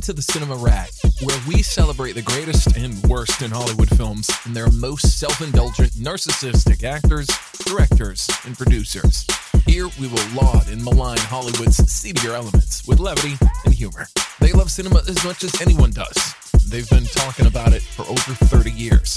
Welcome 0.00 0.14
to 0.14 0.22
the 0.22 0.32
Cinema 0.32 0.56
Rag, 0.56 0.88
where 1.24 1.38
we 1.46 1.62
celebrate 1.62 2.12
the 2.12 2.22
greatest 2.22 2.74
and 2.74 2.96
worst 3.06 3.42
in 3.42 3.50
Hollywood 3.50 3.90
films 3.90 4.30
and 4.46 4.56
their 4.56 4.70
most 4.70 5.20
self 5.20 5.42
indulgent, 5.42 5.90
narcissistic 5.92 6.84
actors, 6.84 7.28
directors, 7.66 8.26
and 8.46 8.56
producers. 8.56 9.26
Here 9.66 9.90
we 10.00 10.08
will 10.08 10.24
laud 10.34 10.70
and 10.70 10.82
malign 10.82 11.18
Hollywood's 11.18 11.76
seedier 11.76 12.32
elements 12.32 12.86
with 12.86 12.98
levity 12.98 13.36
and 13.66 13.74
humor. 13.74 14.06
They 14.40 14.52
love 14.52 14.70
cinema 14.70 15.02
as 15.06 15.22
much 15.22 15.44
as 15.44 15.60
anyone 15.60 15.90
does. 15.90 16.34
They've 16.66 16.88
been 16.88 17.04
talking 17.04 17.44
about 17.44 17.74
it 17.74 17.82
for 17.82 18.04
over 18.04 18.32
30 18.32 18.70
years. 18.70 19.12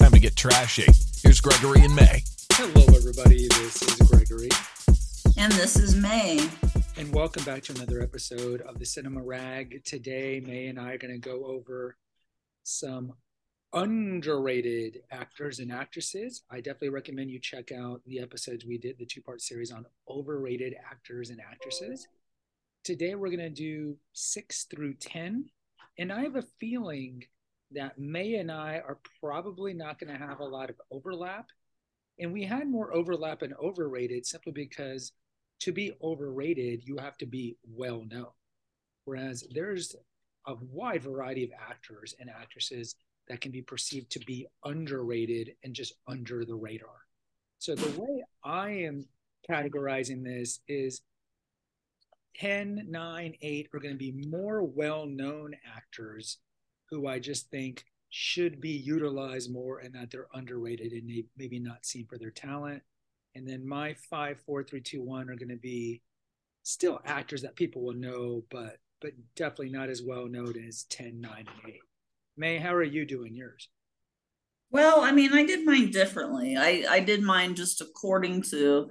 Time 0.00 0.10
to 0.10 0.18
get 0.18 0.34
trashy. 0.34 0.92
Here's 1.22 1.40
Gregory 1.40 1.84
and 1.84 1.94
May. 1.94 2.24
Hello, 2.54 2.84
everybody. 2.96 3.46
This 3.46 3.82
is 3.82 4.08
Gregory. 4.08 4.50
And 5.36 5.52
this 5.52 5.76
is 5.76 5.94
May. 5.94 6.50
And 6.96 7.12
welcome 7.12 7.42
back 7.42 7.64
to 7.64 7.74
another 7.74 8.00
episode 8.00 8.60
of 8.60 8.78
the 8.78 8.86
Cinema 8.86 9.20
Rag. 9.20 9.82
Today, 9.84 10.40
May 10.46 10.68
and 10.68 10.78
I 10.78 10.92
are 10.92 10.98
going 10.98 11.12
to 11.12 11.18
go 11.18 11.44
over 11.44 11.96
some 12.62 13.14
underrated 13.72 15.00
actors 15.10 15.58
and 15.58 15.72
actresses. 15.72 16.44
I 16.52 16.58
definitely 16.58 16.90
recommend 16.90 17.32
you 17.32 17.40
check 17.40 17.72
out 17.72 18.00
the 18.06 18.20
episodes 18.20 18.64
we 18.64 18.78
did, 18.78 18.96
the 18.96 19.06
two 19.06 19.22
part 19.22 19.42
series 19.42 19.72
on 19.72 19.86
overrated 20.08 20.76
actors 20.88 21.30
and 21.30 21.40
actresses. 21.40 22.06
Today, 22.84 23.16
we're 23.16 23.30
going 23.30 23.40
to 23.40 23.50
do 23.50 23.96
six 24.12 24.62
through 24.70 24.94
10. 24.94 25.46
And 25.98 26.12
I 26.12 26.22
have 26.22 26.36
a 26.36 26.44
feeling 26.60 27.24
that 27.72 27.98
May 27.98 28.36
and 28.36 28.52
I 28.52 28.74
are 28.86 29.00
probably 29.20 29.74
not 29.74 29.98
going 29.98 30.12
to 30.16 30.24
have 30.24 30.38
a 30.38 30.44
lot 30.44 30.70
of 30.70 30.76
overlap. 30.92 31.48
And 32.20 32.32
we 32.32 32.44
had 32.44 32.68
more 32.68 32.94
overlap 32.94 33.42
and 33.42 33.52
overrated 33.54 34.26
simply 34.26 34.52
because 34.52 35.10
to 35.60 35.72
be 35.72 35.92
overrated, 36.02 36.86
you 36.86 36.96
have 36.98 37.16
to 37.18 37.26
be 37.26 37.56
well 37.66 38.04
known. 38.10 38.32
Whereas 39.04 39.44
there's 39.50 39.94
a 40.46 40.54
wide 40.70 41.02
variety 41.02 41.44
of 41.44 41.50
actors 41.52 42.14
and 42.20 42.30
actresses 42.30 42.96
that 43.28 43.40
can 43.40 43.50
be 43.50 43.62
perceived 43.62 44.10
to 44.10 44.18
be 44.20 44.46
underrated 44.64 45.52
and 45.62 45.74
just 45.74 45.94
under 46.06 46.44
the 46.44 46.54
radar. 46.54 47.06
So 47.58 47.74
the 47.74 48.00
way 48.00 48.22
I 48.44 48.70
am 48.70 49.06
categorizing 49.48 50.22
this 50.22 50.60
is 50.68 51.00
10, 52.36 52.86
9, 52.88 53.34
8 53.40 53.68
are 53.72 53.78
going 53.78 53.94
to 53.94 53.98
be 53.98 54.26
more 54.28 54.62
well 54.62 55.06
known 55.06 55.54
actors 55.76 56.38
who 56.90 57.06
I 57.06 57.18
just 57.18 57.50
think 57.50 57.84
should 58.10 58.60
be 58.60 58.70
utilized 58.70 59.52
more 59.52 59.78
and 59.78 59.94
that 59.94 60.10
they're 60.10 60.28
underrated 60.34 60.92
and 60.92 61.24
maybe 61.36 61.58
not 61.58 61.86
seen 61.86 62.06
for 62.06 62.18
their 62.18 62.30
talent. 62.30 62.82
And 63.34 63.48
then 63.48 63.66
my 63.66 63.94
five, 64.10 64.40
four, 64.46 64.62
three, 64.62 64.80
two, 64.80 65.02
one 65.02 65.28
are 65.28 65.36
going 65.36 65.48
to 65.48 65.56
be 65.56 66.02
still 66.62 67.00
actors 67.04 67.42
that 67.42 67.56
people 67.56 67.82
will 67.82 67.94
know, 67.94 68.44
but 68.50 68.78
but 69.00 69.12
definitely 69.36 69.68
not 69.68 69.90
as 69.90 70.02
well 70.02 70.26
known 70.26 70.54
as 70.66 70.84
10, 70.84 71.20
9, 71.20 71.32
and 71.36 71.74
8. 71.74 71.80
May, 72.38 72.56
how 72.56 72.74
are 72.74 72.82
you 72.82 73.04
doing 73.04 73.34
yours? 73.34 73.68
Well, 74.70 75.02
I 75.02 75.12
mean, 75.12 75.34
I 75.34 75.44
did 75.44 75.66
mine 75.66 75.90
differently. 75.90 76.56
I, 76.56 76.86
I 76.88 77.00
did 77.00 77.22
mine 77.22 77.54
just 77.54 77.82
according 77.82 78.42
to 78.50 78.90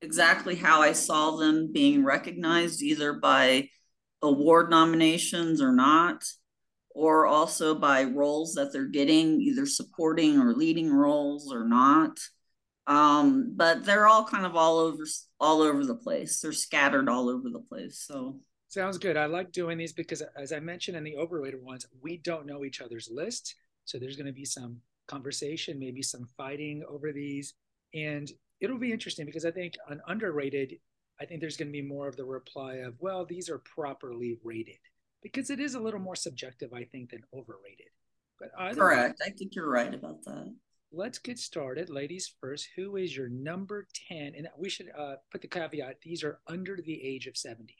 exactly 0.00 0.56
how 0.56 0.82
I 0.82 0.92
saw 0.92 1.36
them 1.36 1.70
being 1.72 2.04
recognized, 2.04 2.82
either 2.82 3.12
by 3.12 3.68
award 4.20 4.68
nominations 4.68 5.62
or 5.62 5.72
not, 5.72 6.24
or 6.90 7.26
also 7.26 7.74
by 7.74 8.02
roles 8.02 8.54
that 8.54 8.72
they're 8.72 8.88
getting, 8.88 9.40
either 9.40 9.64
supporting 9.64 10.40
or 10.40 10.54
leading 10.54 10.92
roles 10.92 11.52
or 11.52 11.68
not 11.68 12.18
um 12.86 13.52
but 13.54 13.84
they're 13.84 14.08
all 14.08 14.24
kind 14.24 14.44
of 14.44 14.56
all 14.56 14.78
over 14.78 15.04
all 15.40 15.62
over 15.62 15.84
the 15.84 15.94
place. 15.94 16.40
They're 16.40 16.52
scattered 16.52 17.08
all 17.08 17.28
over 17.28 17.48
the 17.50 17.60
place 17.60 18.04
so. 18.06 18.40
Sounds 18.68 18.96
good. 18.96 19.18
I 19.18 19.26
like 19.26 19.52
doing 19.52 19.76
these 19.76 19.92
because 19.92 20.22
as 20.34 20.50
i 20.50 20.58
mentioned 20.58 20.96
in 20.96 21.04
the 21.04 21.16
overrated 21.16 21.62
ones 21.62 21.86
we 22.00 22.16
don't 22.16 22.46
know 22.46 22.64
each 22.64 22.80
other's 22.80 23.10
list 23.12 23.54
so 23.84 23.98
there's 23.98 24.16
going 24.16 24.26
to 24.26 24.32
be 24.32 24.46
some 24.46 24.80
conversation 25.06 25.78
maybe 25.78 26.02
some 26.02 26.26
fighting 26.36 26.82
over 26.88 27.12
these 27.12 27.54
and 27.94 28.30
it'll 28.60 28.78
be 28.78 28.92
interesting 28.92 29.26
because 29.26 29.44
i 29.44 29.50
think 29.50 29.74
on 29.90 30.00
underrated 30.06 30.74
i 31.20 31.24
think 31.24 31.40
there's 31.40 31.56
going 31.56 31.68
to 31.68 31.72
be 31.72 31.82
more 31.82 32.08
of 32.08 32.16
the 32.16 32.24
reply 32.24 32.76
of 32.76 32.94
well 32.98 33.26
these 33.26 33.50
are 33.50 33.58
properly 33.58 34.38
rated 34.42 34.78
because 35.22 35.50
it 35.50 35.60
is 35.60 35.74
a 35.74 35.80
little 35.80 36.00
more 36.00 36.16
subjective 36.16 36.72
i 36.72 36.84
think 36.84 37.10
than 37.10 37.22
overrated. 37.34 37.88
But 38.40 38.50
correct 38.74 39.20
way, 39.20 39.26
i 39.26 39.30
think 39.30 39.54
you're 39.54 39.68
right 39.68 39.92
about 39.92 40.24
that 40.24 40.54
let's 40.92 41.18
get 41.18 41.38
started. 41.38 41.90
Ladies 41.90 42.34
first, 42.40 42.68
who 42.76 42.96
is 42.96 43.16
your 43.16 43.28
number 43.28 43.86
10? 44.08 44.34
And 44.36 44.48
we 44.58 44.68
should 44.68 44.90
uh, 44.96 45.14
put 45.30 45.40
the 45.40 45.48
caveat 45.48 45.96
these 46.02 46.22
are 46.22 46.40
under 46.46 46.76
the 46.76 47.02
age 47.02 47.26
of 47.26 47.36
70. 47.36 47.74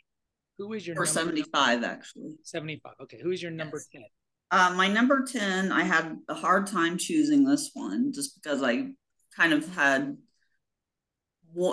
Who 0.59 0.73
is 0.73 0.87
your 0.87 0.99
or 0.99 1.07
75 1.07 1.85
actually? 1.85 2.37
75. 2.43 2.95
Okay. 3.03 3.21
Who 3.23 3.31
is 3.31 3.43
your 3.43 3.53
number 3.53 3.79
yes. 3.79 3.89
10? 3.93 4.03
Uh, 4.51 4.75
my 4.75 4.87
number 4.87 5.25
10, 5.25 5.73
I 5.73 5.83
had 5.83 6.19
a 6.29 6.35
hard 6.35 6.67
time 6.67 6.99
choosing 6.99 7.45
this 7.45 7.71
one 7.73 8.13
just 8.13 8.41
because 8.41 8.63
I 8.63 8.89
kind 9.35 9.53
of 9.53 9.67
had 9.75 10.17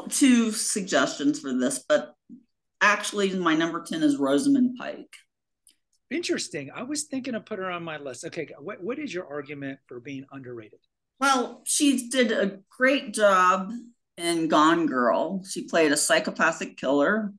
two 0.09 0.51
suggestions 0.51 1.39
for 1.39 1.53
this, 1.53 1.83
but 1.87 2.13
actually, 2.81 3.37
my 3.37 3.53
number 3.53 3.83
10 3.83 4.01
is 4.03 4.17
Rosamund 4.17 4.77
Pike. 4.77 5.13
Interesting. 6.09 6.71
I 6.73 6.83
was 6.83 7.03
thinking 7.03 7.35
of 7.35 7.45
put 7.45 7.59
her 7.59 7.69
on 7.69 7.83
my 7.83 7.97
list. 7.97 8.25
Okay, 8.25 8.47
what, 8.59 8.81
what 8.81 8.97
is 8.97 9.13
your 9.13 9.27
argument 9.27 9.79
for 9.87 9.99
being 9.99 10.25
underrated? 10.31 10.79
Well, 11.19 11.61
she 11.65 12.07
did 12.09 12.31
a 12.31 12.59
great 12.77 13.13
job 13.13 13.71
in 14.17 14.47
Gone 14.47 14.85
Girl. 14.85 15.43
She 15.43 15.67
played 15.67 15.91
a 15.91 15.97
psychopathic 15.97 16.77
killer. 16.77 17.33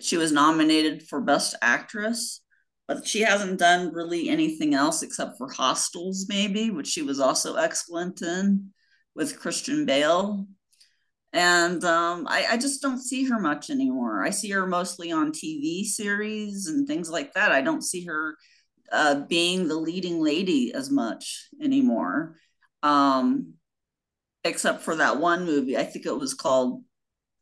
She 0.00 0.16
was 0.16 0.30
nominated 0.30 1.02
for 1.02 1.20
Best 1.20 1.56
Actress, 1.60 2.42
but 2.86 3.06
she 3.06 3.22
hasn't 3.22 3.58
done 3.58 3.92
really 3.92 4.28
anything 4.28 4.74
else 4.74 5.02
except 5.02 5.36
for 5.36 5.50
Hostiles, 5.50 6.26
maybe, 6.28 6.70
which 6.70 6.86
she 6.86 7.02
was 7.02 7.18
also 7.18 7.56
excellent 7.56 8.22
in 8.22 8.72
with 9.16 9.40
Christian 9.40 9.84
Bale. 9.84 10.46
And 11.32 11.82
um, 11.84 12.26
I, 12.28 12.46
I 12.52 12.56
just 12.56 12.82
don't 12.82 13.00
see 13.00 13.24
her 13.24 13.40
much 13.40 13.68
anymore. 13.68 14.24
I 14.24 14.30
see 14.30 14.50
her 14.50 14.66
mostly 14.66 15.10
on 15.10 15.32
TV 15.32 15.84
series 15.84 16.68
and 16.68 16.86
things 16.86 17.10
like 17.10 17.34
that. 17.34 17.50
I 17.50 17.62
don't 17.62 17.82
see 17.82 18.04
her 18.04 18.36
uh, 18.92 19.16
being 19.22 19.66
the 19.66 19.74
leading 19.74 20.20
lady 20.20 20.72
as 20.72 20.88
much 20.88 21.48
anymore 21.60 22.36
um, 22.86 23.54
except 24.44 24.82
for 24.82 24.96
that 24.96 25.18
one 25.18 25.44
movie. 25.44 25.76
I 25.76 25.82
think 25.82 26.06
it 26.06 26.16
was 26.16 26.34
called 26.34 26.84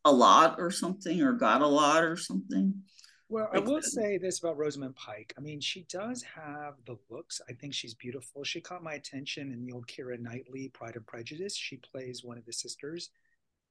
A 0.05 0.13
Lot 0.13 0.57
or 0.59 0.71
something, 0.71 1.21
or 1.23 1.35
Got 1.35 1.61
a 1.61 1.67
Lot 1.67 2.03
or 2.03 2.17
something. 2.17 2.83
Well, 3.29 3.51
I 3.53 3.59
will 3.59 3.83
say 3.83 4.17
this 4.17 4.41
about 4.41 4.57
Rosamund 4.57 4.97
Pike. 4.97 5.35
I 5.37 5.41
mean, 5.41 5.61
she 5.61 5.87
does 5.91 6.23
have 6.23 6.75
the 6.87 6.97
looks. 7.11 7.41
I 7.49 7.53
think 7.53 7.75
she's 7.75 7.95
beautiful. 7.95 8.45
She 8.45 8.61
caught 8.61 8.83
my 8.83 8.95
attention 8.95 9.53
in 9.53 9.65
the 9.65 9.73
old 9.73 9.87
Keira 9.87 10.19
Knightley 10.19 10.69
Pride 10.69 10.97
and 10.97 11.07
Prejudice. 11.07 11.57
She 11.57 11.79
plays 11.79 12.23
one 12.23 12.39
of 12.39 12.47
the 12.47 12.53
sisters. 12.53 13.11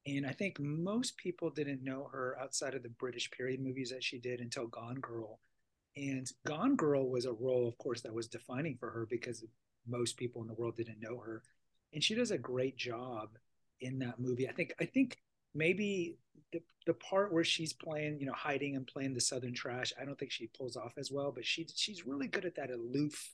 And 0.05 0.28
I 0.28 0.31
think 0.31 0.59
most 0.59 1.17
people 1.17 1.50
didn't 1.50 1.84
know 1.84 2.09
her 2.11 2.38
outside 2.41 2.75
of 2.75 2.84
the 2.84 2.90
British 2.90 3.31
period 3.31 3.61
movies 3.61 3.90
that 3.91 4.03
she 4.03 4.19
did 4.19 4.41
until 4.41 4.67
Gone 4.67 5.00
Girl. 5.00 5.40
And 5.95 6.28
Gone 6.45 6.75
Girl 6.75 7.09
was 7.09 7.25
a 7.25 7.31
role, 7.31 7.67
of 7.67 7.78
course, 7.78 8.01
that 8.01 8.13
was 8.13 8.28
defining 8.28 8.75
for 8.79 8.90
her 8.90 9.07
because 9.09 9.45
most 9.88 10.17
people 10.17 10.41
in 10.41 10.47
the 10.47 10.55
world 10.55 10.75
didn't 10.75 11.00
know 11.00 11.17
her 11.19 11.41
and 11.93 12.03
she 12.03 12.15
does 12.15 12.31
a 12.31 12.37
great 12.37 12.77
job 12.77 13.29
in 13.81 13.99
that 13.99 14.19
movie. 14.19 14.47
I 14.47 14.51
think 14.51 14.73
I 14.79 14.85
think 14.85 15.17
maybe 15.53 16.17
the 16.51 16.61
the 16.85 16.93
part 16.93 17.33
where 17.33 17.43
she's 17.43 17.73
playing, 17.73 18.19
you 18.19 18.25
know, 18.25 18.33
hiding 18.33 18.75
and 18.75 18.87
playing 18.87 19.13
the 19.13 19.21
Southern 19.21 19.53
trash, 19.53 19.93
I 19.99 20.05
don't 20.05 20.17
think 20.17 20.31
she 20.31 20.47
pulls 20.47 20.75
off 20.75 20.93
as 20.97 21.11
well, 21.11 21.31
but 21.31 21.45
she 21.45 21.67
she's 21.75 22.05
really 22.05 22.27
good 22.27 22.45
at 22.45 22.55
that 22.55 22.71
aloof, 22.71 23.33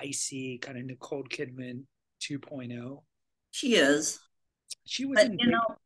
icy 0.00 0.58
kind 0.58 0.78
of 0.78 0.84
Nicole 0.84 1.24
Kidman 1.24 1.84
2.0. 2.22 3.02
She 3.50 3.76
is. 3.76 4.20
She 4.86 5.04
was 5.04 5.16
but, 5.16 5.26
in 5.26 5.38
you 5.38 5.50
know 5.50 5.76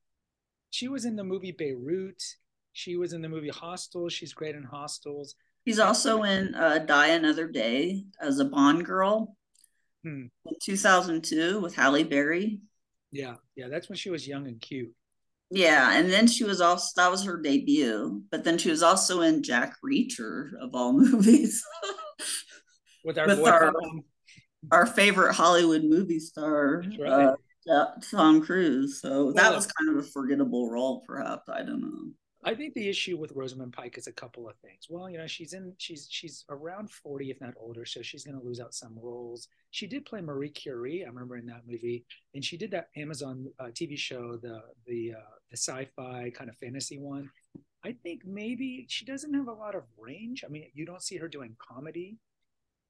she 0.71 0.89
was 0.89 1.05
in 1.05 1.17
the 1.17 1.25
movie 1.25 1.53
Beirut. 1.53 2.23
She 2.73 2.97
was 2.97 3.13
in 3.13 3.23
the 3.23 3.29
movie 3.29 3.49
Hostiles. 3.49 4.13
She's 4.13 4.33
great 4.33 4.55
in 4.55 4.63
Hostiles. 4.63 5.35
She's 5.67 5.81
also 5.81 6.23
in 6.23 6.55
uh, 6.55 6.79
Die 6.79 7.09
Another 7.09 7.49
Day 7.49 8.05
as 8.21 8.39
a 8.39 8.45
Bond 8.45 8.85
girl 8.85 9.37
hmm. 10.03 10.27
in 10.47 10.55
2002 10.63 11.61
with 11.61 11.75
Halle 11.75 12.05
Berry. 12.05 12.61
Yeah, 13.11 13.37
yeah, 13.57 13.69
that's 13.69 13.89
when 13.89 13.97
she 13.97 14.11
was 14.11 14.27
young 14.27 14.47
and 14.47 14.61
cute. 14.61 14.93
Yeah, 15.51 15.97
and 15.97 16.11
then 16.11 16.27
she 16.27 16.45
was 16.45 16.61
also 16.61 16.93
that 16.97 17.11
was 17.11 17.25
her 17.25 17.41
debut, 17.41 18.23
but 18.31 18.45
then 18.45 18.59
she 18.59 18.71
was 18.71 18.83
also 18.83 19.23
in 19.23 19.43
Jack 19.43 19.77
Reacher 19.85 20.51
of 20.61 20.75
all 20.75 20.93
movies. 20.99 21.65
with 23.05 23.19
our 23.19 23.27
with 23.27 23.47
our, 23.47 23.73
our 24.71 24.87
favorite 24.87 25.35
Hollywood 25.35 25.85
movie 25.85 26.21
star, 26.21 26.85
right. 26.99 27.35
uh, 27.71 27.87
Tom 28.11 28.45
Cruise. 28.45 29.01
So 29.01 29.27
well, 29.27 29.35
that 29.35 29.55
was 29.55 29.67
kind 29.67 29.91
of 29.91 30.05
a 30.05 30.09
forgettable 30.09 30.71
role, 30.71 31.03
perhaps. 31.07 31.49
I 31.49 31.63
don't 31.63 31.81
know. 31.81 32.11
I 32.45 32.55
think 32.55 32.75
the 32.75 32.89
issue 32.89 33.17
with 33.17 33.33
Rosamund 33.33 33.73
Pike 33.73 33.99
is 33.99 34.07
a 34.07 34.13
couple 34.13 34.49
of 34.49 34.57
things. 34.59 34.87
Well, 34.89 35.11
you 35.11 35.19
know, 35.19 35.27
she's 35.27 35.55
in 35.55 35.75
she's 35.79 36.07
she's 36.09 36.45
around 36.49 36.91
40 36.91 37.31
if 37.31 37.41
not 37.41 37.55
older, 37.59 37.85
so 37.85 38.01
she's 38.01 38.25
going 38.25 38.39
to 38.39 38.45
lose 38.45 38.61
out 38.61 38.75
some 38.75 38.97
roles. 39.01 39.49
She 39.71 39.89
did 39.89 40.05
play 40.07 40.21
Marie 40.21 40.51
Curie, 40.51 41.05
I 41.05 41.09
remember 41.09 41.37
in 41.37 41.47
that 41.47 41.63
movie, 41.67 42.05
and 42.35 42.45
she 42.45 42.57
did 42.57 42.71
that 42.71 42.91
Amazon 42.97 43.47
uh, 43.59 43.65
TV 43.65 43.99
show, 43.99 44.37
the 44.37 44.63
the 44.87 45.15
uh, 45.17 45.35
the 45.51 45.57
sci-fi 45.57 46.31
kind 46.31 46.49
of 46.49 46.57
fantasy 46.57 46.99
one. 46.99 47.29
I 47.85 47.93
think 48.03 48.23
maybe 48.25 48.87
she 48.89 49.05
doesn't 49.05 49.35
have 49.35 49.49
a 49.49 49.53
lot 49.53 49.75
of 49.75 49.83
range. 49.99 50.45
I 50.45 50.49
mean, 50.49 50.65
you 50.75 50.87
don't 50.87 51.03
see 51.03 51.17
her 51.17 51.29
doing 51.29 51.57
comedy, 51.59 52.19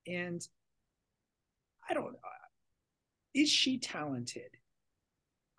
and 0.06 0.46
I 1.88 1.94
don't. 1.94 2.16
Uh, 2.16 2.46
is 3.34 3.48
she 3.48 3.78
talented? 3.78 4.57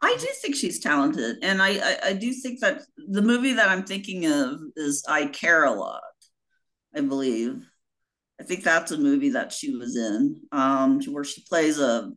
I 0.02 0.16
do 0.18 0.28
think 0.42 0.56
she's 0.56 0.80
talented, 0.80 1.38
and 1.42 1.62
I, 1.62 1.70
I, 1.70 1.98
I 2.08 2.14
do 2.14 2.32
think 2.32 2.62
that 2.62 2.84
the 2.98 3.22
movie 3.22 3.54
that 3.54 3.68
I'm 3.68 3.84
thinking 3.84 4.26
of 4.26 4.60
is 4.76 5.04
I 5.08 5.26
Care 5.26 5.66
a 5.66 5.72
Lot. 5.72 6.02
I 6.96 7.02
believe. 7.02 7.66
I 8.40 8.44
think 8.46 8.64
that's 8.64 8.92
a 8.92 8.98
movie 8.98 9.32
that 9.32 9.52
she 9.52 9.76
was 9.76 9.98
in, 9.98 10.42
um, 10.54 11.02
where 11.10 11.26
she 11.26 11.44
plays 11.48 11.80
a, 11.80 12.12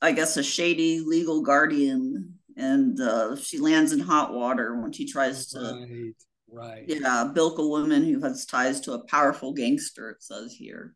I 0.00 0.12
guess, 0.12 0.36
a 0.36 0.42
shady 0.42 1.00
legal 1.00 1.42
guardian, 1.42 2.34
and 2.56 3.00
uh, 3.00 3.34
she 3.36 3.58
lands 3.58 3.92
in 3.92 3.98
hot 3.98 4.32
water 4.32 4.80
when 4.80 4.92
she 4.92 5.06
tries 5.06 5.48
to, 5.48 5.58
right, 5.58 6.14
right, 6.48 6.84
yeah, 6.86 7.28
bilk 7.34 7.58
a 7.58 7.66
woman 7.66 8.04
who 8.04 8.20
has 8.22 8.46
ties 8.46 8.80
to 8.82 8.92
a 8.92 9.04
powerful 9.06 9.52
gangster. 9.52 10.10
It 10.10 10.22
says 10.22 10.52
here, 10.52 10.94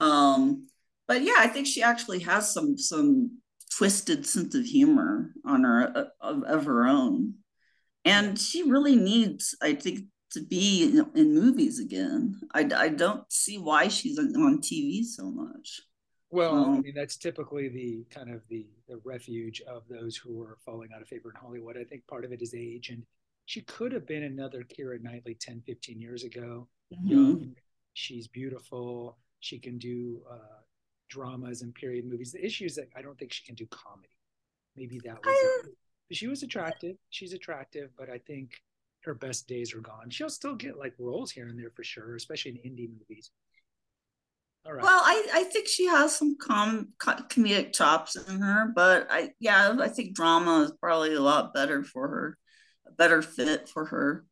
um, 0.00 0.66
but 1.06 1.22
yeah, 1.22 1.36
I 1.38 1.46
think 1.46 1.68
she 1.68 1.82
actually 1.82 2.18
has 2.20 2.52
some 2.52 2.76
some 2.76 3.38
twisted 3.76 4.26
sense 4.26 4.54
of 4.54 4.64
humor 4.64 5.32
on 5.44 5.64
her 5.64 5.92
uh, 5.96 6.04
of, 6.20 6.42
of 6.44 6.64
her 6.66 6.86
own. 6.86 7.34
And 8.04 8.38
she 8.38 8.62
really 8.62 8.96
needs 8.96 9.54
i 9.62 9.74
think 9.74 10.06
to 10.32 10.40
be 10.40 10.82
in, 10.82 11.06
in 11.14 11.34
movies 11.34 11.78
again. 11.78 12.40
I, 12.52 12.68
I 12.74 12.88
don't 12.88 13.30
see 13.32 13.56
why 13.58 13.88
she's 13.88 14.18
on 14.18 14.60
tv 14.60 15.04
so 15.04 15.30
much. 15.30 15.80
Well 16.30 16.56
um, 16.56 16.74
i 16.78 16.80
mean 16.80 16.94
that's 16.94 17.16
typically 17.16 17.68
the 17.68 18.06
kind 18.10 18.34
of 18.34 18.42
the 18.48 18.66
the 18.88 19.00
refuge 19.04 19.62
of 19.62 19.82
those 19.88 20.16
who 20.16 20.42
are 20.42 20.58
falling 20.64 20.90
out 20.94 21.02
of 21.02 21.08
favor 21.08 21.30
in 21.30 21.40
hollywood. 21.40 21.76
I 21.78 21.84
think 21.84 22.06
part 22.06 22.24
of 22.24 22.32
it 22.32 22.42
is 22.42 22.54
age 22.54 22.90
and 22.90 23.02
she 23.46 23.60
could 23.62 23.92
have 23.92 24.06
been 24.06 24.22
another 24.22 24.64
keira 24.64 25.00
knightley 25.02 25.34
10 25.34 25.62
15 25.66 26.00
years 26.00 26.24
ago. 26.24 26.68
Mm-hmm. 26.92 27.08
young 27.08 27.54
she's 27.94 28.26
beautiful 28.26 29.16
she 29.40 29.58
can 29.58 29.78
do 29.78 30.20
uh, 30.30 30.60
dramas 31.08 31.62
and 31.62 31.74
period 31.74 32.04
movies. 32.04 32.32
The 32.32 32.44
issue 32.44 32.64
is 32.64 32.76
that 32.76 32.88
I 32.96 33.02
don't 33.02 33.18
think 33.18 33.32
she 33.32 33.44
can 33.44 33.54
do 33.54 33.66
comedy. 33.66 34.08
Maybe 34.76 35.00
that 35.04 35.24
was. 35.24 35.68
She 36.12 36.26
was 36.26 36.42
attractive. 36.42 36.96
She's 37.10 37.32
attractive, 37.32 37.90
but 37.96 38.10
I 38.10 38.18
think 38.18 38.60
her 39.04 39.14
best 39.14 39.46
days 39.46 39.74
are 39.74 39.80
gone. 39.80 40.10
She'll 40.10 40.30
still 40.30 40.54
get 40.54 40.78
like 40.78 40.94
roles 40.98 41.30
here 41.30 41.48
and 41.48 41.58
there 41.58 41.70
for 41.70 41.84
sure, 41.84 42.14
especially 42.14 42.60
in 42.62 42.70
indie 42.70 42.90
movies. 42.90 43.30
All 44.66 44.72
right. 44.72 44.82
Well, 44.82 45.00
I, 45.04 45.28
I 45.32 45.44
think 45.44 45.68
she 45.68 45.86
has 45.86 46.16
some 46.16 46.36
com, 46.40 46.88
comedic 46.98 47.74
chops 47.74 48.16
in 48.16 48.40
her, 48.40 48.72
but 48.74 49.06
I 49.10 49.30
yeah 49.38 49.76
I 49.78 49.88
think 49.88 50.14
drama 50.14 50.62
is 50.62 50.72
probably 50.80 51.14
a 51.14 51.20
lot 51.20 51.52
better 51.52 51.82
for 51.82 52.08
her, 52.08 52.38
a 52.86 52.92
better 52.92 53.20
fit 53.20 53.68
for 53.68 53.86
her. 53.86 54.24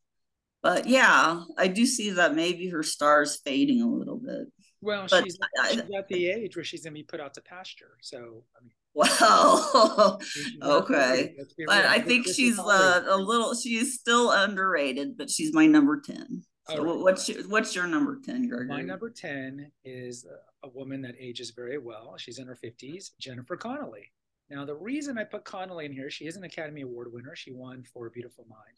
But 0.62 0.86
yeah, 0.86 1.42
I 1.58 1.66
do 1.66 1.84
see 1.84 2.10
that 2.10 2.34
maybe 2.34 2.68
her 2.68 2.82
star 2.82 3.22
is 3.22 3.40
fading 3.44 3.82
a 3.82 3.86
little 3.86 4.18
bit. 4.18 4.46
Well, 4.80 5.06
but 5.10 5.24
she's, 5.24 5.38
I, 5.60 5.70
she's 5.70 5.80
at 5.80 6.08
the 6.08 6.28
age 6.28 6.56
where 6.56 6.64
she's 6.64 6.82
going 6.82 6.94
to 6.94 6.98
be 6.98 7.04
put 7.04 7.20
out 7.20 7.34
to 7.34 7.40
pasture. 7.40 7.96
So, 8.00 8.44
I 8.56 8.64
mean, 8.64 8.72
well, 8.94 10.20
okay. 10.62 11.34
But 11.66 11.86
I 11.86 11.98
think 12.00 12.26
she's 12.26 12.58
uh, 12.58 13.04
a 13.08 13.16
little, 13.16 13.54
she's 13.54 13.94
still 13.94 14.30
underrated, 14.30 15.16
but 15.16 15.30
she's 15.30 15.52
my 15.52 15.66
number 15.66 16.00
10. 16.00 16.42
So 16.68 16.84
right. 16.84 16.98
what's 16.98 17.28
your, 17.28 17.42
what's 17.48 17.74
your 17.74 17.86
number 17.86 18.20
10, 18.24 18.48
Gregory? 18.48 18.68
My 18.68 18.82
number 18.82 19.10
10 19.10 19.70
is 19.84 20.26
a 20.62 20.68
woman 20.68 21.02
that 21.02 21.14
ages 21.18 21.50
very 21.50 21.78
well. 21.78 22.14
She's 22.18 22.38
in 22.38 22.46
her 22.46 22.58
50s, 22.62 23.10
Jennifer 23.18 23.56
Connelly. 23.56 24.12
Now, 24.50 24.64
the 24.64 24.76
reason 24.76 25.16
I 25.16 25.24
put 25.24 25.44
Connelly 25.44 25.86
in 25.86 25.92
here, 25.92 26.10
she 26.10 26.26
is 26.26 26.36
an 26.36 26.44
Academy 26.44 26.82
Award 26.82 27.08
winner. 27.12 27.34
She 27.34 27.52
won 27.52 27.84
for 27.92 28.10
Beautiful 28.10 28.46
Mind 28.48 28.76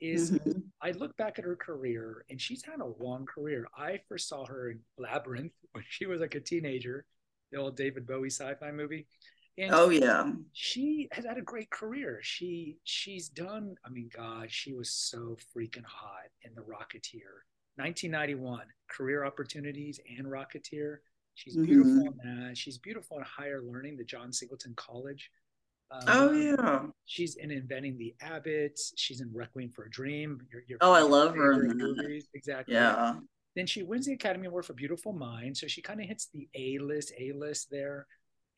is 0.00 0.32
mm-hmm. 0.32 0.59
I 0.82 0.92
look 0.92 1.16
back 1.16 1.38
at 1.38 1.44
her 1.44 1.56
career 1.56 2.24
and 2.30 2.40
she's 2.40 2.64
had 2.64 2.80
a 2.80 3.04
long 3.04 3.26
career. 3.26 3.68
I 3.76 4.00
first 4.08 4.28
saw 4.28 4.46
her 4.46 4.70
in 4.70 4.80
Labyrinth 4.98 5.52
when 5.72 5.84
she 5.88 6.06
was 6.06 6.20
like 6.20 6.34
a 6.34 6.40
teenager, 6.40 7.04
the 7.52 7.58
old 7.58 7.76
David 7.76 8.06
Bowie 8.06 8.30
sci-fi 8.30 8.70
movie. 8.70 9.06
And 9.58 9.74
oh 9.74 9.90
yeah. 9.90 10.30
She 10.52 11.08
has 11.12 11.24
had 11.24 11.36
a 11.36 11.42
great 11.42 11.70
career. 11.70 12.20
She 12.22 12.78
she's 12.84 13.28
done, 13.28 13.74
I 13.84 13.90
mean, 13.90 14.08
God, 14.14 14.50
she 14.50 14.72
was 14.72 14.90
so 14.90 15.36
freaking 15.54 15.84
hot 15.84 16.30
in 16.42 16.54
the 16.54 16.62
Rocketeer. 16.62 17.44
1991, 17.76 18.62
career 18.88 19.24
opportunities 19.24 20.00
and 20.16 20.26
Rocketeer. 20.26 20.98
She's 21.34 21.56
mm-hmm. 21.56 21.64
beautiful 21.64 22.12
mm-hmm. 22.12 22.28
in 22.28 22.48
that. 22.48 22.58
She's 22.58 22.78
beautiful 22.78 23.18
in 23.18 23.24
higher 23.24 23.62
learning, 23.62 23.96
the 23.96 24.04
John 24.04 24.32
Singleton 24.32 24.74
College. 24.76 25.30
Um, 25.90 26.02
oh 26.06 26.32
yeah. 26.32 26.82
She's 27.06 27.36
in 27.36 27.50
Inventing 27.50 27.98
the 27.98 28.14
Abbotts. 28.22 28.92
She's 28.96 29.20
in 29.20 29.30
Requiem 29.32 29.70
for 29.70 29.84
a 29.84 29.90
Dream. 29.90 30.40
Your, 30.52 30.62
your 30.68 30.78
oh, 30.80 30.92
I 30.92 31.02
love 31.02 31.34
her. 31.34 31.64
Movies. 31.74 32.28
Exactly. 32.34 32.74
Yeah. 32.74 33.14
Then 33.56 33.66
she 33.66 33.82
wins 33.82 34.06
the 34.06 34.12
Academy 34.12 34.46
Award 34.46 34.64
for 34.64 34.74
Beautiful 34.74 35.12
Mind, 35.12 35.56
so 35.56 35.66
she 35.66 35.82
kind 35.82 36.00
of 36.00 36.06
hits 36.06 36.28
the 36.32 36.48
A 36.54 36.78
list, 36.78 37.12
A 37.18 37.32
list 37.32 37.68
there. 37.70 38.06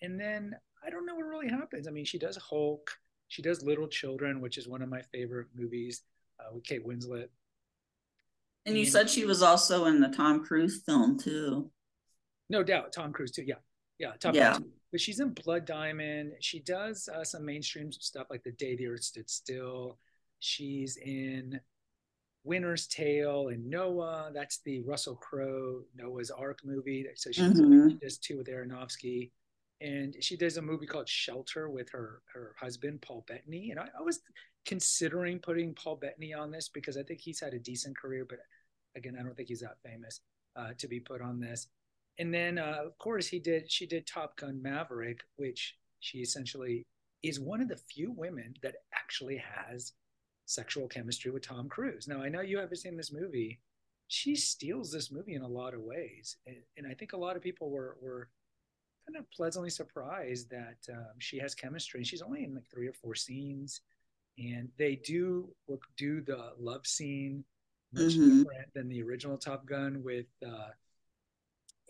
And 0.03 0.21
then 0.21 0.55
I 0.85 0.91
don't 0.91 1.07
know 1.07 1.15
what 1.15 1.25
really 1.25 1.49
happens. 1.49 1.89
I 1.89 1.91
mean, 1.91 2.05
she 2.05 2.19
does 2.19 2.37
Hulk. 2.37 2.91
She 3.29 3.41
does 3.41 3.63
Little 3.63 3.89
Children, 3.89 4.43
which 4.43 4.59
is 4.59 4.69
one 4.69 4.83
of 4.83 4.91
my 4.91 5.01
favorite 5.01 5.47
movies 5.55 6.03
uh, 6.39 6.53
with 6.53 6.65
Kate 6.65 6.87
Winslet. 6.87 7.29
And 8.67 8.77
you 8.77 8.83
and 8.83 8.93
said 8.93 9.09
she 9.09 9.25
was 9.25 9.43
also 9.43 9.87
in 9.87 10.01
the 10.01 10.09
Tom 10.09 10.45
Cruise 10.45 10.83
film 10.85 11.19
too. 11.19 11.71
No 12.51 12.63
doubt, 12.63 12.93
Tom 12.93 13.13
Cruise 13.13 13.31
too. 13.31 13.45
Yeah, 13.47 13.55
yeah, 13.99 14.13
Tom 14.21 14.35
yeah. 14.35 14.57
Cruise 14.57 14.69
but 14.93 15.01
she's 15.01 15.21
in 15.21 15.31
Blood 15.31 15.65
Diamond. 15.65 16.35
She 16.41 16.61
does 16.61 17.09
uh, 17.09 17.25
some 17.25 17.45
mainstream 17.45 17.91
stuff 17.91 18.29
like 18.31 18.45
The 18.45 18.53
Day 18.53 18.77
the 18.77 18.87
Earth 18.87 19.03
Stood 19.03 19.29
Still. 19.29 19.99
She's 20.39 20.99
in 20.99 21.59
Winter's 22.45 22.87
Tale 22.87 23.49
and 23.49 23.69
Noah. 23.69 24.31
That's 24.35 24.61
the 24.65 24.83
Russell 24.83 25.17
Crowe 25.17 25.83
Noah's 25.97 26.31
Ark 26.31 26.61
movie. 26.65 27.07
So 27.17 27.33
she's, 27.33 27.45
mm-hmm. 27.45 27.89
she 27.89 27.95
does 27.97 28.19
two 28.19 28.37
with 28.37 28.49
Aronofsky. 28.49 29.31
And 29.81 30.15
she 30.21 30.37
does 30.37 30.59
a 30.59 30.63
movie 30.63 30.87
called 30.87 31.09
Shelter 31.09 31.69
with 31.69 31.91
her 31.91 32.23
her 32.33 32.55
husband 32.61 33.03
Paul 33.03 33.25
Bettany. 33.27 33.71
And 33.71 33.81
I, 33.81 33.89
I 33.99 34.03
was 34.03 34.21
considering 34.67 35.39
putting 35.39 35.75
Paul 35.75 35.97
Bettany 35.97 36.35
on 36.35 36.51
this 36.51 36.69
because 36.69 36.97
I 36.97 37.03
think 37.03 37.21
he's 37.21 37.41
had 37.41 37.55
a 37.55 37.59
decent 37.59 37.97
career, 37.97 38.25
but 38.29 38.39
again, 38.97 39.17
I 39.19 39.23
don't 39.23 39.37
think 39.37 39.49
he's 39.49 39.61
that 39.61 39.79
famous 39.85 40.21
uh, 40.55 40.71
to 40.79 40.87
be 40.87 41.01
put 41.01 41.21
on 41.21 41.41
this 41.41 41.69
and 42.19 42.33
then 42.33 42.59
uh, 42.59 42.79
of 42.85 42.97
course 42.99 43.27
he 43.27 43.39
did 43.39 43.71
she 43.71 43.87
did 43.87 44.07
top 44.07 44.37
gun 44.37 44.61
maverick 44.63 45.21
which 45.37 45.77
she 46.01 46.19
essentially 46.19 46.87
is 47.23 47.39
one 47.39 47.61
of 47.61 47.69
the 47.69 47.77
few 47.77 48.13
women 48.13 48.55
that 48.63 48.75
actually 48.95 49.37
has 49.37 49.93
sexual 50.47 50.89
chemistry 50.89 51.31
with 51.31 51.47
tom 51.47 51.69
cruise. 51.69 52.09
Now 52.09 52.23
i 52.23 52.29
know 52.29 52.41
you 52.41 52.59
haven't 52.59 52.77
seen 52.77 52.97
this 52.97 53.13
movie. 53.13 53.61
She 54.09 54.37
steals 54.37 54.93
this 54.93 55.11
movie 55.11 55.35
in 55.35 55.43
a 55.43 55.49
lot 55.49 55.75
of 55.75 55.81
ways. 55.81 56.37
And, 56.47 56.57
and 56.77 56.87
i 56.87 56.95
think 56.95 57.13
a 57.13 57.19
lot 57.19 57.37
of 57.37 57.43
people 57.43 57.71
were 57.71 57.97
were 58.01 58.29
kind 59.07 59.19
of 59.19 59.31
pleasantly 59.31 59.71
surprised 59.71 60.51
that 60.51 60.79
um, 60.93 61.15
she 61.19 61.39
has 61.39 61.55
chemistry. 61.55 62.01
And 62.01 62.07
she's 62.07 62.23
only 62.23 62.45
in 62.45 62.55
like 62.55 62.71
three 62.73 62.89
or 62.89 62.93
four 62.93 63.15
scenes. 63.15 63.81
And 64.39 64.69
they 64.79 64.97
do 64.97 65.55
do 65.97 66.21
the 66.21 66.53
love 66.59 66.87
scene 66.87 67.45
much 67.93 68.13
mm-hmm. 68.13 68.39
different 68.39 68.75
than 68.75 68.89
the 68.89 69.03
original 69.03 69.37
top 69.37 69.67
gun 69.67 70.03
with 70.03 70.27
uh, 70.47 70.71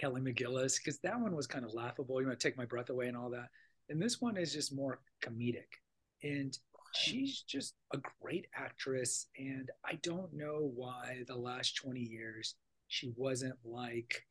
Kelly 0.01 0.21
McGillis 0.21 0.79
because 0.79 0.99
that 1.01 1.21
one 1.21 1.37
was 1.37 1.47
kind 1.47 1.65
of 1.65 1.75
laughable. 1.75 2.21
You 2.21 2.27
want 2.27 2.39
to 2.39 2.49
take 2.49 2.59
my 2.59 2.65
breath 2.65 2.91
away 2.91 3.09
and 3.09 3.17
all 3.17 3.31
that. 3.31 3.49
And 3.89 4.01
this 4.01 4.21
one 4.21 4.37
is 4.37 4.53
just 4.53 4.75
more 4.75 5.01
comedic. 5.23 5.79
And 6.23 6.57
she's 6.95 7.43
just 7.43 7.75
a 7.93 7.99
great 8.21 8.47
actress. 8.55 9.27
And 9.37 9.71
I 9.85 9.99
don't 10.03 10.33
know 10.33 10.71
why 10.75 11.25
the 11.27 11.37
last 11.37 11.77
20 11.77 12.01
years 12.01 12.55
she 12.89 13.13
wasn't 13.17 13.57
like, 13.65 14.25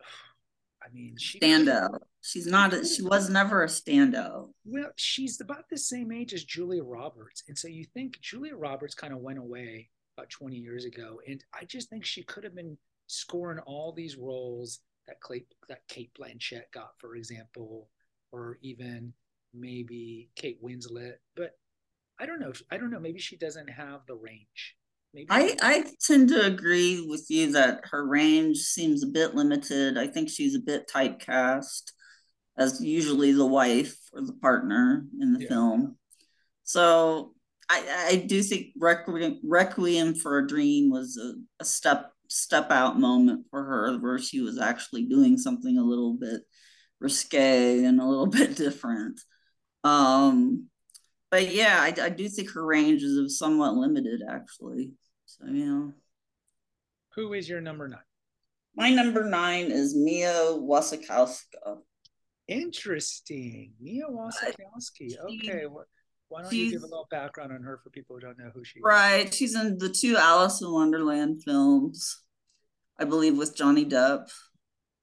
I 0.82 0.92
mean, 0.92 1.16
she 1.18 1.40
standout. 1.40 1.98
She's 2.20 2.46
not. 2.46 2.72
A, 2.72 2.84
she 2.84 3.02
was 3.02 3.28
never 3.28 3.64
a 3.64 3.66
standout. 3.66 4.50
Well, 4.64 4.90
she's 4.96 5.40
about 5.40 5.68
the 5.68 5.78
same 5.78 6.12
age 6.12 6.32
as 6.32 6.44
Julia 6.44 6.84
Roberts, 6.84 7.42
and 7.48 7.58
so 7.58 7.66
you 7.66 7.84
think 7.84 8.20
Julia 8.20 8.54
Roberts 8.54 8.94
kind 8.94 9.12
of 9.12 9.18
went 9.18 9.38
away 9.38 9.90
about 10.16 10.30
20 10.30 10.56
years 10.56 10.84
ago, 10.84 11.20
and 11.26 11.42
I 11.52 11.64
just 11.64 11.90
think 11.90 12.04
she 12.04 12.22
could 12.22 12.44
have 12.44 12.54
been 12.54 12.78
scoring 13.06 13.60
all 13.66 13.92
these 13.92 14.16
roles 14.16 14.80
that 15.06 15.20
Clay, 15.20 15.44
that 15.68 15.86
Cate 15.88 16.10
Blanchett 16.18 16.72
got, 16.72 16.90
for 16.98 17.16
example, 17.16 17.88
or 18.32 18.58
even 18.62 19.12
maybe 19.54 20.30
Kate 20.36 20.62
Winslet. 20.62 21.14
But 21.34 21.52
I 22.18 22.26
don't 22.26 22.40
know. 22.40 22.52
I 22.70 22.76
don't 22.76 22.90
know. 22.90 23.00
Maybe 23.00 23.18
she 23.18 23.36
doesn't 23.36 23.68
have 23.68 24.00
the 24.06 24.14
range. 24.14 24.76
Maybe 25.14 25.28
I, 25.30 25.56
I 25.62 25.84
tend 26.00 26.28
to 26.30 26.44
agree 26.44 27.04
with 27.06 27.26
you 27.30 27.52
that 27.52 27.80
her 27.90 28.06
range 28.06 28.58
seems 28.58 29.02
a 29.02 29.08
bit 29.08 29.34
limited. 29.34 29.96
I 29.96 30.08
think 30.08 30.28
she's 30.28 30.54
a 30.54 30.60
bit 30.60 30.90
typecast 30.92 31.92
as 32.58 32.82
usually 32.82 33.32
the 33.32 33.46
wife 33.46 33.96
or 34.12 34.22
the 34.22 34.34
partner 34.34 35.06
in 35.20 35.32
the 35.32 35.40
yeah. 35.40 35.48
film. 35.48 35.96
So 36.64 37.32
I, 37.68 38.08
I 38.10 38.16
do 38.16 38.42
think 38.42 38.68
Requiem, 38.78 39.40
Requiem 39.44 40.14
for 40.14 40.38
a 40.38 40.46
Dream 40.46 40.90
was 40.90 41.16
a, 41.16 41.34
a 41.62 41.64
step 41.64 42.12
step 42.28 42.70
out 42.70 42.98
moment 42.98 43.46
for 43.50 43.62
her 43.64 43.96
where 43.98 44.18
she 44.18 44.40
was 44.40 44.58
actually 44.58 45.04
doing 45.04 45.38
something 45.38 45.78
a 45.78 45.84
little 45.84 46.14
bit 46.14 46.42
risque 47.00 47.84
and 47.84 48.00
a 48.00 48.06
little 48.06 48.26
bit 48.38 48.56
different. 48.56 49.20
Um, 49.84 50.68
but 51.30 51.52
yeah, 51.52 51.78
I, 51.80 51.94
I 52.00 52.08
do 52.08 52.28
think 52.28 52.52
her 52.52 52.64
range 52.64 53.02
is 53.02 53.38
somewhat 53.38 53.74
limited, 53.74 54.22
actually. 54.28 54.92
So 55.26 55.46
yeah. 55.46 55.88
Who 57.14 57.32
is 57.32 57.48
your 57.48 57.60
number 57.60 57.88
nine? 57.88 58.00
My 58.76 58.90
number 58.90 59.24
nine 59.24 59.70
is 59.70 59.96
Mia 59.96 60.52
Wasikowska. 60.52 61.78
Interesting, 62.46 63.72
Mia 63.80 64.04
Wasikowska. 64.06 65.18
Okay, 65.24 65.64
why 66.28 66.42
don't 66.42 66.52
you 66.52 66.72
give 66.72 66.82
a 66.82 66.86
little 66.86 67.06
background 67.10 67.52
on 67.52 67.62
her 67.62 67.78
for 67.82 67.90
people 67.90 68.16
who 68.16 68.20
don't 68.20 68.38
know 68.38 68.50
who 68.54 68.64
she 68.64 68.78
is? 68.78 68.82
Right, 68.84 69.32
she's 69.32 69.54
in 69.54 69.78
the 69.78 69.88
two 69.88 70.16
Alice 70.16 70.60
in 70.60 70.72
Wonderland 70.72 71.42
films, 71.44 72.22
I 72.98 73.04
believe, 73.04 73.38
with 73.38 73.56
Johnny 73.56 73.84
Depp. 73.84 74.28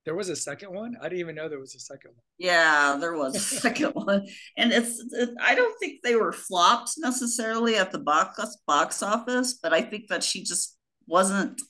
There 0.06 0.15
was 0.15 0.27
a 0.27 0.36
second 0.36 0.74
one. 0.74 0.98
I 1.00 1.03
didn't 1.03 1.22
even 1.22 1.36
know 1.36 1.48
there 1.48 1.60
was 1.60 1.75
a 1.75 1.80
second 1.80 2.12
one. 2.12 2.24
Yeah, 2.38 2.98
there 3.00 3.15
was 3.15 3.36
a 3.36 3.39
second 3.62 3.92
one, 3.92 4.27
and 4.58 4.74
it's. 4.74 5.01
It, 5.13 5.30
I 5.39 5.56
don't 5.56 5.77
think 5.80 6.01
they 6.01 6.15
were 6.15 6.34
flops 6.34 6.98
necessarily 6.98 7.77
at 7.77 7.92
the 7.92 8.00
box 8.00 8.58
box 8.68 9.01
office, 9.01 9.60
but 9.63 9.74
I 9.74 9.82
think 9.82 10.10
that 10.10 10.24
she 10.24 10.44
just 10.44 10.77
wasn't 11.08 11.62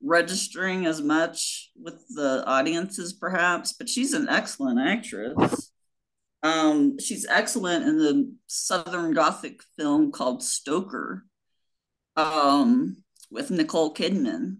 registering 0.00 0.86
as 0.86 1.00
much 1.00 1.70
with 1.76 2.00
the 2.10 2.44
audiences, 2.46 3.14
perhaps. 3.14 3.72
But 3.72 3.88
she's 3.88 4.12
an 4.12 4.28
excellent 4.28 4.78
actress. 4.78 5.71
Um, 6.42 6.98
she's 6.98 7.26
excellent 7.28 7.86
in 7.86 7.98
the 7.98 8.34
Southern 8.46 9.12
Gothic 9.14 9.62
film 9.76 10.10
called 10.10 10.42
Stoker, 10.42 11.24
um, 12.16 12.96
with 13.30 13.50
Nicole 13.50 13.94
Kidman 13.94 14.56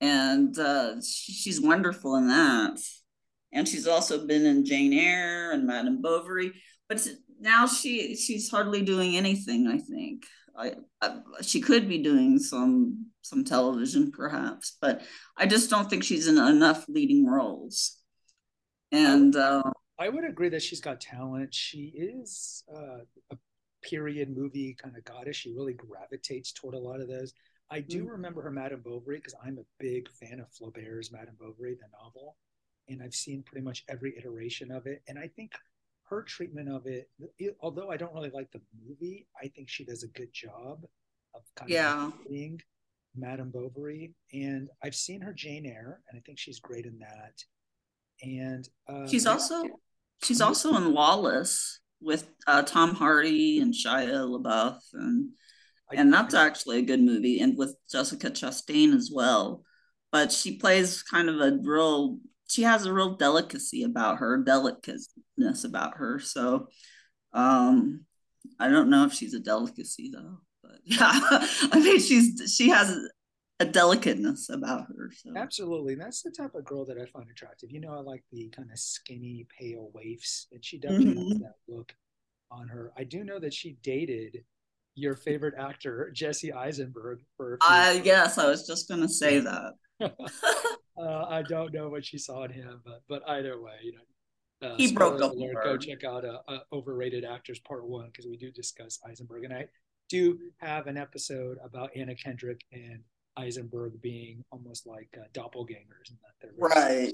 and 0.00 0.58
uh, 0.58 1.00
she's 1.00 1.60
wonderful 1.60 2.16
in 2.16 2.28
that. 2.28 2.78
And 3.52 3.66
she's 3.66 3.86
also 3.86 4.26
been 4.26 4.44
in 4.44 4.64
Jane 4.64 4.92
Eyre 4.92 5.52
and 5.52 5.66
Madame 5.66 6.02
Bovary, 6.02 6.52
but 6.88 7.06
now 7.40 7.66
she 7.66 8.16
she's 8.16 8.50
hardly 8.50 8.82
doing 8.82 9.16
anything. 9.16 9.66
I 9.66 9.78
think 9.78 10.24
I, 10.58 10.72
I, 11.00 11.18
she 11.42 11.60
could 11.60 11.88
be 11.88 11.98
doing 11.98 12.38
some 12.38 13.06
some 13.22 13.44
television 13.44 14.10
perhaps, 14.10 14.76
but 14.80 15.02
I 15.36 15.46
just 15.46 15.70
don't 15.70 15.88
think 15.88 16.04
she's 16.04 16.26
in 16.26 16.38
enough 16.38 16.84
leading 16.88 17.26
roles. 17.26 17.96
And 18.92 19.34
uh, 19.34 19.62
I 19.98 20.08
would 20.08 20.24
agree 20.24 20.48
that 20.50 20.62
she's 20.62 20.80
got 20.80 21.00
talent. 21.00 21.54
She 21.54 21.92
is 21.96 22.64
uh, 22.74 22.98
a 23.30 23.36
period 23.82 24.36
movie 24.36 24.76
kind 24.80 24.96
of 24.96 25.04
goddess. 25.04 25.36
She 25.36 25.54
really 25.54 25.72
gravitates 25.74 26.52
toward 26.52 26.74
a 26.74 26.78
lot 26.78 27.00
of 27.00 27.08
those. 27.08 27.32
I 27.70 27.80
do 27.80 28.02
mm-hmm. 28.02 28.10
remember 28.10 28.42
her 28.42 28.50
Madame 28.50 28.82
Bovary 28.84 29.16
because 29.16 29.34
I'm 29.44 29.58
a 29.58 29.64
big 29.78 30.08
fan 30.10 30.40
of 30.40 30.46
Flaubert's 30.52 31.10
Madame 31.10 31.36
Bovary, 31.40 31.74
the 31.74 31.88
novel, 32.00 32.36
and 32.88 33.02
I've 33.02 33.14
seen 33.14 33.42
pretty 33.42 33.64
much 33.64 33.84
every 33.88 34.16
iteration 34.16 34.70
of 34.70 34.86
it. 34.86 35.02
And 35.08 35.18
I 35.18 35.28
think 35.28 35.52
her 36.08 36.22
treatment 36.22 36.68
of 36.68 36.86
it, 36.86 37.10
it 37.38 37.56
although 37.60 37.90
I 37.90 37.96
don't 37.96 38.14
really 38.14 38.30
like 38.32 38.50
the 38.52 38.60
movie, 38.86 39.26
I 39.42 39.48
think 39.48 39.68
she 39.68 39.84
does 39.84 40.04
a 40.04 40.08
good 40.08 40.32
job 40.32 40.84
of 41.34 41.42
kind 41.56 41.70
yeah. 41.70 42.06
of 42.06 42.12
being 42.28 42.60
Madame 43.16 43.50
Bovary. 43.50 44.14
And 44.32 44.68
I've 44.84 44.94
seen 44.94 45.20
her 45.22 45.32
Jane 45.32 45.66
Eyre, 45.66 46.00
and 46.08 46.18
I 46.18 46.22
think 46.24 46.38
she's 46.38 46.60
great 46.60 46.86
in 46.86 46.98
that. 47.00 47.42
And 48.22 48.68
uh, 48.88 49.08
she's 49.08 49.26
also 49.26 49.64
she's 50.22 50.40
also 50.40 50.76
in 50.76 50.92
Lawless 50.92 51.80
with 52.00 52.28
uh, 52.46 52.62
Tom 52.62 52.94
Hardy 52.94 53.60
and 53.60 53.74
Shia 53.74 54.10
LaBeouf 54.10 54.78
and 54.92 55.30
and 55.92 56.12
that's 56.12 56.34
actually 56.34 56.78
a 56.78 56.82
good 56.82 57.00
movie, 57.00 57.40
and 57.40 57.56
with 57.56 57.76
Jessica 57.90 58.30
Chastain 58.30 58.94
as 58.94 59.10
well. 59.12 59.62
But 60.10 60.32
she 60.32 60.56
plays 60.56 61.02
kind 61.02 61.28
of 61.28 61.40
a 61.40 61.58
real. 61.62 62.18
She 62.48 62.62
has 62.62 62.86
a 62.86 62.92
real 62.92 63.16
delicacy 63.16 63.82
about 63.82 64.18
her, 64.18 64.38
delicateness 64.38 65.64
about 65.64 65.96
her. 65.96 66.20
So, 66.20 66.68
um, 67.32 68.04
I 68.58 68.68
don't 68.68 68.88
know 68.90 69.04
if 69.04 69.12
she's 69.12 69.34
a 69.34 69.40
delicacy 69.40 70.10
though, 70.12 70.38
but 70.62 70.78
yeah, 70.84 70.98
I 71.02 71.80
mean 71.80 72.00
she's 72.00 72.54
she 72.56 72.70
has 72.70 72.96
a 73.58 73.64
delicateness 73.64 74.50
about 74.50 74.86
her. 74.88 75.10
So. 75.14 75.32
Absolutely, 75.34 75.94
that's 75.94 76.22
the 76.22 76.30
type 76.30 76.54
of 76.54 76.64
girl 76.64 76.84
that 76.86 76.98
I 76.98 77.06
find 77.06 77.28
attractive. 77.30 77.70
You 77.70 77.80
know, 77.80 77.94
I 77.94 78.00
like 78.00 78.22
the 78.30 78.48
kind 78.48 78.70
of 78.70 78.78
skinny, 78.78 79.46
pale 79.58 79.90
waifs, 79.94 80.46
and 80.52 80.64
she 80.64 80.78
definitely 80.78 81.14
mm-hmm. 81.14 81.32
has 81.32 81.40
that 81.40 81.54
look 81.68 81.92
on 82.50 82.68
her. 82.68 82.92
I 82.96 83.04
do 83.04 83.24
know 83.24 83.38
that 83.40 83.54
she 83.54 83.78
dated 83.82 84.44
your 84.94 85.14
favorite 85.14 85.54
actor, 85.58 86.10
Jesse 86.14 86.52
Eisenberg. 86.52 87.20
For 87.36 87.58
I 87.62 87.98
guess 87.98 88.38
I 88.38 88.46
was 88.48 88.66
just 88.66 88.88
going 88.88 89.00
to 89.00 89.08
say 89.08 89.40
that. 89.40 89.72
uh, 90.00 91.24
I 91.28 91.42
don't 91.42 91.72
know 91.72 91.88
what 91.88 92.04
she 92.04 92.18
saw 92.18 92.44
in 92.44 92.52
him, 92.52 92.82
but 92.84 93.02
but 93.08 93.22
either 93.28 93.60
way, 93.60 93.76
you 93.82 93.92
know, 93.92 94.68
uh, 94.68 94.76
he 94.76 94.92
broke 94.92 95.22
up. 95.22 95.32
Go 95.64 95.76
check 95.78 96.04
out 96.04 96.24
uh, 96.24 96.40
uh, 96.48 96.58
Overrated 96.72 97.24
Actors 97.24 97.60
Part 97.60 97.86
One 97.86 98.06
because 98.06 98.26
we 98.26 98.36
do 98.36 98.50
discuss 98.50 98.98
Eisenberg, 99.08 99.44
and 99.44 99.54
I 99.54 99.66
do 100.08 100.38
have 100.58 100.86
an 100.86 100.96
episode 100.96 101.58
about 101.64 101.90
Anna 101.96 102.14
Kendrick 102.14 102.60
and 102.72 103.00
Eisenberg 103.36 104.00
being 104.00 104.44
almost 104.50 104.86
like 104.86 105.08
uh, 105.16 105.26
doppelgangers, 105.32 106.10
and 106.10 106.18
that 106.22 106.34
they're 106.40 106.52
right. 106.58 107.12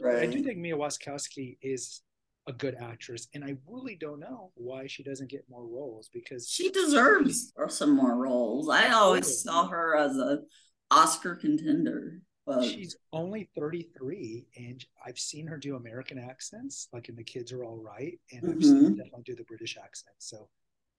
Right. 0.00 0.22
I 0.22 0.26
do 0.26 0.42
think 0.42 0.58
Mia 0.58 0.76
Wasikowska 0.76 1.58
is 1.62 2.02
a 2.48 2.52
good 2.52 2.76
actress, 2.80 3.28
and 3.34 3.44
I 3.44 3.56
really 3.68 3.96
don't 3.96 4.20
know 4.20 4.50
why 4.54 4.86
she 4.86 5.02
doesn't 5.02 5.30
get 5.30 5.44
more 5.48 5.66
roles 5.66 6.08
because 6.12 6.48
she 6.48 6.70
deserves 6.70 7.52
some 7.68 7.94
more 7.94 8.16
roles. 8.16 8.68
I 8.68 8.90
always 8.90 9.42
saw 9.42 9.68
her 9.68 9.96
as 9.96 10.16
a 10.16 10.38
Oscar 10.90 11.34
contender. 11.36 12.22
But 12.44 12.64
she's 12.64 12.96
only 13.12 13.48
33 13.56 14.46
and 14.56 14.84
I've 15.06 15.18
seen 15.18 15.46
her 15.46 15.58
do 15.58 15.76
American 15.76 16.18
accents, 16.18 16.88
like 16.92 17.08
in 17.08 17.14
The 17.14 17.22
Kids 17.22 17.52
Are 17.52 17.64
All 17.64 17.76
Right, 17.76 18.18
and 18.32 18.42
mm-hmm. 18.42 18.50
I've 18.50 18.64
seen 18.64 18.74
her 18.74 18.82
mm-hmm. 18.82 18.94
definitely 18.96 19.22
do 19.24 19.36
the 19.36 19.44
British 19.44 19.76
accent. 19.82 20.16
So 20.18 20.48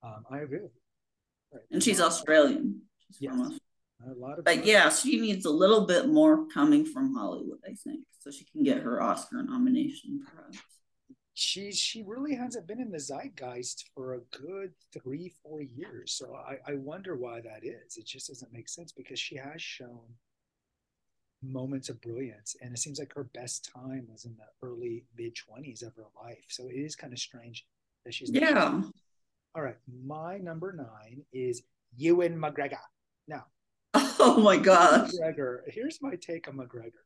um, 0.04 0.24
I 0.32 0.40
agree. 0.40 0.60
Right. 1.52 1.64
And 1.72 1.84
she's 1.84 2.00
Australian. 2.00 2.82
She's 2.98 3.18
yes. 3.20 3.60
A 4.10 4.14
lot 4.14 4.40
of 4.40 4.46
but 4.46 4.66
yeah, 4.66 4.90
she 4.90 5.20
needs 5.20 5.46
a 5.46 5.52
little 5.52 5.86
bit 5.86 6.08
more 6.08 6.48
coming 6.48 6.86
from 6.86 7.16
Hollywood, 7.16 7.60
I 7.66 7.74
think, 7.74 8.06
so 8.20 8.32
she 8.32 8.46
can 8.46 8.64
get 8.64 8.82
her 8.82 9.02
Oscar 9.02 9.44
nomination, 9.44 10.22
perhaps 10.26 10.60
she 11.34 11.72
she 11.72 12.04
really 12.06 12.36
hasn't 12.36 12.68
been 12.68 12.80
in 12.80 12.92
the 12.92 13.00
zeitgeist 13.00 13.90
for 13.96 14.14
a 14.14 14.38
good 14.38 14.72
three 14.94 15.34
four 15.42 15.62
years 15.62 16.14
so 16.14 16.36
I, 16.36 16.58
I 16.72 16.76
wonder 16.76 17.16
why 17.16 17.42
that 17.42 17.66
is. 17.66 17.98
It 17.98 18.06
just 18.06 18.28
doesn't 18.28 18.54
make 18.54 18.70
sense 18.70 18.92
because 18.92 19.20
she 19.20 19.36
has 19.38 19.62
shown 19.62 20.02
moments 21.42 21.90
of 21.90 22.00
brilliance 22.02 22.56
and 22.62 22.74
it 22.74 22.78
seems 22.78 23.00
like 23.00 23.14
her 23.16 23.26
best 23.34 23.70
time 23.74 24.08
was 24.10 24.26
in 24.26 24.36
the 24.38 24.68
early 24.68 25.06
mid 25.18 25.36
20s 25.36 25.86
of 25.86 25.94
her 25.96 26.06
life 26.24 26.46
so 26.48 26.70
it 26.70 26.76
is 26.76 26.96
kind 26.96 27.12
of 27.12 27.20
strange 27.20 27.66
that 28.06 28.14
she's 28.14 28.30
yeah. 28.32 28.82
All 29.56 29.62
right 29.62 29.78
my 30.06 30.38
number 30.38 30.72
nine 30.72 31.24
is 31.34 31.64
ewan 31.98 32.38
mcgregor. 32.38 32.78
Now 33.28 33.46
oh 34.20 34.40
my 34.40 34.58
god 34.58 35.10
mcgregor 35.10 35.60
here's 35.68 36.02
my 36.02 36.16
take 36.16 36.48
on 36.48 36.56
mcgregor 36.56 37.04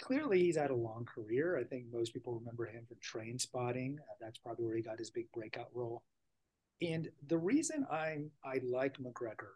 clearly 0.00 0.40
he's 0.40 0.56
had 0.56 0.70
a 0.70 0.74
long 0.74 1.04
career. 1.04 1.58
I 1.58 1.64
think 1.64 1.86
most 1.92 2.12
people 2.12 2.34
remember 2.34 2.66
him 2.66 2.84
from 2.86 2.98
Train 3.00 3.38
Spotting. 3.38 3.98
Uh, 4.00 4.14
that's 4.20 4.38
probably 4.38 4.64
where 4.64 4.76
he 4.76 4.82
got 4.82 4.98
his 4.98 5.10
big 5.10 5.30
breakout 5.32 5.68
role. 5.74 6.02
And 6.82 7.08
the 7.28 7.38
reason 7.38 7.86
I 7.90 8.18
I 8.44 8.60
like 8.64 8.98
McGregor 8.98 9.54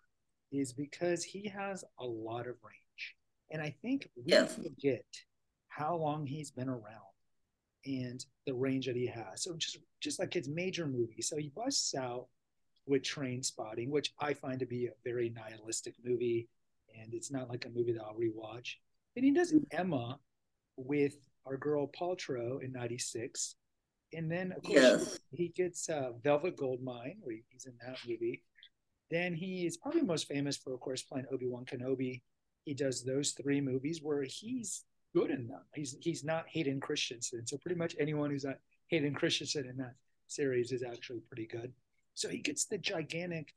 is 0.52 0.72
because 0.72 1.22
he 1.22 1.48
has 1.48 1.84
a 1.98 2.06
lot 2.06 2.46
of 2.46 2.56
range, 2.64 3.16
and 3.50 3.60
I 3.60 3.74
think 3.82 4.08
we 4.16 4.24
yes. 4.26 4.56
forget 4.56 5.04
how 5.68 5.96
long 5.96 6.26
he's 6.26 6.50
been 6.50 6.68
around 6.68 6.84
and 7.84 8.24
the 8.46 8.54
range 8.54 8.86
that 8.86 8.96
he 8.96 9.06
has. 9.06 9.42
So 9.42 9.54
just 9.56 9.78
just 10.00 10.18
like 10.18 10.32
his 10.32 10.48
major 10.48 10.86
movie, 10.86 11.20
so 11.20 11.36
he 11.36 11.52
busts 11.54 11.94
out 11.94 12.28
with 12.90 13.04
Train 13.04 13.42
Spotting, 13.42 13.90
which 13.90 14.12
I 14.20 14.34
find 14.34 14.58
to 14.58 14.66
be 14.66 14.86
a 14.86 14.90
very 15.04 15.30
nihilistic 15.30 15.94
movie, 16.04 16.48
and 17.00 17.14
it's 17.14 17.30
not 17.30 17.48
like 17.48 17.64
a 17.64 17.70
movie 17.70 17.92
that 17.92 18.02
I'll 18.02 18.16
rewatch. 18.16 18.74
And 19.16 19.24
he 19.24 19.30
does 19.30 19.54
Emma, 19.70 20.18
with 20.76 21.14
our 21.46 21.56
girl 21.56 21.90
Paltrow 21.98 22.62
in 22.62 22.72
'96, 22.72 23.54
and 24.12 24.30
then 24.30 24.52
of 24.52 24.62
course 24.62 24.74
yes. 24.74 25.20
he 25.30 25.48
gets 25.48 25.88
uh, 25.88 26.10
Velvet 26.22 26.56
Goldmine, 26.56 27.18
where 27.22 27.36
he's 27.48 27.66
in 27.66 27.74
that 27.86 27.98
movie. 28.06 28.42
Then 29.10 29.34
he 29.34 29.66
is 29.66 29.76
probably 29.76 30.02
most 30.02 30.28
famous 30.28 30.56
for, 30.56 30.72
of 30.74 30.80
course, 30.80 31.02
playing 31.02 31.26
Obi 31.32 31.46
Wan 31.46 31.64
Kenobi. 31.64 32.22
He 32.64 32.74
does 32.74 33.04
those 33.04 33.32
three 33.32 33.60
movies 33.60 34.00
where 34.02 34.22
he's 34.22 34.84
good 35.14 35.30
in 35.30 35.48
them. 35.48 35.62
He's 35.74 35.96
he's 36.00 36.24
not 36.24 36.44
Hayden 36.48 36.80
Christensen, 36.80 37.46
so 37.46 37.56
pretty 37.58 37.78
much 37.78 37.94
anyone 37.98 38.30
who's 38.30 38.44
not 38.44 38.58
Hayden 38.88 39.14
Christensen 39.14 39.68
in 39.68 39.76
that 39.78 39.94
series 40.26 40.72
is 40.72 40.82
actually 40.82 41.20
pretty 41.20 41.46
good. 41.46 41.72
So 42.14 42.28
he 42.28 42.38
gets 42.38 42.66
the 42.66 42.78
gigantic 42.78 43.54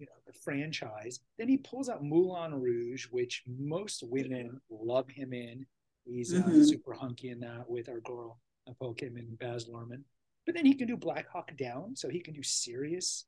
you 0.00 0.06
know 0.06 0.12
the 0.26 0.32
franchise. 0.32 1.20
Then 1.38 1.48
he 1.48 1.58
pulls 1.58 1.88
out 1.88 2.02
Moulin 2.02 2.54
Rouge, 2.54 3.06
which 3.10 3.44
most 3.46 4.02
women 4.02 4.60
love 4.70 5.08
him 5.08 5.32
in. 5.32 5.66
He's 6.04 6.34
uh, 6.34 6.38
mm-hmm. 6.38 6.62
uh, 6.62 6.64
super 6.64 6.94
hunky 6.94 7.28
in 7.28 7.40
that 7.40 7.68
with 7.68 7.88
our 7.88 8.00
girl 8.00 8.40
Kidman 8.80 9.28
and 9.28 9.38
Baz 9.38 9.66
Luhrmann. 9.66 10.02
But 10.46 10.54
then 10.54 10.64
he 10.64 10.74
can 10.74 10.88
do 10.88 10.96
Black 10.96 11.28
Hawk 11.28 11.52
Down, 11.56 11.94
so 11.94 12.08
he 12.08 12.20
can 12.20 12.34
do 12.34 12.42
serious 12.42 13.26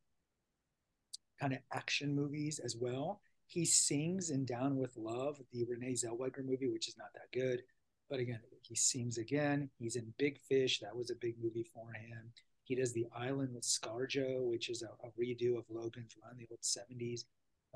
kind 1.39 1.53
of 1.53 1.59
action 1.73 2.15
movies 2.15 2.59
as 2.59 2.77
well. 2.77 3.21
He 3.47 3.65
sings 3.67 4.31
in 4.31 4.47
Down 4.47 4.77
with 4.77 4.97
Love, 4.97 5.41
the 5.53 5.65
Renee 5.65 5.93
Zellweger 5.93 6.45
movie, 6.45 6.69
which 6.69 6.89
is 6.89 6.97
not 6.97 7.09
that 7.15 7.31
good. 7.33 7.63
But 8.09 8.21
again, 8.21 8.41
he 8.63 8.75
sings 8.75 9.19
again. 9.19 9.69
He's 9.79 9.97
in 9.97 10.15
Big 10.19 10.41
Fish. 10.41 10.81
That 10.81 10.97
was 10.97 11.11
a 11.11 11.17
big 11.17 11.35
movie 11.43 11.67
for 11.75 11.93
him. 11.93 12.33
He 12.65 12.75
does 12.75 12.93
The 12.93 13.07
Island 13.15 13.55
with 13.55 13.65
ScarJo, 13.65 14.45
which 14.45 14.69
is 14.71 14.83
a, 14.83 14.89
a 15.07 15.11
redo 15.21 15.59
of 15.59 15.65
Logan's 15.69 16.17
Run, 16.23 16.37
the 16.39 16.47
old 16.51 16.61
70s 16.63 17.25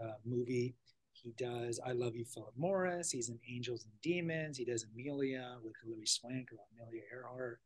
uh, 0.02 0.14
movie. 0.24 0.74
He 1.12 1.32
does 1.32 1.80
I 1.84 1.92
Love 1.92 2.14
You, 2.14 2.24
Philip 2.24 2.52
Morris. 2.56 3.10
He's 3.10 3.28
in 3.28 3.38
Angels 3.48 3.84
and 3.84 3.92
Demons. 4.02 4.58
He 4.58 4.64
does 4.64 4.84
Amelia 4.92 5.56
with 5.64 5.74
Hilary 5.82 6.06
Swank 6.06 6.50
or 6.52 6.58
Amelia 6.72 7.02
Earhart. 7.12 7.60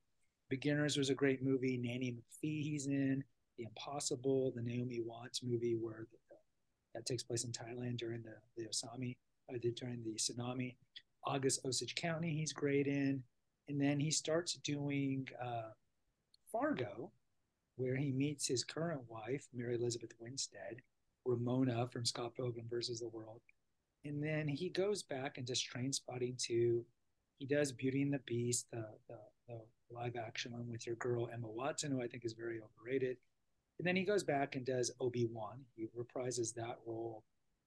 Beginners 0.48 0.96
was 0.96 1.10
a 1.10 1.14
great 1.14 1.42
movie. 1.42 1.76
Nanny 1.76 2.12
McPhee 2.12 2.62
he's 2.62 2.86
in. 2.86 3.22
The 3.58 3.64
Impossible, 3.64 4.52
the 4.54 4.62
Naomi 4.62 5.00
Watts 5.04 5.42
movie 5.42 5.76
where 5.78 6.06
the, 6.10 6.36
that 6.94 7.06
takes 7.06 7.22
place 7.22 7.44
in 7.44 7.52
Thailand 7.52 7.98
during 7.98 8.22
the, 8.22 8.34
the 8.56 8.68
Osami, 8.68 9.16
uh, 9.52 9.58
during 9.76 10.02
the 10.02 10.14
tsunami. 10.14 10.76
August 11.24 11.60
Osage 11.66 11.94
County 11.94 12.34
he's 12.34 12.52
great 12.52 12.86
in. 12.86 13.22
And 13.68 13.80
then 13.80 14.00
he 14.00 14.10
starts 14.10 14.54
doing 14.54 15.28
uh, 15.42 15.70
Fargo, 16.52 17.10
where 17.76 17.96
he 17.96 18.12
meets 18.12 18.46
his 18.46 18.64
current 18.64 19.02
wife, 19.08 19.48
Mary 19.54 19.74
Elizabeth 19.74 20.12
Winstead, 20.18 20.82
Ramona 21.24 21.88
from 21.88 22.04
Scott 22.04 22.34
Pilgrim 22.34 22.66
versus 22.68 23.00
the 23.00 23.08
World. 23.08 23.40
And 24.04 24.22
then 24.22 24.48
he 24.48 24.68
goes 24.70 25.02
back 25.02 25.36
and 25.36 25.46
does 25.46 25.60
Train 25.60 25.92
Spotting 25.92 26.36
2. 26.38 26.84
He 27.38 27.46
does 27.46 27.72
Beauty 27.72 28.02
and 28.02 28.12
the 28.12 28.20
Beast, 28.26 28.66
the, 28.72 28.86
the, 29.08 29.18
the 29.48 29.60
live 29.90 30.16
action 30.16 30.52
one 30.52 30.70
with 30.70 30.86
your 30.86 30.96
girl 30.96 31.28
Emma 31.32 31.48
Watson, 31.48 31.90
who 31.90 32.02
I 32.02 32.08
think 32.08 32.24
is 32.24 32.32
very 32.32 32.60
overrated. 32.60 33.18
And 33.78 33.86
then 33.86 33.96
he 33.96 34.04
goes 34.04 34.22
back 34.22 34.56
and 34.56 34.64
does 34.64 34.90
Obi 35.00 35.26
Wan. 35.30 35.60
He 35.74 35.86
reprises 35.96 36.54
that 36.54 36.78
role 36.86 37.24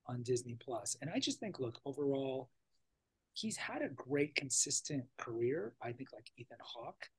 on 0.07 0.21
Disney 0.21 0.55
Plus. 0.59 0.95
And 1.01 1.09
I 1.13 1.19
just 1.19 1.39
think, 1.39 1.59
look, 1.59 1.79
overall, 1.85 2.49
he's 3.33 3.57
had 3.57 3.81
a 3.81 3.89
great, 3.89 4.35
consistent 4.35 5.05
career. 5.17 5.73
I 5.81 5.91
think, 5.91 6.13
like 6.13 6.29
Ethan 6.37 6.57
Hawke, 6.61 7.09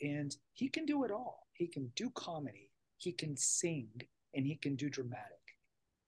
and 0.00 0.34
he 0.52 0.68
can 0.68 0.86
do 0.86 1.04
it 1.04 1.10
all. 1.10 1.46
He 1.52 1.66
can 1.66 1.90
do 1.94 2.10
comedy, 2.10 2.70
he 2.98 3.12
can 3.12 3.36
sing, 3.36 3.88
and 4.34 4.46
he 4.46 4.56
can 4.56 4.76
do 4.76 4.88
dramatic. 4.88 5.38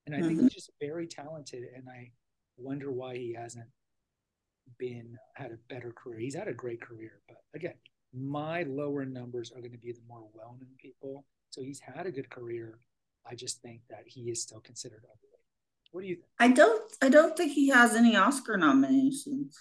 And 0.07 0.15
I 0.15 0.19
mm-hmm. 0.19 0.29
think 0.29 0.41
he's 0.43 0.55
just 0.55 0.71
very 0.81 1.07
talented. 1.07 1.65
And 1.75 1.89
I 1.89 2.11
wonder 2.57 2.91
why 2.93 3.17
he 3.17 3.35
hasn't 3.35 3.69
been 4.79 5.17
had 5.35 5.53
a 5.53 5.59
better 5.73 5.93
career. 5.93 6.19
He's 6.19 6.35
had 6.35 6.49
a 6.49 6.53
great 6.53 6.81
career, 6.81 7.21
but 7.29 7.39
again, 7.55 7.75
my 8.13 8.63
lower 8.65 9.05
numbers 9.05 9.53
are 9.53 9.61
going 9.61 9.73
to 9.73 9.79
be 9.79 9.93
the 9.93 10.01
more 10.09 10.25
well-known 10.33 10.75
people. 10.79 11.25
So 11.51 11.63
he's 11.63 11.81
had 11.81 12.07
a 12.07 12.11
good 12.11 12.31
career. 12.31 12.79
I 13.29 13.35
just 13.35 13.61
think 13.63 13.81
that 13.91 14.05
he 14.07 14.31
is 14.31 14.43
still 14.43 14.61
considered 14.61 15.05
overrated. 15.05 15.41
What 15.93 16.03
do 16.03 16.09
you 16.09 16.17
think? 16.17 16.27
I 16.39 16.49
don't. 16.49 16.93
I 17.03 17.09
don't 17.09 17.37
think 17.37 17.53
he 17.53 17.69
has 17.69 17.95
any 17.95 18.17
Oscar 18.17 18.57
nominations. 18.57 19.57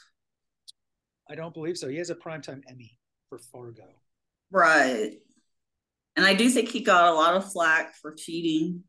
I 1.30 1.36
don't 1.36 1.54
believe 1.54 1.78
so. 1.78 1.88
He 1.88 1.98
has 1.98 2.10
a 2.10 2.16
primetime 2.16 2.62
Emmy 2.70 3.00
for 3.30 3.40
Fargo. 3.40 3.88
Right. 4.52 5.12
And 6.16 6.26
I 6.26 6.34
do 6.34 6.50
think 6.50 6.70
he 6.70 6.82
got 6.82 7.12
a 7.12 7.16
lot 7.16 7.36
of 7.36 7.52
flack 7.52 7.96
for 7.96 8.14
cheating 8.14 8.84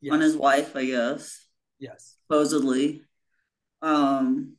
yes. 0.00 0.12
on 0.12 0.20
his 0.20 0.36
wife, 0.36 0.76
I 0.76 0.86
guess. 0.86 1.46
Yes. 1.78 2.16
Supposedly. 2.26 3.02
Um 3.82 4.56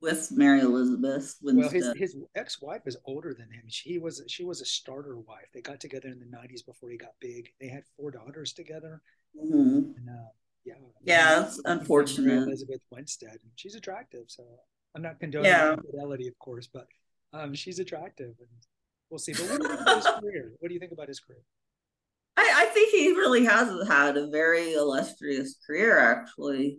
with 0.00 0.30
Mary 0.30 0.60
Elizabeth. 0.60 1.36
Well, 1.42 1.68
his, 1.68 1.92
his 1.96 2.16
ex-wife 2.34 2.82
is 2.86 2.96
older 3.06 3.34
than 3.34 3.50
him. 3.50 3.64
She 3.68 3.98
was 3.98 4.22
she 4.28 4.44
was 4.44 4.60
a 4.60 4.64
starter 4.64 5.18
wife. 5.18 5.48
They 5.52 5.60
got 5.60 5.80
together 5.80 6.08
in 6.08 6.18
the 6.18 6.26
'90s 6.26 6.64
before 6.64 6.90
he 6.90 6.96
got 6.96 7.12
big. 7.20 7.48
They 7.60 7.68
had 7.68 7.82
four 7.96 8.10
daughters 8.10 8.52
together. 8.52 9.02
Mm-hmm. 9.36 9.78
And, 9.96 10.08
uh, 10.08 10.28
yeah, 10.64 10.74
yeah, 11.02 11.46
it's 11.46 11.60
unfortunate. 11.64 12.26
Mary 12.26 12.42
Elizabeth 12.42 12.80
Winstead, 12.90 13.30
and 13.30 13.52
she's 13.56 13.74
attractive. 13.74 14.24
So 14.28 14.44
I'm 14.94 15.02
not 15.02 15.20
condoning 15.20 15.50
yeah. 15.50 15.74
infidelity, 15.74 16.28
of 16.28 16.38
course, 16.38 16.68
but 16.72 16.86
um, 17.32 17.54
she's 17.54 17.78
attractive, 17.78 18.34
and 18.38 18.48
we'll 19.10 19.18
see. 19.18 19.32
But 19.32 19.48
what 19.48 19.58
do 19.58 19.64
you 19.64 19.68
think 19.68 19.80
about 19.80 19.96
his 19.96 20.06
career? 20.06 20.52
What 20.58 20.68
do 20.68 20.74
you 20.74 20.80
think 20.80 20.92
about 20.92 21.08
his 21.08 21.20
career? 21.20 21.40
I, 22.36 22.52
I 22.54 22.64
think 22.66 22.90
he 22.90 23.10
really 23.10 23.44
has 23.44 23.88
had 23.88 24.16
a 24.16 24.28
very 24.28 24.74
illustrious 24.74 25.56
career, 25.66 25.98
actually. 25.98 26.78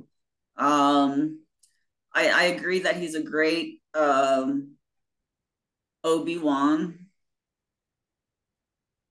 Um, 0.55 1.40
I, 2.13 2.29
I 2.29 2.44
agree 2.46 2.79
that 2.79 2.98
he's 2.98 3.16
a 3.16 3.24
great 3.24 3.81
um, 3.94 4.75
Obi 6.03 6.37
Wan 6.37 7.07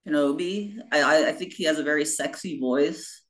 Kenobi. 0.07 0.77
I, 0.91 1.29
I 1.29 1.31
think 1.33 1.53
he 1.53 1.65
has 1.65 1.79
a 1.79 1.83
very 1.83 2.05
sexy 2.05 2.59
voice 2.59 3.23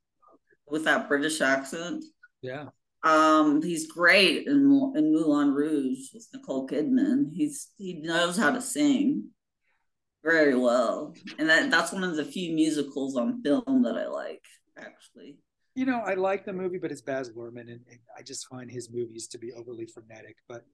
with 0.68 0.84
that 0.84 1.08
British 1.08 1.40
accent. 1.40 2.04
Yeah. 2.42 2.66
Um, 3.04 3.62
he's 3.62 3.90
great 3.90 4.46
in 4.46 4.54
in 4.96 5.12
Moulin 5.12 5.52
Rouge 5.52 6.08
with 6.12 6.26
Nicole 6.34 6.66
Kidman. 6.66 7.30
He's 7.32 7.68
he 7.76 7.94
knows 7.94 8.36
how 8.36 8.50
to 8.50 8.60
sing 8.60 9.30
very 10.24 10.56
well, 10.56 11.14
and 11.38 11.48
that 11.48 11.70
that's 11.70 11.92
one 11.92 12.04
of 12.04 12.16
the 12.16 12.24
few 12.24 12.54
musicals 12.54 13.16
on 13.16 13.42
film 13.42 13.82
that 13.82 13.96
I 13.96 14.06
like 14.06 14.44
actually 14.76 15.38
you 15.78 15.86
know, 15.86 16.00
I 16.04 16.14
like 16.14 16.44
the 16.44 16.52
movie, 16.52 16.78
but 16.78 16.90
it's 16.90 17.02
Baz 17.02 17.30
Luhrmann, 17.30 17.70
and, 17.70 17.80
and 17.88 18.00
I 18.18 18.22
just 18.22 18.48
find 18.48 18.68
his 18.68 18.90
movies 18.92 19.28
to 19.28 19.38
be 19.38 19.52
overly 19.52 19.86
frenetic. 19.86 20.34
But 20.48 20.64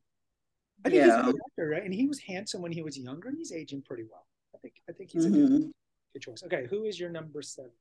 I 0.83 0.89
think 0.89 1.01
yeah. 1.01 1.05
he's 1.05 1.15
a 1.15 1.33
good 1.33 1.41
actor, 1.47 1.69
right? 1.69 1.83
And 1.83 1.93
he 1.93 2.07
was 2.07 2.21
handsome 2.21 2.63
when 2.63 2.73
he 2.73 2.81
was 2.81 2.99
younger, 2.99 3.29
and 3.29 3.37
he's 3.37 3.53
aging 3.53 3.83
pretty 3.83 4.05
well. 4.11 4.27
I 4.55 4.59
think 4.59 4.77
I 4.89 4.93
think 4.93 5.11
he's 5.11 5.27
mm-hmm. 5.27 5.35
a 5.35 5.39
good, 5.39 5.51
mm-hmm. 5.51 5.71
good 6.15 6.23
choice. 6.23 6.43
Okay, 6.47 6.67
who 6.71 6.85
is 6.85 6.99
your 6.99 7.11
number 7.11 7.43
seven? 7.43 7.73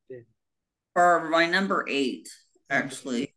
Or 0.96 1.30
my 1.30 1.46
number 1.46 1.86
eight, 1.88 2.28
actually, 2.70 3.34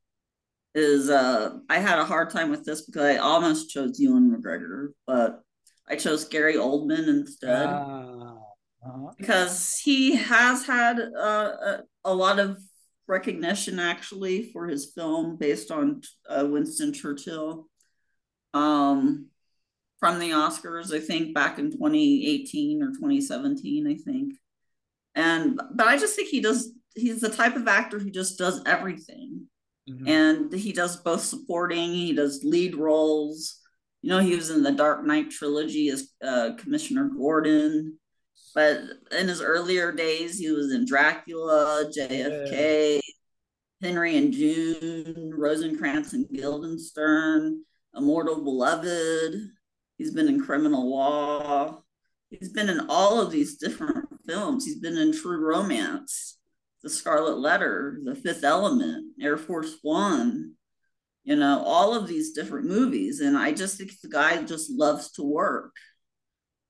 is 0.74 1.08
uh 1.08 1.58
I 1.70 1.78
had 1.78 2.00
a 2.00 2.04
hard 2.04 2.30
time 2.30 2.50
with 2.50 2.64
this 2.64 2.82
because 2.86 3.04
I 3.04 3.18
almost 3.18 3.70
chose 3.70 4.00
Ewan 4.00 4.36
McGregor, 4.36 4.88
but 5.06 5.42
I 5.88 5.96
chose 5.96 6.25
Gary 6.25 6.55
Oldman 6.55 7.09
instead. 7.09 7.66
Uh. 7.66 8.35
Because 9.18 9.81
he 9.83 10.14
has 10.14 10.64
had 10.64 11.01
uh, 11.01 11.53
a, 11.61 11.83
a 12.05 12.14
lot 12.14 12.38
of 12.38 12.59
recognition 13.09 13.81
actually 13.81 14.51
for 14.53 14.68
his 14.68 14.92
film 14.94 15.37
based 15.37 15.72
on 15.72 16.03
uh, 16.29 16.46
Winston 16.49 16.92
Churchill 16.92 17.66
um, 18.55 19.27
from 20.01 20.18
the 20.18 20.31
Oscars, 20.31 20.94
I 20.94 21.01
think 21.01 21.35
back 21.35 21.59
in 21.59 21.70
2018 21.70 22.83
or 22.83 22.88
2017, 22.92 23.87
I 23.87 23.94
think. 23.94 24.35
And 25.14 25.61
but 25.75 25.87
I 25.87 25.96
just 25.96 26.14
think 26.16 26.29
he 26.29 26.40
does. 26.40 26.72
He's 26.94 27.20
the 27.20 27.31
type 27.31 27.57
of 27.57 27.68
actor 27.68 27.99
who 27.99 28.11
just 28.11 28.38
does 28.38 28.62
everything, 28.66 29.46
mm-hmm. 29.88 30.07
and 30.07 30.53
he 30.53 30.72
does 30.72 30.96
both 30.96 31.22
supporting. 31.22 31.92
He 31.92 32.12
does 32.12 32.44
lead 32.44 32.77
roles. 32.77 33.61
You 34.06 34.12
know, 34.12 34.20
he 34.20 34.36
was 34.36 34.50
in 34.50 34.62
the 34.62 34.70
Dark 34.70 35.04
Knight 35.04 35.32
trilogy 35.32 35.88
as 35.88 36.10
uh, 36.22 36.50
Commissioner 36.58 37.08
Gordon. 37.08 37.98
But 38.54 38.82
in 39.10 39.26
his 39.26 39.42
earlier 39.42 39.90
days, 39.90 40.38
he 40.38 40.48
was 40.52 40.72
in 40.72 40.86
Dracula, 40.86 41.90
JFK, 41.90 42.94
yeah. 42.94 43.00
Henry 43.82 44.16
and 44.16 44.32
June, 44.32 45.32
Rosencrantz 45.36 46.12
and 46.12 46.28
Guildenstern, 46.28 47.64
Immortal 47.96 48.44
Beloved. 48.44 49.34
He's 49.98 50.12
been 50.12 50.28
in 50.28 50.40
Criminal 50.40 50.88
Law. 50.88 51.82
He's 52.30 52.50
been 52.50 52.68
in 52.68 52.86
all 52.88 53.20
of 53.20 53.32
these 53.32 53.56
different 53.56 54.06
films. 54.24 54.64
He's 54.64 54.78
been 54.78 54.96
in 54.96 55.12
True 55.14 55.44
Romance, 55.44 56.38
The 56.84 56.90
Scarlet 56.90 57.38
Letter, 57.38 57.98
The 58.04 58.14
Fifth 58.14 58.44
Element, 58.44 59.14
Air 59.20 59.36
Force 59.36 59.78
One, 59.82 60.52
you 61.26 61.34
know, 61.34 61.60
all 61.66 61.92
of 61.92 62.06
these 62.06 62.32
different 62.32 62.68
movies. 62.68 63.20
And 63.20 63.36
I 63.36 63.52
just 63.52 63.76
think 63.76 63.90
the 64.00 64.08
guy 64.08 64.40
just 64.44 64.70
loves 64.70 65.10
to 65.12 65.24
work 65.24 65.72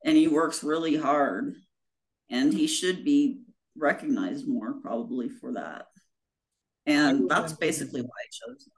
and 0.02 0.16
he 0.16 0.28
works 0.28 0.64
really 0.64 0.96
hard 0.96 1.54
and 2.30 2.52
he 2.54 2.66
should 2.66 3.04
be 3.04 3.42
recognized 3.76 4.48
more 4.48 4.72
probably 4.80 5.28
for 5.28 5.52
that. 5.52 5.86
And 6.86 7.28
that's 7.28 7.52
basically 7.52 8.00
why 8.00 8.08
I 8.08 8.28
chose 8.30 8.66
him. 8.66 8.72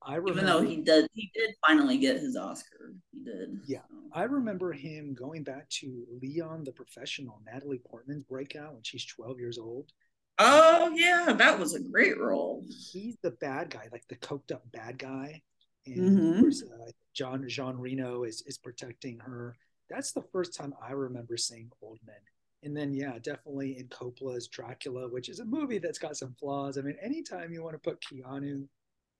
I 0.00 0.14
remember, 0.14 0.30
even 0.30 0.46
though 0.46 0.62
he 0.62 0.76
did, 0.76 1.08
he 1.12 1.32
did 1.34 1.50
finally 1.66 1.98
get 1.98 2.20
his 2.20 2.36
Oscar. 2.36 2.94
He 3.10 3.24
did. 3.24 3.58
Yeah, 3.66 3.80
so. 3.90 3.96
I 4.12 4.22
remember 4.24 4.72
him 4.72 5.12
going 5.12 5.42
back 5.42 5.68
to 5.80 6.04
Leon 6.22 6.62
the 6.62 6.70
Professional, 6.70 7.40
Natalie 7.44 7.80
Portman's 7.84 8.22
breakout 8.22 8.74
when 8.74 8.84
she's 8.84 9.04
12 9.06 9.40
years 9.40 9.58
old. 9.58 9.90
Oh 10.38 10.90
yeah, 10.94 11.32
that 11.32 11.58
was 11.58 11.74
a 11.74 11.80
great 11.80 12.18
role. 12.18 12.64
He's 12.68 13.16
the 13.22 13.30
bad 13.32 13.70
guy, 13.70 13.88
like 13.92 14.06
the 14.08 14.16
coked 14.16 14.52
up 14.52 14.70
bad 14.72 14.98
guy, 14.98 15.42
and 15.86 16.18
mm-hmm. 16.18 16.32
of 16.34 16.40
course, 16.40 16.62
uh, 16.62 16.90
John 17.14 17.48
Jean 17.48 17.76
Reno 17.78 18.24
is 18.24 18.42
is 18.46 18.58
protecting 18.58 19.18
her. 19.20 19.56
That's 19.88 20.12
the 20.12 20.24
first 20.32 20.54
time 20.54 20.74
I 20.86 20.92
remember 20.92 21.36
seeing 21.36 21.70
Oldman. 21.82 22.22
and 22.62 22.76
then 22.76 22.92
yeah, 22.92 23.18
definitely 23.22 23.78
in 23.78 23.88
Coppola's 23.88 24.48
Dracula, 24.48 25.08
which 25.08 25.28
is 25.28 25.40
a 25.40 25.44
movie 25.44 25.78
that's 25.78 25.98
got 25.98 26.16
some 26.16 26.34
flaws. 26.38 26.76
I 26.78 26.82
mean, 26.82 26.96
anytime 27.02 27.52
you 27.52 27.62
want 27.62 27.74
to 27.74 27.78
put 27.78 28.02
Keanu 28.02 28.66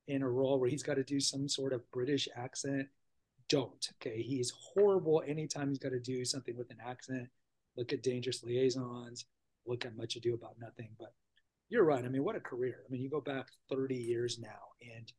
in 0.09 0.23
a 0.23 0.29
role 0.29 0.59
where 0.59 0.69
he's 0.69 0.83
got 0.83 0.95
to 0.95 1.05
do 1.05 1.21
some 1.21 1.49
sort 1.49 1.73
of 1.73 1.89
British 1.93 2.29
accent, 2.37 2.89
don't. 3.49 3.89
Okay, 3.97 4.21
he's 4.23 4.53
horrible 4.75 5.23
anytime 5.27 5.69
he's 5.69 5.79
got 5.79 5.91
to 5.93 6.01
do 6.01 6.25
something 6.25 6.57
with 6.57 6.71
an 6.71 6.79
accent. 6.85 7.29
Look 7.77 7.93
at 7.93 8.03
Dangerous 8.03 8.43
Liaisons. 8.43 9.27
Look 9.67 9.85
at 9.85 9.97
Much 9.97 10.17
Ado 10.17 10.35
About 10.35 10.57
Nothing. 10.61 10.91
But 10.99 11.13
you're 11.69 11.85
right. 11.85 12.05
I 12.05 12.09
mean, 12.09 12.25
what 12.25 12.37
a 12.37 12.41
career. 12.41 12.83
I 12.87 12.91
mean, 12.91 13.03
you 13.03 13.11
go 13.11 13.21
back 13.21 13.47
30 13.71 13.95
years 13.97 14.39
now, 14.39 14.71
and 14.81 15.11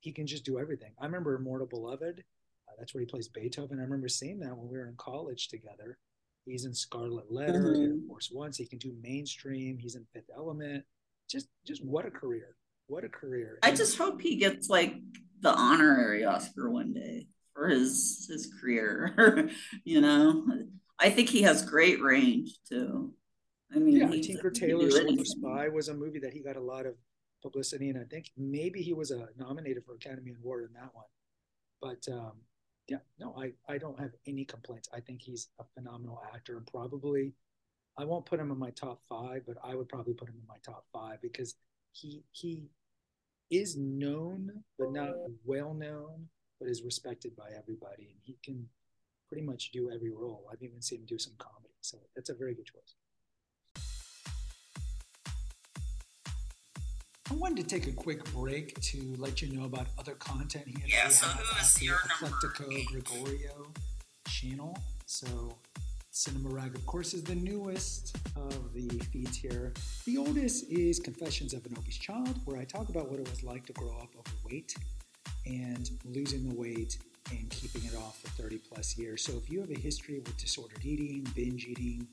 he 0.00 0.12
can 0.12 0.26
just 0.26 0.44
do 0.44 0.58
everything. 0.58 0.92
I 1.00 1.06
remember 1.06 1.34
Immortal 1.34 1.66
Beloved. 1.66 2.24
Uh, 2.68 2.72
that's 2.78 2.94
where 2.94 3.00
he 3.00 3.06
plays 3.06 3.28
Beethoven. 3.28 3.78
I 3.78 3.82
remember 3.82 4.08
seeing 4.08 4.40
that 4.40 4.56
when 4.56 4.70
we 4.70 4.78
were 4.78 4.88
in 4.88 4.96
college 4.96 5.48
together 5.48 5.98
He's 6.46 6.66
in 6.66 6.74
Scarlet 6.74 7.32
Letter, 7.32 7.74
mm-hmm. 7.74 7.82
Air 7.82 7.96
Force 8.06 8.28
One. 8.30 8.52
So 8.52 8.62
he 8.62 8.68
can 8.68 8.78
do 8.78 8.94
mainstream. 9.02 9.78
He's 9.78 9.94
in 9.94 10.06
Fifth 10.12 10.30
Element. 10.34 10.84
Just, 11.28 11.48
just 11.66 11.84
what 11.84 12.06
a 12.06 12.10
career! 12.10 12.56
What 12.86 13.04
a 13.04 13.08
career! 13.08 13.58
I 13.62 13.70
just 13.70 13.96
hope 13.96 14.20
he 14.20 14.36
gets 14.36 14.68
like 14.68 14.94
the 15.40 15.54
honorary 15.54 16.24
Oscar 16.24 16.70
one 16.70 16.92
day 16.92 17.28
for 17.54 17.68
his 17.68 18.26
his 18.30 18.52
career. 18.60 19.48
you 19.84 20.02
know, 20.02 20.46
I 20.98 21.08
think 21.08 21.30
he 21.30 21.42
has 21.42 21.64
great 21.64 22.02
range 22.02 22.58
too. 22.68 23.14
I 23.74 23.78
mean, 23.78 23.96
yeah, 23.96 24.08
Tinker 24.22 24.50
Tailor 24.50 24.90
Soldier 24.90 25.24
Spy 25.24 25.68
was 25.68 25.88
a 25.88 25.94
movie 25.94 26.20
that 26.20 26.32
he 26.32 26.40
got 26.40 26.56
a 26.56 26.60
lot 26.60 26.86
of 26.86 26.94
publicity, 27.42 27.90
and 27.90 27.98
I 27.98 28.04
think 28.04 28.30
maybe 28.36 28.82
he 28.82 28.92
was 28.92 29.10
a 29.10 29.28
nominated 29.36 29.84
for 29.84 29.94
Academy 29.94 30.32
Award 30.40 30.64
in 30.64 30.72
that 30.74 30.94
one. 30.94 31.04
But 31.80 32.12
um, 32.12 32.32
yeah, 32.88 32.98
no, 33.18 33.34
I 33.38 33.52
I 33.72 33.78
don't 33.78 33.98
have 33.98 34.12
any 34.26 34.44
complaints. 34.44 34.88
I 34.94 35.00
think 35.00 35.22
he's 35.22 35.48
a 35.58 35.64
phenomenal 35.74 36.22
actor, 36.34 36.56
and 36.56 36.66
probably 36.66 37.32
I 37.98 38.04
won't 38.04 38.26
put 38.26 38.40
him 38.40 38.50
in 38.50 38.58
my 38.58 38.70
top 38.70 39.00
five, 39.08 39.42
but 39.46 39.56
I 39.62 39.74
would 39.74 39.88
probably 39.88 40.14
put 40.14 40.28
him 40.28 40.36
in 40.40 40.46
my 40.46 40.58
top 40.64 40.84
five 40.92 41.20
because 41.20 41.54
he 41.92 42.22
he 42.32 42.64
is 43.50 43.76
known 43.76 44.50
but 44.78 44.92
not 44.92 45.10
well 45.44 45.74
known, 45.74 46.28
but 46.58 46.68
is 46.68 46.82
respected 46.82 47.36
by 47.36 47.50
everybody, 47.56 48.08
and 48.10 48.18
he 48.22 48.38
can 48.42 48.66
pretty 49.28 49.44
much 49.44 49.70
do 49.72 49.90
every 49.90 50.10
role. 50.10 50.46
I've 50.52 50.62
even 50.62 50.82
seen 50.82 51.00
him 51.00 51.06
do 51.06 51.18
some 51.18 51.34
comedy, 51.38 51.74
so 51.80 51.98
that's 52.14 52.30
a 52.30 52.34
very 52.34 52.54
good 52.54 52.66
choice. 52.66 52.94
I 57.34 57.36
wanted 57.36 57.68
to 57.68 57.80
take 57.80 57.88
a 57.88 57.92
quick 57.92 58.24
break 58.32 58.80
to 58.80 59.16
let 59.18 59.42
you 59.42 59.58
know 59.58 59.64
about 59.64 59.88
other 59.98 60.14
content 60.14 60.68
here. 60.68 60.86
Yeah, 60.86 61.08
so 61.08 61.26
who 61.26 61.60
is 61.60 61.82
your 61.82 61.96
Eclectico 61.96 62.86
Gregorio 62.86 63.72
channel. 64.28 64.78
So 65.06 65.58
Cinema 66.12 66.50
Rag, 66.50 66.76
of 66.76 66.86
course, 66.86 67.12
is 67.12 67.24
the 67.24 67.34
newest 67.34 68.16
of 68.36 68.72
the 68.72 68.88
feeds 69.12 69.36
here. 69.36 69.72
The 70.04 70.16
oldest 70.16 70.70
is 70.70 71.00
Confessions 71.00 71.54
of 71.54 71.66
an 71.66 71.74
Obese 71.76 71.98
Child, 71.98 72.38
where 72.44 72.56
I 72.56 72.64
talk 72.64 72.88
about 72.88 73.10
what 73.10 73.18
it 73.18 73.28
was 73.28 73.42
like 73.42 73.66
to 73.66 73.72
grow 73.72 73.98
up 74.00 74.10
overweight 74.16 74.76
and 75.44 75.90
losing 76.04 76.48
the 76.48 76.54
weight 76.54 76.98
and 77.32 77.50
keeping 77.50 77.82
it 77.84 77.96
off 77.96 78.20
for 78.20 78.28
30 78.40 78.58
plus 78.58 78.96
years. 78.96 79.24
So 79.24 79.32
if 79.32 79.50
you 79.50 79.60
have 79.60 79.72
a 79.72 79.78
history 79.78 80.20
with 80.20 80.36
disordered 80.36 80.84
eating, 80.84 81.26
binge 81.34 81.66
eating, 81.66 82.06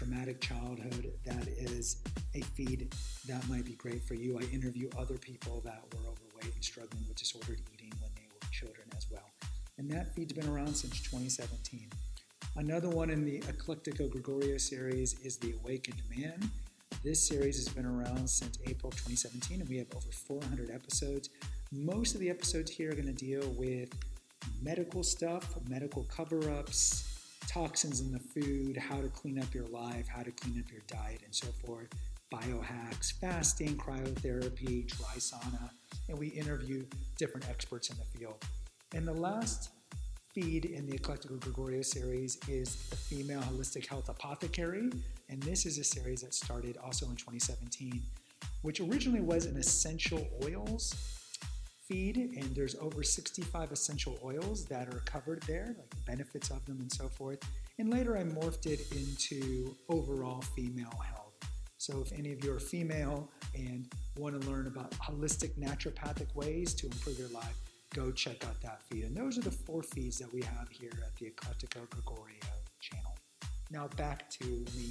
traumatic 0.00 0.40
childhood, 0.40 1.12
that 1.26 1.46
is 1.46 2.02
a 2.34 2.40
feed 2.40 2.90
that 3.28 3.46
might 3.50 3.66
be 3.66 3.74
great 3.74 4.02
for 4.02 4.14
you. 4.14 4.38
I 4.38 4.44
interview 4.44 4.88
other 4.98 5.18
people 5.18 5.60
that 5.66 5.82
were 5.92 6.00
overweight 6.00 6.54
and 6.54 6.64
struggling 6.64 7.04
with 7.06 7.18
disordered 7.18 7.60
eating 7.74 7.92
when 8.00 8.10
they 8.16 8.22
were 8.32 8.40
children 8.50 8.86
as 8.96 9.08
well. 9.10 9.30
And 9.76 9.90
that 9.90 10.14
feed's 10.14 10.32
been 10.32 10.48
around 10.48 10.74
since 10.74 11.02
2017. 11.02 11.90
Another 12.56 12.88
one 12.88 13.10
in 13.10 13.26
the 13.26 13.40
Eclectico 13.40 14.10
Gregorio 14.10 14.56
series 14.56 15.20
is 15.20 15.36
The 15.36 15.52
Awakened 15.62 16.00
Man. 16.16 16.50
This 17.04 17.28
series 17.28 17.56
has 17.56 17.68
been 17.68 17.84
around 17.84 18.26
since 18.26 18.58
April 18.66 18.92
2017, 18.92 19.60
and 19.60 19.68
we 19.68 19.76
have 19.76 19.88
over 19.94 20.10
400 20.10 20.70
episodes. 20.70 21.28
Most 21.72 22.14
of 22.14 22.22
the 22.22 22.30
episodes 22.30 22.70
here 22.70 22.92
are 22.92 22.94
going 22.94 23.04
to 23.04 23.12
deal 23.12 23.46
with 23.50 23.90
medical 24.62 25.02
stuff, 25.02 25.56
medical 25.68 26.04
cover 26.04 26.50
ups, 26.50 27.19
toxins 27.46 28.00
in 28.00 28.12
the 28.12 28.18
food, 28.18 28.76
how 28.76 29.00
to 29.00 29.08
clean 29.08 29.38
up 29.38 29.52
your 29.54 29.66
life, 29.66 30.06
how 30.08 30.22
to 30.22 30.30
clean 30.30 30.58
up 30.58 30.70
your 30.70 30.82
diet, 30.86 31.20
and 31.24 31.34
so 31.34 31.48
forth, 31.64 31.88
biohacks, 32.32 33.12
fasting, 33.20 33.76
cryotherapy, 33.76 34.86
dry 34.86 35.16
sauna, 35.18 35.70
and 36.08 36.18
we 36.18 36.28
interview 36.28 36.84
different 37.18 37.48
experts 37.48 37.90
in 37.90 37.96
the 37.96 38.18
field. 38.18 38.44
And 38.94 39.06
the 39.06 39.12
last 39.12 39.70
feed 40.34 40.64
in 40.64 40.86
the 40.86 40.96
Eclectico 40.96 41.40
Gregorio 41.40 41.82
series 41.82 42.38
is 42.48 42.76
the 42.88 42.96
Female 42.96 43.40
Holistic 43.40 43.86
Health 43.86 44.08
Apothecary, 44.08 44.90
and 45.28 45.42
this 45.42 45.66
is 45.66 45.78
a 45.78 45.84
series 45.84 46.20
that 46.22 46.34
started 46.34 46.76
also 46.84 47.06
in 47.06 47.16
2017, 47.16 48.00
which 48.62 48.80
originally 48.80 49.20
was 49.20 49.46
an 49.46 49.56
essential 49.56 50.24
oils 50.44 51.19
feed, 51.90 52.16
and 52.16 52.54
there's 52.54 52.76
over 52.76 53.02
65 53.02 53.72
essential 53.72 54.16
oils 54.24 54.64
that 54.66 54.88
are 54.88 55.02
covered 55.04 55.42
there, 55.42 55.74
like 55.76 55.90
the 55.90 56.02
benefits 56.06 56.50
of 56.50 56.64
them 56.64 56.78
and 56.80 56.92
so 56.92 57.08
forth. 57.08 57.40
And 57.78 57.90
later 57.92 58.16
I 58.16 58.22
morphed 58.22 58.66
it 58.66 58.80
into 58.92 59.74
overall 59.88 60.40
female 60.40 60.94
health. 61.04 61.34
So 61.78 62.00
if 62.00 62.12
any 62.12 62.32
of 62.32 62.44
you 62.44 62.54
are 62.54 62.60
female 62.60 63.28
and 63.54 63.90
want 64.16 64.40
to 64.40 64.48
learn 64.48 64.66
about 64.68 64.92
holistic 64.92 65.58
naturopathic 65.58 66.34
ways 66.36 66.74
to 66.74 66.86
improve 66.86 67.18
your 67.18 67.30
life, 67.30 67.56
go 67.94 68.12
check 68.12 68.46
out 68.46 68.60
that 68.60 68.82
feed. 68.84 69.04
And 69.04 69.16
those 69.16 69.36
are 69.38 69.42
the 69.42 69.50
four 69.50 69.82
feeds 69.82 70.18
that 70.18 70.32
we 70.32 70.42
have 70.42 70.68
here 70.70 70.92
at 71.04 71.16
the 71.16 71.26
Eclectico 71.26 71.88
Gregorio 71.90 72.36
channel. 72.80 73.16
Now 73.70 73.88
back 73.96 74.30
to 74.30 74.44
me 74.44 74.90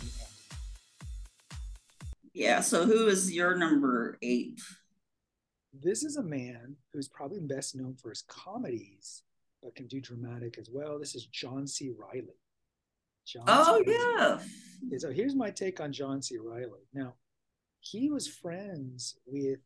yeah. 2.34 2.62
So 2.62 2.86
who 2.86 3.08
is 3.08 3.34
your 3.34 3.56
number 3.58 4.18
eight? 4.22 4.62
This 5.74 6.04
is 6.04 6.18
a 6.18 6.24
man 6.24 6.76
who's 6.94 7.08
probably 7.08 7.40
best 7.40 7.76
known 7.76 7.96
for 7.96 8.10
his 8.10 8.24
comedies, 8.24 9.24
but 9.62 9.76
can 9.76 9.88
do 9.88 10.02
dramatic 10.02 10.58
as 10.58 10.70
well. 10.72 10.98
This 10.98 11.16
is 11.16 11.26
John 11.26 11.68
C. 11.68 11.92
Reilly. 11.98 12.40
John 13.26 13.44
oh, 13.48 13.84
C. 13.86 13.92
yeah. 13.92 14.98
So 14.98 15.12
here's 15.12 15.36
my 15.36 15.52
take 15.52 15.80
on 15.80 15.94
John 15.94 16.22
C. 16.22 16.38
Reilly. 16.38 16.88
Now, 16.94 17.14
he 17.82 18.10
was 18.10 18.28
friends 18.28 19.16
with 19.26 19.60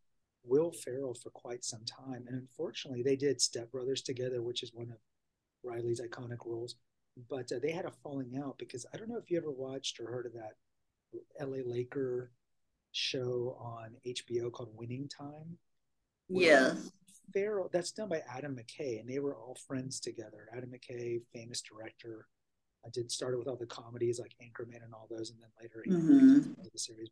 Will 0.43 0.71
Ferrell 0.71 1.13
for 1.13 1.29
quite 1.29 1.63
some 1.63 1.85
time. 1.85 2.25
And 2.27 2.37
unfortunately, 2.37 3.01
they 3.01 3.15
did 3.15 3.39
Step 3.39 3.71
Brothers 3.71 4.01
together, 4.01 4.41
which 4.41 4.61
is 4.61 4.73
one 4.73 4.91
of 4.91 4.97
Reilly's 5.63 6.01
iconic 6.01 6.45
roles. 6.45 6.75
But 7.29 7.51
uh, 7.51 7.59
they 7.61 7.71
had 7.71 7.85
a 7.85 7.91
falling 7.91 8.37
out 8.43 8.57
because 8.57 8.85
I 8.93 8.97
don't 8.97 9.09
know 9.09 9.17
if 9.17 9.31
you 9.31 9.37
ever 9.37 9.51
watched 9.51 9.99
or 9.99 10.07
heard 10.07 10.25
of 10.25 10.33
that 10.33 10.55
LA 11.39 11.59
Laker 11.65 12.31
show 12.91 13.55
on 13.59 13.95
HBO 14.05 14.51
called 14.51 14.75
Winning 14.75 15.07
Time. 15.07 15.57
Yeah. 16.29 16.73
Ferrell, 17.33 17.69
that's 17.73 17.91
done 17.91 18.09
by 18.09 18.21
Adam 18.29 18.55
McKay, 18.55 18.99
and 18.99 19.09
they 19.09 19.19
were 19.19 19.36
all 19.36 19.57
friends 19.67 19.99
together. 19.99 20.49
Adam 20.55 20.71
McKay, 20.71 21.21
famous 21.33 21.62
director, 21.62 22.27
I 22.86 22.89
did 22.89 23.12
started 23.12 23.38
with 23.38 23.47
all 23.47 23.55
the 23.55 23.65
comedies 23.65 24.19
like 24.19 24.36
Anchorman 24.41 24.83
and 24.83 24.93
all 24.93 25.07
those, 25.09 25.31
and 25.31 25.39
then 25.41 25.49
later 25.62 25.83
mm-hmm. 25.88 26.51
the 26.62 26.79
series. 26.79 27.09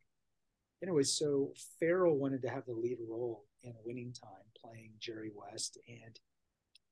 Anyway, 0.84 1.04
so 1.04 1.54
Ferrell 1.80 2.18
wanted 2.18 2.42
to 2.42 2.50
have 2.50 2.66
the 2.66 2.74
lead 2.74 2.98
role 3.08 3.46
in 3.64 3.74
Winning 3.86 4.14
Time, 4.14 4.32
playing 4.60 4.92
Jerry 5.00 5.32
West, 5.34 5.78
and 5.88 6.20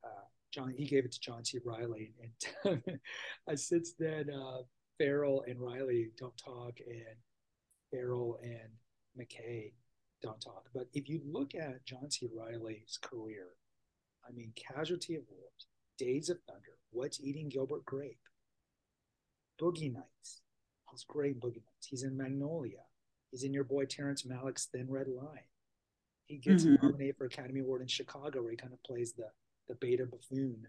uh, 0.04 0.26
John 0.54 0.74
he 0.76 0.86
gave 0.86 1.06
it 1.06 1.12
to 1.12 1.20
John 1.20 1.44
C. 1.44 1.60
Reilly, 1.64 2.14
and, 2.66 2.82
and 3.48 3.60
since 3.60 3.94
then 4.00 4.30
uh, 4.30 4.62
Ferrell 4.98 5.44
and 5.48 5.60
Reilly 5.60 6.12
don't 6.18 6.38
talk, 6.38 6.80
and 6.88 7.18
Ferrell 7.92 8.40
and 8.44 8.70
McKay 9.20 9.74
don't 10.22 10.42
talk. 10.42 10.66
But 10.74 10.88
if 10.94 11.10
you 11.10 11.22
look 11.26 11.56
at 11.56 11.86
John 11.86 12.10
C. 12.10 12.28
Reilly's 12.34 12.98
career, 13.02 13.48
I 14.28 14.32
mean, 14.32 14.54
Casualties 14.56 15.20
of 15.20 15.24
War, 15.30 15.50
Days 15.98 16.30
of 16.30 16.38
Thunder, 16.48 16.78
What's 16.92 17.20
Eating 17.22 17.50
Gilbert 17.50 17.86
Grape, 17.86 18.20
Boogie 19.62 19.94
Nights. 19.94 20.42
He's 20.92 21.04
great 21.04 21.36
in 21.36 21.40
Boogie 21.40 21.56
Nights. 21.56 21.88
He's 21.88 22.04
in 22.04 22.18
Magnolia. 22.18 22.84
He's 23.32 23.44
in 23.44 23.54
your 23.54 23.64
boy 23.64 23.86
Terrence 23.86 24.24
Malick's 24.24 24.66
Thin 24.66 24.88
Red 24.90 25.08
Line. 25.08 25.44
He 26.26 26.38
gets 26.38 26.64
mm-hmm. 26.64 26.86
nominated 26.86 27.18
for 27.18 27.26
Academy 27.26 27.62
Award 27.62 27.82
in 27.82 27.88
Chicago, 27.88 28.42
where 28.42 28.52
he 28.52 28.58
kind 28.58 28.74
of 28.74 28.82
plays 28.84 29.14
the 29.14 29.26
the 29.68 29.76
beta 29.76 30.06
buffoon. 30.06 30.68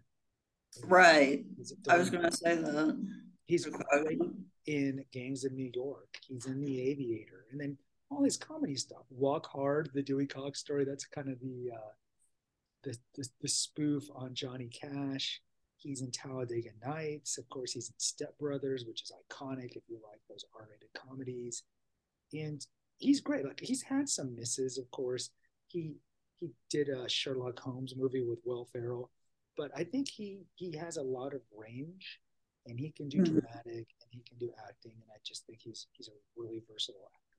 Right. 0.84 1.44
I 1.88 1.96
was 1.96 2.10
going 2.10 2.24
to 2.24 2.32
say 2.32 2.54
that. 2.54 3.06
He's 3.46 3.68
in 4.66 5.04
Gangs 5.12 5.44
of 5.44 5.52
New 5.52 5.70
York. 5.74 6.18
He's 6.28 6.46
in 6.46 6.60
The 6.60 6.80
Aviator, 6.82 7.46
and 7.50 7.60
then 7.60 7.76
all 8.10 8.24
his 8.24 8.36
comedy 8.36 8.76
stuff. 8.76 9.04
Walk 9.10 9.46
Hard, 9.46 9.90
the 9.94 10.02
Dewey 10.02 10.26
Cox 10.26 10.58
story. 10.60 10.84
That's 10.84 11.04
kind 11.04 11.28
of 11.28 11.38
the 11.40 11.70
uh, 11.74 11.92
the, 12.82 12.96
the, 13.14 13.28
the 13.42 13.48
spoof 13.48 14.04
on 14.14 14.34
Johnny 14.34 14.68
Cash. 14.68 15.40
He's 15.76 16.02
in 16.02 16.10
Talladega 16.10 16.70
Nights. 16.84 17.38
Of 17.38 17.48
course, 17.48 17.72
he's 17.72 17.88
in 17.88 17.94
Step 17.98 18.36
Brothers, 18.38 18.84
which 18.86 19.02
is 19.02 19.12
iconic 19.12 19.76
if 19.76 19.82
you 19.88 19.98
like 20.06 20.20
those 20.28 20.44
R-rated 20.54 20.90
comedies. 20.94 21.62
And 22.32 22.64
he's 22.98 23.20
great. 23.20 23.44
Like 23.44 23.60
he's 23.60 23.82
had 23.82 24.08
some 24.08 24.36
misses, 24.36 24.78
of 24.78 24.90
course. 24.90 25.30
He 25.68 25.94
he 26.38 26.50
did 26.70 26.88
a 26.88 27.08
Sherlock 27.08 27.58
Holmes 27.60 27.94
movie 27.96 28.24
with 28.24 28.38
Will 28.44 28.68
Ferrell, 28.72 29.10
but 29.56 29.70
I 29.76 29.84
think 29.84 30.08
he 30.08 30.40
he 30.54 30.76
has 30.76 30.96
a 30.96 31.02
lot 31.02 31.34
of 31.34 31.42
range, 31.56 32.20
and 32.66 32.78
he 32.78 32.90
can 32.90 33.08
do 33.08 33.18
mm-hmm. 33.18 33.38
dramatic 33.38 33.86
and 34.02 34.10
he 34.10 34.22
can 34.28 34.38
do 34.38 34.50
acting, 34.68 34.92
and 34.92 35.10
I 35.14 35.18
just 35.24 35.46
think 35.46 35.60
he's 35.62 35.86
he's 35.92 36.08
a 36.08 36.40
really 36.40 36.62
versatile 36.70 37.10
actor. 37.14 37.29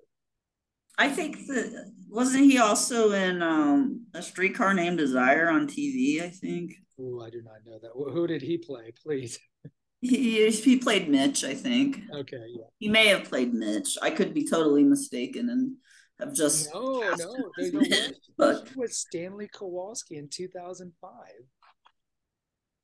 I 1.02 1.10
think 1.10 1.48
that 1.48 1.92
wasn't 2.10 2.44
he 2.44 2.60
also 2.60 3.12
in 3.12 3.42
um, 3.42 4.06
a 4.14 4.22
streetcar 4.22 4.76
named 4.76 5.00
Desire 5.00 5.50
on 5.50 5.66
TV. 5.68 6.22
I 6.22 6.30
think. 6.30 6.74
Oh, 7.00 7.22
I 7.22 7.32
do 7.32 7.42
not 7.42 7.66
know 7.66 7.80
that. 7.82 7.90
Who 8.14 8.28
did 8.28 8.44
he 8.44 8.58
play? 8.58 8.94
Please. 9.04 9.40
He 10.04 10.50
he 10.50 10.78
played 10.78 11.10
Mitch, 11.10 11.44
I 11.44 11.54
think. 11.54 12.02
Okay, 12.12 12.44
yeah. 12.50 12.64
He 12.80 12.90
may 12.90 13.06
have 13.10 13.26
played 13.26 13.54
Mitch. 13.54 14.00
I 14.02 14.10
could 14.10 14.34
be 14.34 14.48
totally 14.48 14.84
mistaken 14.84 15.52
and 15.52 15.76
have 16.20 16.34
just 16.34 16.74
no, 16.74 17.04
no. 17.20 17.52
They 17.56 17.70
Mitch, 17.70 18.16
but 18.36 18.68
he 18.68 18.80
was 18.80 18.98
Stanley 18.98 19.48
Kowalski 19.54 20.18
in 20.18 20.28
two 20.28 20.48
thousand 20.48 20.94
five. 21.00 21.44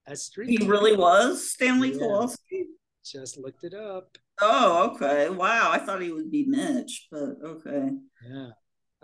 As 0.05 0.25
street. 0.25 0.59
He 0.59 0.67
really 0.67 0.95
was 0.95 1.49
Stanley 1.49 1.93
yeah. 1.93 2.01
Kowalski. 2.01 2.67
Just 3.03 3.39
looked 3.39 3.63
it 3.63 3.73
up. 3.73 4.15
Oh, 4.39 4.91
okay. 4.91 5.29
Wow, 5.29 5.71
I 5.71 5.79
thought 5.79 6.01
he 6.01 6.11
would 6.11 6.31
be 6.31 6.45
Mitch, 6.45 7.07
but 7.11 7.35
okay. 7.43 7.89
Yeah. 8.29 8.49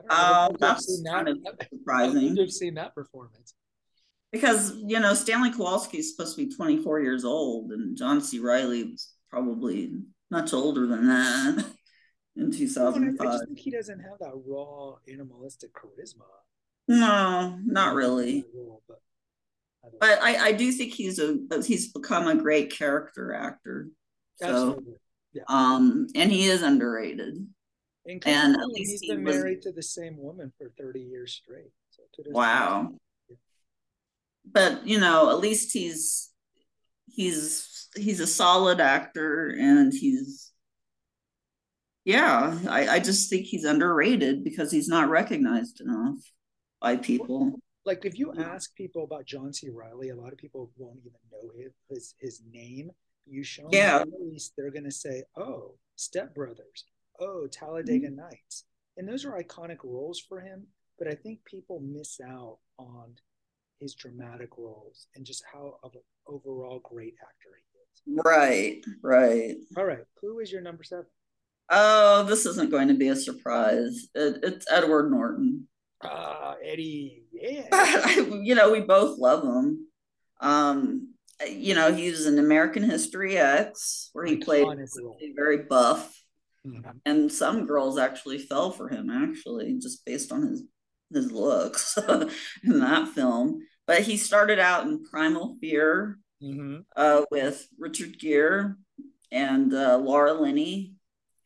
Oh, 0.09 0.55
that's 0.59 1.01
kind 1.07 1.27
of 1.29 1.37
surprising. 1.71 2.35
You've 2.35 2.51
seen 2.51 2.75
that 2.75 2.93
performance 2.93 3.53
because 4.31 4.75
you 4.85 4.99
know 4.99 5.13
Stanley 5.13 5.51
Kowalski 5.51 5.99
is 5.99 6.15
supposed 6.15 6.35
to 6.35 6.45
be 6.45 6.53
24 6.53 7.01
years 7.01 7.23
old, 7.23 7.71
and 7.71 7.95
John 7.95 8.21
C. 8.21 8.39
Reilly 8.39 8.83
was 8.83 9.13
probably 9.29 9.93
much 10.29 10.53
older 10.53 10.85
than 10.87 11.07
that 11.07 11.65
in 12.35 12.51
2005. 12.51 13.27
I 13.27 13.31
just 13.31 13.45
think 13.45 13.59
he 13.59 13.71
doesn't 13.71 13.99
have 13.99 14.19
that 14.19 14.33
raw 14.45 14.95
animalistic 15.07 15.71
charisma. 15.73 16.25
No, 16.87 17.57
not 17.63 17.95
really. 17.95 18.43
but 18.87 18.99
but 19.99 20.21
I, 20.21 20.47
I 20.47 20.51
do 20.51 20.71
think 20.71 20.93
he's 20.93 21.19
a 21.19 21.37
he's 21.65 21.91
become 21.91 22.27
a 22.27 22.35
great 22.35 22.71
character 22.71 23.33
actor. 23.33 23.89
So, 24.35 24.47
Absolutely. 24.47 24.93
Yeah. 25.33 25.43
um, 25.47 26.07
and 26.15 26.31
he 26.31 26.45
is 26.45 26.61
underrated. 26.61 27.35
And, 28.05 28.23
and 28.25 28.55
at 28.55 28.67
least 28.67 28.91
he's 28.91 29.01
he 29.01 29.09
been 29.09 29.23
was, 29.23 29.35
married 29.35 29.61
to 29.63 29.71
the 29.71 29.83
same 29.83 30.17
woman 30.17 30.51
for 30.57 30.71
30 30.77 30.99
years 30.99 31.33
straight. 31.33 31.71
So 31.91 32.03
wow. 32.27 32.89
Yeah. 33.29 33.35
But 34.51 34.85
you 34.85 34.99
know, 34.99 35.29
at 35.29 35.39
least 35.39 35.71
he's 35.73 36.29
he's 37.07 37.87
he's 37.95 38.19
a 38.19 38.27
solid 38.27 38.81
actor 38.81 39.55
and 39.57 39.93
he's 39.93 40.51
yeah, 42.05 42.59
I, 42.67 42.87
I 42.89 42.99
just 42.99 43.29
think 43.29 43.45
he's 43.45 43.63
underrated 43.63 44.43
because 44.43 44.71
he's 44.71 44.89
not 44.89 45.09
recognized 45.09 45.79
enough 45.79 46.17
by 46.81 46.97
people 46.97 47.53
like 47.85 48.05
if 48.05 48.17
you 48.17 48.33
ask 48.37 48.75
people 48.75 49.03
about 49.03 49.25
John 49.25 49.53
C. 49.53 49.69
Reilly, 49.69 50.09
a 50.09 50.15
lot 50.15 50.31
of 50.31 50.37
people 50.37 50.71
won't 50.77 50.99
even 50.99 51.11
know 51.31 51.51
his 51.57 51.73
his, 51.89 52.15
his 52.19 52.41
name. 52.51 52.91
You 53.25 53.43
show 53.43 53.67
yeah. 53.71 53.99
them 53.99 54.11
least 54.19 54.53
they're 54.57 54.71
gonna 54.71 54.91
say, 54.91 55.23
"Oh, 55.37 55.75
Step 55.95 56.35
Brothers, 56.35 56.85
oh, 57.19 57.47
Talladega 57.47 58.07
mm-hmm. 58.07 58.17
Nights," 58.17 58.65
and 58.97 59.07
those 59.07 59.25
are 59.25 59.41
iconic 59.41 59.83
roles 59.83 60.19
for 60.19 60.39
him. 60.39 60.67
But 60.99 61.07
I 61.07 61.15
think 61.15 61.43
people 61.45 61.79
miss 61.79 62.19
out 62.21 62.59
on 62.77 63.15
his 63.79 63.95
dramatic 63.95 64.57
roles 64.57 65.07
and 65.15 65.25
just 65.25 65.43
how 65.51 65.77
of 65.83 65.93
an 65.95 66.01
overall 66.27 66.79
great 66.83 67.15
actor 67.21 67.49
he 67.57 68.11
is. 68.11 68.23
Right, 68.25 68.81
right. 69.01 69.55
All 69.77 69.85
right, 69.85 70.05
who 70.21 70.39
is 70.39 70.51
your 70.51 70.61
number 70.61 70.83
seven? 70.83 71.05
Oh, 71.69 72.23
this 72.23 72.45
isn't 72.45 72.71
going 72.71 72.89
to 72.89 72.93
be 72.93 73.07
a 73.07 73.15
surprise. 73.15 74.07
It, 74.13 74.39
it's 74.43 74.65
Edward 74.69 75.09
Norton. 75.09 75.67
Ah, 76.03 76.51
uh, 76.51 76.55
Eddie. 76.63 77.23
Yeah. 77.31 78.15
you 78.15 78.55
know, 78.55 78.71
we 78.71 78.81
both 78.81 79.17
love 79.17 79.43
him. 79.43 79.87
Um, 80.41 81.12
you 81.47 81.75
know, 81.75 81.93
he 81.93 82.09
was 82.09 82.25
in 82.25 82.39
American 82.39 82.83
History 82.83 83.37
X, 83.37 84.09
where 84.13 84.25
he 84.25 84.37
played 84.37 84.67
very 85.35 85.63
buff. 85.63 86.19
Mm-hmm. 86.65 86.91
And 87.05 87.31
some 87.31 87.65
girls 87.65 87.97
actually 87.97 88.37
fell 88.37 88.71
for 88.71 88.87
him, 88.87 89.09
actually, 89.09 89.77
just 89.79 90.05
based 90.05 90.31
on 90.31 90.43
his 90.43 90.63
his 91.13 91.31
looks 91.31 91.97
in 92.63 92.79
that 92.79 93.09
film. 93.09 93.59
But 93.85 94.01
he 94.01 94.17
started 94.17 94.59
out 94.59 94.85
in 94.85 95.03
Primal 95.03 95.57
Fear 95.59 96.17
mm-hmm. 96.41 96.79
uh, 96.95 97.23
with 97.29 97.67
Richard 97.77 98.17
Gere 98.19 98.73
and 99.31 99.73
uh, 99.73 99.97
Laura 99.97 100.33
Linney, 100.33 100.93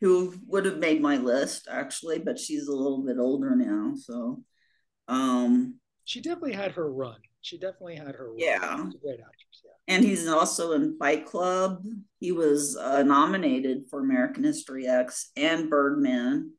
who 0.01 0.35
would 0.47 0.65
have 0.65 0.77
made 0.77 1.01
my 1.01 1.17
list 1.17 1.67
actually, 1.69 2.19
but 2.19 2.39
she's 2.39 2.67
a 2.67 2.75
little 2.75 3.03
bit 3.03 3.17
older 3.17 3.55
now. 3.55 3.93
So, 3.95 4.43
um, 5.07 5.79
she 6.05 6.21
definitely 6.21 6.53
had 6.53 6.73
her 6.73 6.91
run. 6.91 7.17
She 7.41 7.57
definitely 7.57 7.95
had 7.95 8.15
her 8.15 8.27
run. 8.27 8.39
Yeah, 8.39 8.75
great 9.01 9.19
actress. 9.19 9.61
Yeah, 9.63 9.71
and 9.87 10.03
he's 10.03 10.27
also 10.27 10.73
in 10.73 10.97
Fight 10.97 11.25
Club. 11.25 11.83
He 12.19 12.31
was 12.31 12.75
uh, 12.75 13.03
nominated 13.03 13.83
for 13.89 14.01
American 14.01 14.43
History 14.43 14.87
X 14.87 15.31
and 15.35 15.69
Birdman 15.69 16.51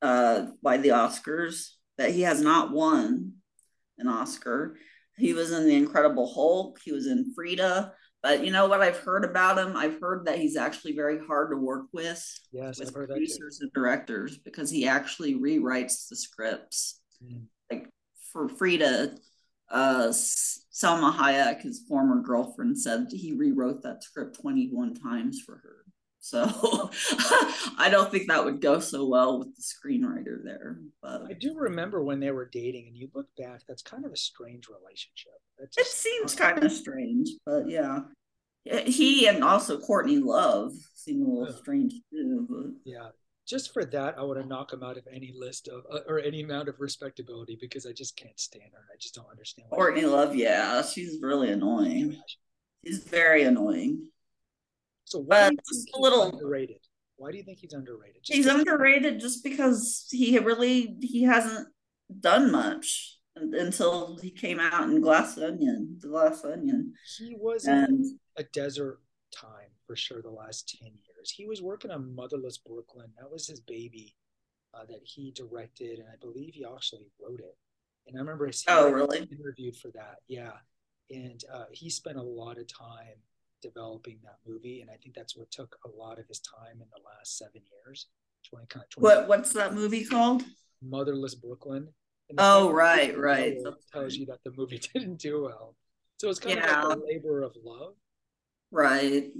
uh, 0.00 0.46
by 0.62 0.78
the 0.78 0.90
Oscars, 0.90 1.70
but 1.98 2.10
he 2.10 2.22
has 2.22 2.40
not 2.40 2.72
won 2.72 3.32
an 3.98 4.08
Oscar. 4.08 4.76
He 5.18 5.32
was 5.32 5.52
in 5.52 5.66
The 5.66 5.76
Incredible 5.76 6.32
Hulk. 6.32 6.78
He 6.84 6.92
was 6.92 7.06
in 7.06 7.32
Frida. 7.34 7.92
But 8.22 8.44
you 8.44 8.50
know 8.50 8.66
what 8.66 8.80
I've 8.80 8.98
heard 8.98 9.24
about 9.24 9.58
him? 9.58 9.76
I've 9.76 10.00
heard 10.00 10.26
that 10.26 10.38
he's 10.38 10.56
actually 10.56 10.94
very 10.94 11.24
hard 11.26 11.50
to 11.52 11.56
work 11.56 11.86
with. 11.92 12.22
Yes, 12.50 12.78
with 12.78 12.92
producers 12.92 13.60
and 13.60 13.72
directors 13.72 14.38
because 14.38 14.70
he 14.70 14.86
actually 14.88 15.34
rewrites 15.34 16.08
the 16.08 16.16
scripts. 16.16 17.00
Mm. 17.24 17.44
Like 17.70 17.88
for 18.32 18.48
Frida, 18.48 19.16
uh, 19.70 20.08
Salma 20.08 21.14
Hayek, 21.14 21.62
his 21.62 21.80
former 21.88 22.20
girlfriend, 22.20 22.78
said 22.78 23.06
he 23.10 23.32
rewrote 23.32 23.82
that 23.82 24.02
script 24.02 24.40
21 24.40 24.94
times 24.94 25.40
for 25.40 25.56
her. 25.56 25.76
So 26.26 26.42
I 27.78 27.88
don't 27.88 28.10
think 28.10 28.26
that 28.26 28.44
would 28.44 28.60
go 28.60 28.80
so 28.80 29.06
well 29.06 29.38
with 29.38 29.54
the 29.54 29.62
screenwriter 29.62 30.42
there. 30.42 30.78
But 31.00 31.22
I 31.30 31.34
do 31.34 31.54
remember 31.54 32.02
when 32.02 32.18
they 32.18 32.32
were 32.32 32.50
dating, 32.50 32.88
and 32.88 32.96
you 32.96 33.08
look 33.14 33.28
back, 33.38 33.60
that's 33.68 33.82
kind 33.82 34.04
of 34.04 34.12
a 34.12 34.16
strange 34.16 34.66
relationship. 34.68 35.34
It 35.58 35.86
seems 35.86 36.34
kind 36.34 36.62
of 36.64 36.72
strange, 36.72 37.30
but 37.44 37.68
yeah. 37.68 38.00
He 38.64 39.28
and 39.28 39.44
also 39.44 39.78
Courtney 39.78 40.18
Love 40.18 40.72
seem 40.94 41.22
a 41.22 41.30
little 41.30 41.54
strange 41.54 41.94
too. 42.10 42.46
But. 42.50 42.72
Yeah, 42.84 43.08
just 43.46 43.72
for 43.72 43.84
that, 43.84 44.18
I 44.18 44.22
want 44.22 44.40
to 44.40 44.46
knock 44.46 44.72
him 44.72 44.82
out 44.82 44.96
of 44.96 45.06
any 45.10 45.32
list 45.36 45.68
of 45.68 45.84
uh, 45.90 46.00
or 46.08 46.18
any 46.18 46.42
amount 46.42 46.68
of 46.68 46.80
respectability 46.80 47.56
because 47.60 47.86
I 47.86 47.92
just 47.92 48.16
can't 48.16 48.38
stand 48.38 48.70
her. 48.72 48.84
I 48.92 48.96
just 49.00 49.14
don't 49.14 49.30
understand. 49.30 49.68
Courtney 49.70 50.04
Love, 50.04 50.34
yeah, 50.34 50.82
she's 50.82 51.18
really 51.22 51.50
annoying. 51.50 52.20
She's 52.84 52.98
very 52.98 53.44
annoying. 53.44 54.08
So 55.04 55.20
why 55.20 55.50
but 55.50 55.58
a 55.94 56.00
little 56.00 56.22
underrated? 56.22 56.80
Why 57.16 57.30
do 57.30 57.38
you 57.38 57.44
think 57.44 57.60
he's 57.60 57.72
underrated? 57.72 58.22
Just 58.24 58.36
he's 58.36 58.46
underrated 58.46 59.20
just 59.20 59.44
because 59.44 60.06
he 60.10 60.38
really 60.38 60.96
he 61.00 61.22
hasn't 61.22 61.68
done 62.20 62.50
much 62.50 63.18
until 63.36 64.18
he 64.20 64.30
came 64.30 64.58
out 64.58 64.84
in 64.84 65.00
Glass 65.00 65.38
Onion, 65.38 65.98
the 66.00 66.08
Glass 66.08 66.44
Onion. 66.44 66.94
He 67.18 67.36
was 67.38 67.66
and, 67.66 68.04
a 68.36 68.42
desert 68.42 69.00
time 69.34 69.70
for 69.86 69.94
sure 69.96 70.22
the 70.22 70.30
last 70.30 70.76
10 70.82 70.92
years. 71.26 71.30
He 71.36 71.46
was 71.46 71.62
working 71.62 71.90
on 71.90 72.14
Motherless 72.14 72.58
Brooklyn. 72.58 73.10
That 73.18 73.30
was 73.30 73.46
his 73.46 73.60
baby 73.60 74.14
uh, 74.74 74.84
that 74.86 75.00
he 75.02 75.32
directed, 75.32 75.98
and 75.98 76.08
I 76.08 76.16
believe 76.20 76.54
he 76.54 76.64
actually 76.64 77.06
wrote 77.20 77.40
it. 77.40 77.56
And 78.06 78.16
I 78.16 78.20
remember 78.20 78.46
I 78.46 78.52
oh, 78.68 78.90
really? 78.90 79.18
interviewed 79.18 79.76
for 79.76 79.90
that. 79.92 80.16
Yeah. 80.28 80.52
And 81.10 81.42
uh, 81.52 81.64
he 81.72 81.90
spent 81.90 82.18
a 82.18 82.22
lot 82.22 82.58
of 82.58 82.66
time 82.68 83.18
developing 83.62 84.18
that 84.22 84.38
movie, 84.46 84.80
and 84.80 84.90
I 84.90 84.96
think 85.02 85.14
that's 85.14 85.36
what 85.36 85.50
took 85.50 85.76
a 85.84 85.88
lot 85.88 86.18
of 86.18 86.28
his 86.28 86.40
time 86.40 86.74
in 86.74 86.86
the 86.90 87.02
last 87.04 87.38
seven 87.38 87.62
years. 87.84 88.06
20, 88.48 88.66
kind 88.66 88.84
of 88.96 89.02
what 89.02 89.28
What's 89.28 89.52
that 89.54 89.74
movie 89.74 90.04
called? 90.04 90.44
Motherless 90.82 91.34
Brooklyn. 91.34 91.88
Oh, 92.38 92.70
right, 92.70 93.16
right. 93.16 93.56
Tells 93.92 94.14
you 94.14 94.26
that 94.26 94.38
the 94.44 94.52
movie 94.56 94.80
didn't 94.94 95.18
do 95.18 95.42
well. 95.42 95.74
So 96.18 96.28
it's 96.28 96.38
kind 96.38 96.56
yeah. 96.56 96.82
of 96.82 96.88
like 96.88 96.98
a 96.98 97.00
labor 97.00 97.42
of 97.42 97.56
love. 97.64 97.94
Right. 98.70 99.30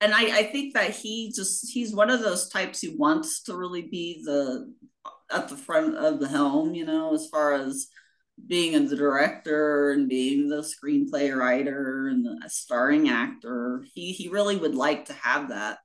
And 0.00 0.14
I, 0.14 0.38
I 0.38 0.42
think 0.44 0.74
that 0.74 0.90
he 0.90 1.32
just 1.34 1.70
he's 1.72 1.94
one 1.94 2.10
of 2.10 2.20
those 2.20 2.48
types 2.48 2.80
who 2.80 2.96
wants 2.96 3.42
to 3.44 3.56
really 3.56 3.82
be 3.82 4.22
the 4.24 4.72
at 5.30 5.48
the 5.48 5.56
front 5.56 5.96
of 5.96 6.20
the 6.20 6.28
helm, 6.28 6.74
you 6.74 6.84
know, 6.84 7.14
as 7.14 7.28
far 7.28 7.54
as 7.54 7.88
being 8.46 8.86
the 8.86 8.96
director 8.96 9.90
and 9.90 10.08
being 10.08 10.48
the 10.48 10.62
screenplay 10.62 11.34
writer 11.34 12.06
and 12.08 12.24
the 12.24 12.48
starring 12.48 13.08
actor. 13.08 13.84
He 13.94 14.12
he 14.12 14.28
really 14.28 14.56
would 14.56 14.74
like 14.74 15.06
to 15.06 15.12
have 15.14 15.48
that. 15.48 15.78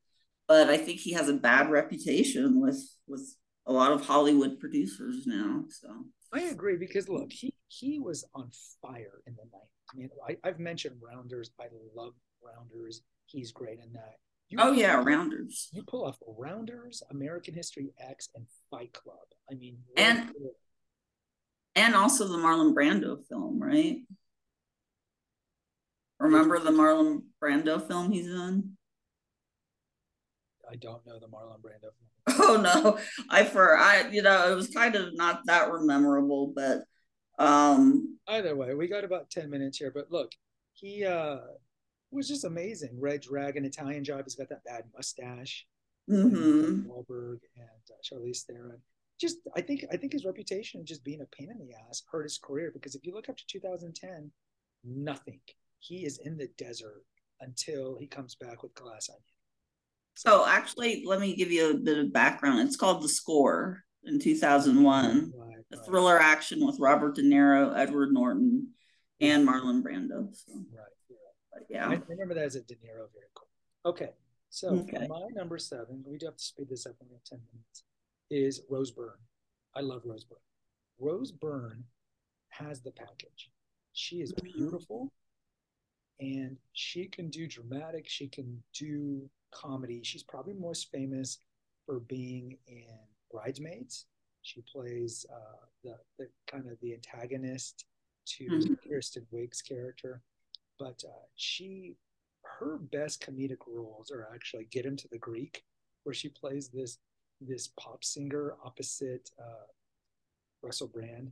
But 0.47 0.69
I 0.69 0.78
think 0.78 0.99
he 0.99 1.13
has 1.13 1.30
a 1.30 1.34
bad 1.34 1.71
reputation 1.71 2.62
with 2.62 2.82
with 3.08 3.36
a 3.65 3.73
lot 3.73 3.91
of 3.91 4.06
Hollywood 4.06 4.60
producers 4.60 5.26
now. 5.26 5.63
So 5.69 5.89
I 6.32 6.41
agree 6.41 6.78
because 6.78 7.10
look, 7.10 7.32
he 7.32 7.54
he 7.67 7.99
was 7.99 8.26
on 8.36 8.52
fire 8.82 9.21
in 9.26 9.36
the 9.36 9.45
night. 9.52 9.69
I 9.91 9.97
mean, 9.97 10.10
I, 10.28 10.47
have 10.47 10.60
mentioned 10.60 10.95
Rounders. 11.02 11.52
I 11.60 11.65
love 11.95 12.13
Rounders. 12.41 13.02
He's 13.34 13.52
great 13.52 13.80
in 13.80 13.91
that. 13.93 14.17
You 14.50 14.60
oh 14.62 14.72
yeah, 14.72 15.00
off, 15.00 15.08
Rounders. 15.08 15.69
You 15.74 15.82
pull 15.82 16.06
off 16.06 16.17
Rounders, 16.38 17.02
American 17.10 17.56
History 17.56 17.91
X, 18.00 18.30
and 18.36 18.46
Fight 18.69 18.93
Club. 18.93 19.17
I 19.52 19.56
mean, 19.56 19.80
and 19.98 20.30
and 21.76 21.96
also 21.96 22.28
the 22.28 22.38
Marlon 22.38 22.76
Brando 22.76 23.17
film, 23.28 23.60
right? 23.60 23.98
Remember 26.19 26.60
the 26.60 26.69
Marlon 26.69 27.24
Brando 27.43 27.86
film 27.88 28.12
he's 28.12 28.28
in? 28.28 28.78
I 30.72 30.76
don't 30.76 31.04
know 31.08 31.19
the 31.19 31.28
Marlon 31.28 31.60
Brando 31.60 31.82
film. 31.82 32.00
Oh 32.39 32.62
no, 32.62 33.00
I 33.30 33.43
for 33.46 33.76
I 33.76 34.10
you 34.10 34.22
know 34.22 34.52
it 34.52 34.56
was 34.56 34.69
kind 34.69 34.96
of 34.96 35.15
not 35.15 35.41
that 35.48 35.69
memorable, 35.82 36.54
but 36.56 36.84
um 37.43 38.19
either 38.28 38.56
way, 38.56 38.76
we 38.76 38.88
got 38.88 39.04
about 39.04 39.32
ten 39.32 39.50
minutes 39.50 39.80
here. 39.80 39.91
But 39.93 40.12
look, 40.12 40.32
he 40.74 41.04
uh 41.06 41.38
was 42.13 42.28
just 42.28 42.45
amazing. 42.45 42.97
Red 42.99 43.21
Dragon, 43.21 43.65
Italian 43.65 44.04
Job. 44.04 44.23
He's 44.26 44.36
got 44.36 44.49
that 44.49 44.63
bad 44.63 44.84
mustache. 44.95 45.65
Mm-hmm. 46.10 46.89
Wahlberg 46.89 47.39
and 47.56 47.84
uh, 47.89 47.95
Charlize 48.04 48.43
Theron. 48.43 48.80
Just, 49.19 49.38
I 49.56 49.62
think, 49.62 49.86
I 49.91 49.97
think 49.97 50.12
his 50.12 50.26
reputation 50.26 50.80
of 50.80 50.86
just 50.86 51.04
being 51.04 51.21
a 51.21 51.36
pain 51.36 51.49
in 51.49 51.60
the 51.60 51.73
ass 51.88 52.04
hurt 52.12 52.23
his 52.23 52.38
career 52.38 52.71
because 52.73 52.95
if 52.95 53.06
you 53.06 53.13
look 53.13 53.30
up 53.30 53.38
to 53.38 53.43
2010, 53.47 54.32
nothing. 54.84 55.39
He 55.80 56.06
is 56.06 56.19
in 56.23 56.38
the 56.38 56.49
desert 56.58 57.04
until 57.39 57.97
he 57.99 58.08
comes 58.08 58.36
back 58.36 58.63
with 58.63 58.73
Glass 58.73 59.10
Onion. 59.10 59.23
So 60.15 60.45
actually, 60.45 61.04
let 61.06 61.19
me 61.19 61.36
give 61.36 61.52
you 61.52 61.71
a 61.71 61.78
bit 61.78 61.97
of 61.97 62.13
background. 62.13 62.67
It's 62.67 62.76
called 62.76 63.02
The 63.02 63.10
Score 63.10 63.84
in 64.04 64.19
2001, 64.19 65.34
Right, 65.36 65.56
a 65.71 65.78
thriller 65.84 66.19
action 66.19 66.65
with 66.65 66.80
Robert 66.80 67.15
De 67.15 67.23
Niro, 67.23 67.76
Edward 67.76 68.13
Norton, 68.13 68.69
and 69.19 69.47
Marlon 69.47 69.82
Brando. 69.82 70.36
So, 70.36 70.54
right. 70.54 70.88
But 71.54 71.63
yeah. 71.70 71.88
I 71.89 72.02
remember 72.08 72.34
that 72.34 72.46
as 72.46 72.56
a 72.56 72.62
De 72.62 72.76
Niro. 72.76 73.08
Very 73.13 73.28
cool. 73.36 73.48
Okay, 73.86 74.12
so 74.50 74.70
Okay. 74.80 75.08
my 75.08 75.28
number 75.34 75.58
seven, 75.58 76.04
we 76.06 76.18
do 76.18 76.26
have 76.28 76.38
to 76.38 76.44
speed 76.44 76.70
this 76.70 76.86
up. 76.86 76.96
We 77.02 77.12
have 77.13 77.24
ten 77.24 77.42
minutes. 77.52 77.84
Is 78.30 78.62
Rose 78.70 78.92
Byrne. 78.92 79.20
I 79.76 79.82
love 79.82 80.02
Rose 80.06 80.24
Byrne. 80.24 80.39
Rose 81.00 81.32
Byrne 81.32 81.84
has 82.50 82.82
the 82.82 82.92
package. 82.92 83.52
She 83.94 84.22
is 84.22 84.34
Mhm. 84.34 84.44
beautiful, 84.44 85.12
and 86.20 86.58
she 86.74 87.08
can 87.08 87.30
do 87.30 87.48
dramatic. 87.48 88.08
She 88.08 88.28
can 88.28 88.63
do 88.74 89.30
comedy. 89.52 90.02
She's 90.04 90.24
probably 90.24 90.54
most 90.54 90.89
famous 90.92 91.39
for 91.86 92.00
being 92.00 92.58
in 92.68 92.98
Bridesmaids. 93.30 94.06
She 94.42 94.62
plays 94.63 95.26
uh, 95.30 95.66
the 95.84 96.00
the 96.18 96.30
kind 96.48 96.68
of 96.70 96.80
the 96.80 96.94
antagonist 96.94 97.86
to 98.26 98.46
Mhm. 98.46 98.82
Kristen 98.88 99.28
Wiig's 99.32 99.62
character, 99.62 100.24
but 100.79 101.03
uh, 101.07 101.25
she 101.36 101.95
her 102.59 102.77
best 102.77 103.21
comedic 103.25 103.65
roles 103.67 104.12
are 104.12 104.27
actually 104.33 104.65
Get 104.65 104.86
Him 104.86 104.95
to 104.97 105.07
the 105.07 105.17
Greek, 105.17 105.63
where 106.03 106.13
she 106.13 106.29
plays 106.29 106.69
this 106.69 106.97
this 107.41 107.69
pop 107.79 108.03
singer 108.03 108.55
opposite 108.63 109.29
uh, 109.39 109.65
Russell 110.62 110.88
Brand, 110.88 111.31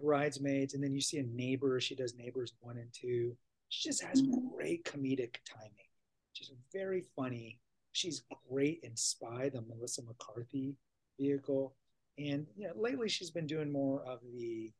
Bridesmaids, 0.00 0.74
and 0.74 0.82
then 0.82 0.92
you 0.92 1.00
see 1.00 1.18
a 1.18 1.22
Neighbor. 1.22 1.80
She 1.80 1.94
does 1.94 2.14
Neighbors 2.16 2.54
one 2.60 2.76
and 2.78 2.92
two. 2.92 3.36
She 3.68 3.88
just 3.88 4.02
has 4.02 4.22
Mhm. 4.22 4.50
great 4.54 4.84
comedic 4.84 5.36
timing. 5.44 5.88
She's 6.32 6.52
very 6.72 7.02
funny. 7.16 7.60
She's 7.92 8.22
great 8.48 8.80
in 8.82 8.96
Spy, 8.96 9.48
the 9.48 9.62
Melissa 9.62 10.02
McCarthy 10.02 10.76
vehicle, 11.18 11.76
and 12.18 12.46
you 12.56 12.68
know 12.68 12.74
lately 12.74 13.08
she's 13.08 13.30
been 13.30 13.46
doing 13.46 13.70
more 13.70 14.02
of 14.04 14.20
the 14.32 14.72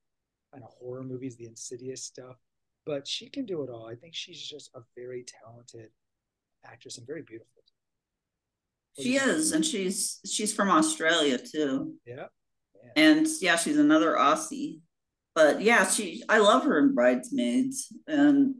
kind 0.53 0.65
of 0.65 0.71
horror 0.71 1.05
movies, 1.05 1.37
the 1.37 1.47
insidious 1.47 2.05
stuff. 2.05 2.39
But 2.85 3.07
she 3.07 3.29
can 3.31 3.47
do 3.47 3.63
it 3.63 3.71
all. 3.71 3.87
I 3.89 3.95
think 3.95 4.15
she's 4.15 4.41
just 4.43 4.71
a 4.75 4.81
very 4.97 5.25
talented 5.43 5.91
actress 6.65 6.99
and 6.99 7.07
very 7.07 7.23
beautiful. 7.23 7.63
What 8.97 9.05
She 9.05 9.15
you 9.15 9.21
think? 9.21 9.31
is, 9.31 9.53
and 9.53 9.65
she's 9.65 10.21
she's 10.27 10.53
from 10.55 10.71
Australia 10.71 11.39
too. 11.39 11.95
Yeah. 12.07 12.27
And 12.97 13.27
yeah, 13.41 13.57
she's 13.57 13.79
another 13.79 14.15
Aussie. 14.15 14.81
But 15.35 15.63
yeah, 15.63 15.87
she 15.87 16.23
I 16.29 16.39
love 16.39 16.65
her 16.65 16.79
in 16.79 16.95
Bridesmaids. 16.95 17.93
And 18.07 18.57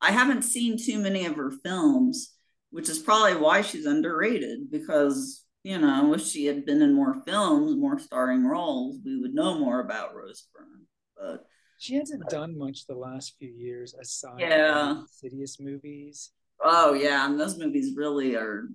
I 0.00 0.12
haven't 0.12 0.42
seen 0.42 0.78
too 0.78 0.98
many 0.98 1.26
of 1.26 1.36
her 1.36 1.50
films, 1.50 2.32
which 2.70 2.88
is 2.88 2.98
probably 2.98 3.36
why 3.36 3.62
she's 3.62 3.86
underrated 3.86 4.70
because, 4.70 5.44
you 5.64 5.78
know, 5.78 6.14
if 6.14 6.22
she 6.22 6.46
had 6.46 6.64
been 6.64 6.82
in 6.82 6.94
more 6.94 7.14
films, 7.26 7.76
more 7.76 7.98
starring 7.98 8.46
roles, 8.46 8.98
we 9.04 9.18
would 9.20 9.34
know 9.34 9.58
more 9.58 9.80
about 9.80 10.14
Rose 10.14 10.46
Byrne. 10.54 10.86
But 11.16 11.44
She 11.78 11.94
hasn't 11.96 12.28
done 12.28 12.56
much 12.58 12.86
the 12.86 12.94
last 12.94 13.36
few 13.38 13.50
years 13.50 13.94
aside 13.94 14.40
Yeah. 14.40 14.88
from 14.94 14.98
Insidious 15.02 15.60
movies. 15.60 16.30
oh 16.64 16.94
yeah, 16.94 17.26
and 17.26 17.38
those 17.38 17.58
movies 17.58 17.94
really 17.96 18.34
are 18.36 18.68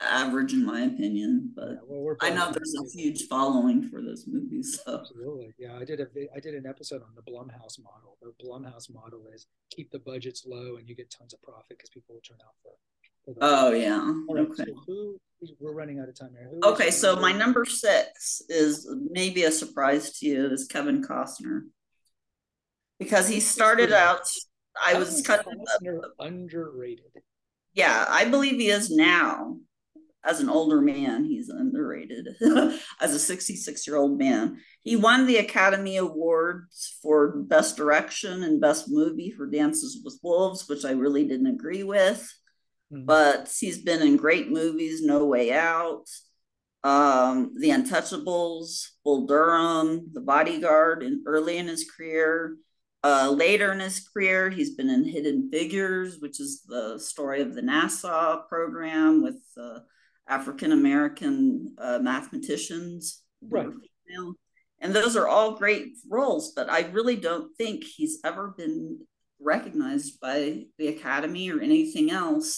average 0.00 0.52
in 0.52 0.64
my 0.64 0.82
opinion. 0.82 1.52
But 1.56 1.68
Yeah, 1.70 1.76
well, 1.88 2.16
I 2.20 2.30
know 2.30 2.52
there's 2.52 2.74
a 2.80 2.84
huge 2.96 3.26
following 3.26 3.82
for 3.88 4.00
those 4.00 4.26
movies. 4.28 4.80
So 4.84 5.00
Absolutely. 5.00 5.54
Yeah, 5.58 5.76
I 5.76 5.84
did 5.84 6.00
a 6.00 6.06
I 6.36 6.40
did 6.40 6.54
an 6.54 6.66
episode 6.66 7.02
on 7.02 7.14
the 7.16 7.22
Blumhouse 7.22 7.78
model. 7.82 8.16
The 8.22 8.32
Blumhouse 8.44 8.92
model 8.92 9.24
is 9.34 9.46
keep 9.70 9.90
the 9.90 9.98
budgets 9.98 10.44
low 10.46 10.76
and 10.76 10.88
you 10.88 10.94
get 10.94 11.10
tons 11.10 11.34
of 11.34 11.42
profit 11.42 11.70
because 11.70 11.90
people 11.90 12.14
will 12.14 12.22
turn 12.22 12.38
out 12.46 12.54
for. 12.62 12.74
oh 13.40 13.72
yeah. 13.72 13.98
Right, 14.30 14.46
Okay. 14.46 14.64
so 14.66 14.82
who 14.86 15.18
we're 15.60 15.72
running 15.74 15.98
out 16.00 16.08
of 16.08 16.18
time 16.18 16.30
here. 16.32 16.48
Who 16.50 16.60
Okay, 16.70 16.90
so 16.90 17.16
my 17.16 17.32
number 17.32 17.64
six 17.64 18.40
is 18.48 18.88
maybe 19.10 19.42
a 19.44 19.50
surprise 19.50 20.18
to 20.18 20.26
you 20.26 20.46
is 20.46 20.66
Kevin 20.68 21.02
Costner. 21.02 21.62
Because 22.98 23.28
he 23.28 23.40
started 23.40 23.92
out, 23.92 24.28
I 24.82 24.94
was 24.98 25.22
kind 25.22 25.40
of, 25.40 25.46
Costner 25.46 26.00
underrated. 26.18 27.12
yeah, 27.74 28.04
I 28.08 28.24
believe 28.24 28.54
he 28.58 28.68
is 28.70 28.90
now. 28.90 29.58
As 30.24 30.40
an 30.40 30.48
older 30.50 30.80
man, 30.80 31.24
he's 31.24 31.48
underrated. 31.48 32.26
As 33.00 33.14
a 33.14 33.18
66 33.18 33.86
year 33.86 33.96
old 33.96 34.18
man, 34.18 34.58
he 34.82 34.96
won 34.96 35.26
the 35.26 35.38
Academy 35.38 35.96
Awards 35.96 36.98
for 37.00 37.38
Best 37.38 37.76
Direction 37.76 38.42
and 38.42 38.60
Best 38.60 38.86
Movie 38.88 39.30
for 39.30 39.46
Dances 39.46 40.00
with 40.04 40.18
Wolves, 40.22 40.68
which 40.68 40.84
I 40.84 40.90
really 40.90 41.26
didn't 41.26 41.46
agree 41.46 41.84
with. 41.84 42.28
Hmm. 42.90 43.04
but 43.04 43.54
he's 43.58 43.82
been 43.82 44.00
in 44.02 44.16
great 44.16 44.50
movies 44.50 45.02
no 45.02 45.26
way 45.26 45.52
out 45.52 46.04
um 46.84 47.52
the 47.58 47.70
untouchables 47.70 48.88
bull 49.04 49.26
durham 49.26 50.08
the 50.12 50.20
bodyguard 50.20 51.02
and 51.02 51.20
early 51.26 51.58
in 51.58 51.66
his 51.66 51.90
career 51.90 52.54
uh 53.08 53.26
later 53.44 53.68
in 53.74 53.80
his 53.80 53.98
career 54.08 54.40
he's 54.56 54.74
been 54.78 54.90
in 54.96 55.04
hidden 55.14 55.38
figures 55.50 56.10
which 56.22 56.38
is 56.44 56.50
the 56.74 56.84
story 56.98 57.40
of 57.46 57.50
the 57.54 57.62
nasa 57.72 58.46
program 58.52 59.12
with 59.26 59.40
uh, 59.66 59.78
african 60.38 60.70
american 60.80 61.74
uh, 61.86 61.98
mathematicians 62.10 63.22
Right. 63.56 63.68
and 64.80 64.90
those 64.98 65.14
are 65.16 65.28
all 65.28 65.50
great 65.62 65.86
roles 66.16 66.44
but 66.56 66.66
i 66.78 66.80
really 66.96 67.18
don't 67.28 67.50
think 67.60 67.78
he's 67.84 68.16
ever 68.30 68.44
been 68.62 68.80
recognized 69.52 70.12
by 70.28 70.64
the 70.78 70.88
academy 70.96 71.44
or 71.52 71.60
anything 71.60 72.10
else 72.10 72.48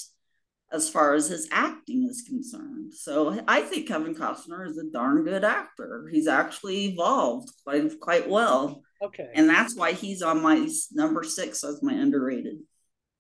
as 0.72 0.88
far 0.88 1.14
as 1.14 1.28
his 1.28 1.48
acting 1.50 2.00
is 2.08 2.22
concerned. 2.22 2.92
So 2.94 3.12
I 3.48 3.60
think 3.62 3.88
Kevin 3.88 4.14
Costner 4.14 4.60
is 4.70 4.78
a 4.78 4.90
darn 4.98 5.24
good 5.24 5.44
actor. 5.44 6.08
He's 6.10 6.28
actually 6.28 6.78
evolved 6.86 7.48
quite 7.64 7.98
quite 8.00 8.28
well, 8.28 8.82
Okay. 9.02 9.30
and 9.34 9.48
that's 9.48 9.74
why 9.74 9.92
he's 9.92 10.22
on 10.22 10.42
my 10.42 10.68
number 10.92 11.22
six 11.24 11.64
as 11.64 11.82
my 11.82 11.94
underrated. 11.94 12.58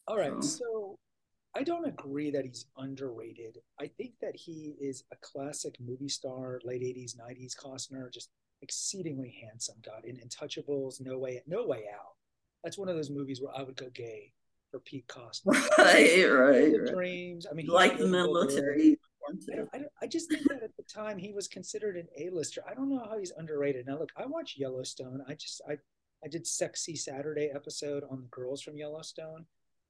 All 0.06 0.16
right. 0.18 0.42
So- 0.44 0.58
So 0.58 0.98
I 1.54 1.64
don't 1.64 1.86
agree 1.86 2.30
that 2.30 2.44
he's 2.44 2.66
underrated. 2.76 3.58
I 3.80 3.88
think 3.88 4.12
that 4.20 4.36
he 4.36 4.76
is 4.80 5.02
a 5.12 5.16
classic 5.16 5.74
movie 5.80 6.08
star, 6.08 6.60
late 6.64 6.82
80s, 6.82 7.16
90s 7.16 7.56
Costner, 7.56 8.12
just 8.12 8.30
exceedingly 8.62 9.34
handsome. 9.42 9.76
God, 9.84 10.04
in 10.04 10.16
Untouchables, 10.18 11.00
No 11.00 11.18
Way, 11.18 11.42
No 11.46 11.66
Way 11.66 11.84
Out. 11.92 12.14
That's 12.62 12.78
one 12.78 12.88
of 12.88 12.94
those 12.94 13.10
movies 13.10 13.40
where 13.40 13.52
I 13.56 13.62
would 13.62 13.74
go 13.76 13.88
gay 13.90 14.32
for 14.70 14.78
Pete 14.80 15.08
Costner. 15.08 15.54
Right, 15.78 16.24
right, 16.30 16.80
right. 16.82 16.92
Dreams. 16.94 17.46
I 17.50 17.54
mean, 17.54 17.66
Like 17.66 17.98
the 17.98 18.06
military. 18.06 18.98
I, 19.52 19.76
I, 19.76 19.82
I 20.02 20.06
just 20.06 20.28
think 20.28 20.48
that 20.48 20.62
at 20.62 20.76
the 20.76 20.82
time 20.82 21.18
he 21.18 21.32
was 21.32 21.48
considered 21.48 21.96
an 21.96 22.06
A-lister. 22.18 22.62
I 22.68 22.74
don't 22.74 22.88
know 22.88 23.04
how 23.08 23.18
he's 23.18 23.32
underrated. 23.36 23.86
Now, 23.86 23.98
look, 23.98 24.10
I 24.16 24.26
watch 24.26 24.56
Yellowstone. 24.56 25.22
I 25.28 25.34
just 25.34 25.60
I 25.68 25.76
I 26.24 26.28
did 26.28 26.46
Sexy 26.46 26.96
Saturday 26.96 27.50
episode 27.54 28.04
on 28.10 28.20
the 28.20 28.28
girls 28.28 28.62
from 28.62 28.76
Yellowstone, 28.76 29.46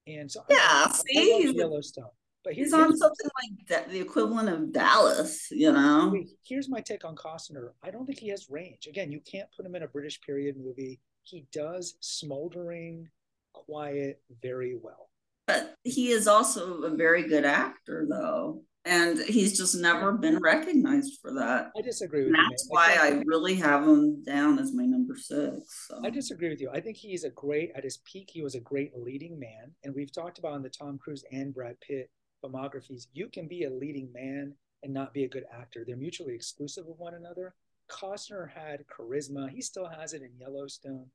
and 0.07 0.31
so 0.31 0.44
Yeah, 0.48 0.57
I, 0.61 0.92
see, 0.92 1.53
Yellowstone. 1.53 2.11
But 2.42 2.55
he's 2.55 2.72
on 2.72 2.96
something 2.96 3.29
like 3.42 3.68
that, 3.68 3.90
the 3.90 4.00
equivalent 4.00 4.48
of 4.48 4.72
Dallas, 4.72 5.48
you 5.50 5.72
know. 5.72 6.14
here's 6.42 6.70
my 6.70 6.81
take 6.81 7.05
on 7.05 7.14
Costner. 7.14 7.72
I 7.83 7.90
don't 7.90 8.07
think 8.07 8.18
he 8.18 8.29
has 8.29 8.48
range. 8.48 8.87
Again, 8.87 9.12
you 9.12 9.20
can't 9.20 9.48
put 9.55 9.66
him 9.66 9.74
in 9.74 9.83
a 9.83 9.88
British 9.88 10.18
period 10.22 10.57
movie. 10.57 11.00
He 11.22 11.44
does 11.53 11.96
smoldering, 12.00 13.11
quiet 13.53 14.22
very 14.42 14.74
well. 14.81 15.11
But 15.46 15.74
he 15.85 16.12
is 16.12 16.26
also 16.26 16.83
a 16.83 16.96
very 16.96 17.29
good 17.29 17.44
actor, 17.44 18.07
though, 18.09 18.62
and 18.84 19.18
he's 19.18 19.56
just 19.58 19.74
never 19.76 20.12
been 20.12 20.38
recognized 20.38 21.18
for 21.20 21.32
that. 21.34 21.70
I 21.76 21.82
disagree 21.82 22.20
with 22.24 22.28
And 22.34 22.36
you. 22.38 22.48
that's 22.50 22.68
man. 22.70 22.74
why 22.74 23.08
think- 23.10 23.20
I 23.20 23.22
really 23.26 23.54
have 23.56 23.82
him 23.86 24.22
down 24.24 24.58
as 24.58 24.72
my 24.72 24.84
number 24.84 25.16
six. 25.16 25.86
So. 25.88 26.00
I 26.04 26.10
disagree 26.10 26.48
with 26.48 26.60
you. 26.60 26.70
I 26.72 26.80
think 26.80 26.96
he's 26.96 27.24
a 27.24 27.30
great 27.30 27.72
at 27.74 27.84
his 27.84 27.98
peak. 28.10 28.30
He 28.32 28.42
was 28.42 28.54
a 28.54 28.60
great 28.60 28.96
leading 28.96 29.38
man, 29.38 29.74
and 29.84 29.94
we've 29.94 30.12
talked 30.12 30.38
about 30.38 30.54
in 30.56 30.62
the 30.62 30.70
Tom 30.70 30.98
Cruise 30.98 31.24
and 31.32 31.52
Brad 31.54 31.76
Pitt 31.80 32.10
filmographies. 32.42 33.06
You 33.12 33.28
can 33.28 33.46
be 33.48 33.64
a 33.64 33.70
leading 33.70 34.10
man 34.12 34.54
and 34.83 34.94
not 34.94 35.12
be 35.12 35.24
a 35.24 35.28
good 35.28 35.44
actor. 35.52 35.85
They're 35.87 35.96
mutually 35.96 36.35
exclusive 36.35 36.87
of 36.88 36.98
one 36.98 37.12
another. 37.14 37.54
Costner 37.90 38.48
had 38.50 38.85
charisma. 38.87 39.50
He 39.50 39.60
still 39.60 39.87
has 39.87 40.14
it 40.14 40.22
in 40.22 40.31
Yellowstone. 40.38 41.06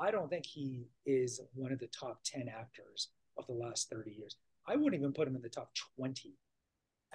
I 0.00 0.10
don't 0.10 0.28
think 0.28 0.44
he 0.46 0.88
is 1.06 1.40
one 1.54 1.70
of 1.70 1.78
the 1.78 1.86
top 1.88 2.18
ten 2.24 2.48
actors 2.48 3.10
of 3.36 3.46
the 3.46 3.52
last 3.52 3.88
thirty 3.88 4.10
years. 4.10 4.36
I 4.66 4.74
wouldn't 4.74 5.00
even 5.00 5.12
put 5.12 5.28
him 5.28 5.36
in 5.36 5.42
the 5.42 5.48
top 5.48 5.70
twenty 5.96 6.34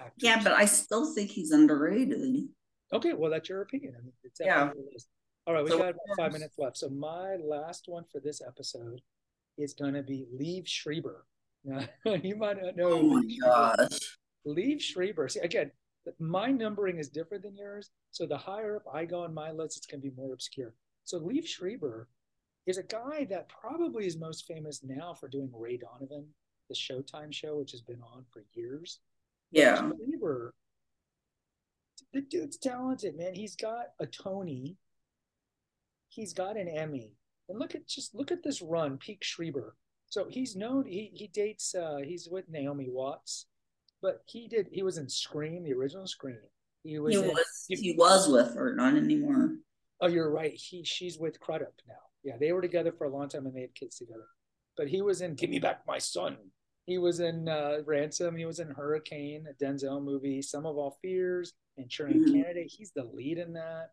actors. 0.00 0.14
yeah, 0.18 0.42
but 0.42 0.52
I 0.52 0.64
still 0.64 1.12
think 1.14 1.30
he's 1.30 1.50
underrated. 1.50 2.48
Okay, 2.92 3.12
well, 3.12 3.30
that's 3.30 3.48
your 3.48 3.62
opinion. 3.62 3.94
I 3.98 4.02
mean, 4.02 4.12
it's 4.24 4.40
Yeah. 4.40 4.70
All 5.46 5.54
right, 5.54 5.64
we 5.64 5.70
So 5.70 5.78
got 5.78 5.90
about 5.90 6.16
five 6.16 6.32
minutes 6.32 6.58
left. 6.58 6.76
So 6.76 6.88
my 6.88 7.36
last 7.36 7.84
one 7.86 8.04
for 8.10 8.20
this 8.20 8.42
episode 8.46 9.00
is 9.58 9.74
going 9.74 9.94
to 9.94 10.02
be 10.02 10.26
Liev 10.34 10.66
Schreiber. 10.66 11.26
Now, 11.62 11.84
you 12.22 12.36
might 12.36 12.62
not 12.62 12.74
know. 12.74 12.92
Oh 12.92 13.02
my 13.02 13.22
gosh. 13.42 14.16
Liev 14.46 14.80
Schreiber. 14.80 15.28
See, 15.28 15.40
again, 15.40 15.70
my 16.18 16.50
numbering 16.50 16.98
is 16.98 17.10
different 17.10 17.42
than 17.42 17.54
yours. 17.54 17.90
So 18.12 18.26
the 18.26 18.38
higher 18.38 18.76
up 18.76 18.84
I 18.90 19.04
go 19.04 19.24
on 19.24 19.34
my 19.34 19.50
list, 19.50 19.76
it's 19.76 19.86
going 19.86 20.00
to 20.00 20.08
be 20.08 20.16
more 20.16 20.32
obscure. 20.32 20.72
So 21.04 21.20
Liev 21.20 21.46
Schreiber 21.46 22.08
is 22.66 22.78
a 22.78 22.82
guy 22.82 23.26
that 23.28 23.50
probably 23.50 24.06
is 24.06 24.16
most 24.16 24.46
famous 24.46 24.82
now 24.82 25.12
for 25.12 25.28
doing 25.28 25.50
Ray 25.54 25.76
Donovan 25.76 26.28
the 26.70 26.74
Showtime 26.74 27.34
show, 27.34 27.58
which 27.58 27.72
has 27.72 27.82
been 27.82 28.00
on 28.00 28.24
for 28.32 28.44
years. 28.54 29.00
Yeah. 29.50 29.76
Schreiber, 29.76 30.54
the 32.12 32.20
dude's 32.22 32.56
talented, 32.56 33.16
man. 33.16 33.34
He's 33.34 33.56
got 33.56 33.86
a 34.00 34.06
Tony. 34.06 34.76
He's 36.08 36.32
got 36.32 36.56
an 36.56 36.68
Emmy. 36.68 37.12
And 37.48 37.58
look 37.58 37.74
at 37.74 37.86
just 37.86 38.14
look 38.14 38.30
at 38.30 38.42
this 38.42 38.62
run, 38.62 38.96
Peak 38.98 39.22
Schreiber. 39.22 39.76
So 40.06 40.26
he's 40.28 40.56
known 40.56 40.86
he 40.86 41.10
he 41.12 41.28
dates 41.28 41.74
uh 41.74 41.98
he's 42.04 42.28
with 42.30 42.48
Naomi 42.48 42.88
Watts, 42.88 43.46
but 44.02 44.20
he 44.26 44.48
did 44.48 44.68
he 44.72 44.82
was 44.82 44.98
in 44.98 45.08
Scream, 45.08 45.64
the 45.64 45.72
original 45.72 46.06
Scream. 46.06 46.38
He 46.82 46.98
was 46.98 47.14
he 47.14 47.20
in, 47.20 47.28
was, 47.28 47.64
he 47.68 47.94
was 47.96 48.28
with 48.28 48.54
her, 48.54 48.74
not 48.74 48.96
anymore. 48.96 49.56
Oh, 50.00 50.08
you're 50.08 50.30
right. 50.30 50.52
He 50.54 50.84
she's 50.84 51.18
with 51.18 51.40
Crudup 51.40 51.74
now. 51.88 51.94
Yeah, 52.22 52.36
they 52.38 52.52
were 52.52 52.62
together 52.62 52.92
for 52.92 53.04
a 53.04 53.10
long 53.10 53.28
time 53.28 53.46
and 53.46 53.54
they 53.54 53.62
had 53.62 53.74
kids 53.74 53.96
together. 53.96 54.26
But 54.76 54.88
he 54.88 55.02
was 55.02 55.20
in 55.20 55.34
Give 55.34 55.50
Me 55.50 55.58
Back 55.58 55.82
My 55.86 55.98
Son. 55.98 56.36
He 56.86 56.98
was 56.98 57.20
in 57.20 57.48
uh, 57.48 57.78
Ransom. 57.86 58.36
He 58.36 58.46
was 58.46 58.58
in 58.58 58.70
Hurricane, 58.70 59.46
a 59.48 59.64
Denzel 59.64 60.02
movie, 60.02 60.42
Sum 60.42 60.66
of 60.66 60.76
All 60.76 60.98
Fears, 61.02 61.52
Manchurian 61.76 62.24
mm-hmm. 62.24 62.34
Candidate. 62.34 62.72
He's 62.76 62.92
the 62.94 63.04
lead 63.04 63.38
in 63.38 63.52
that. 63.54 63.90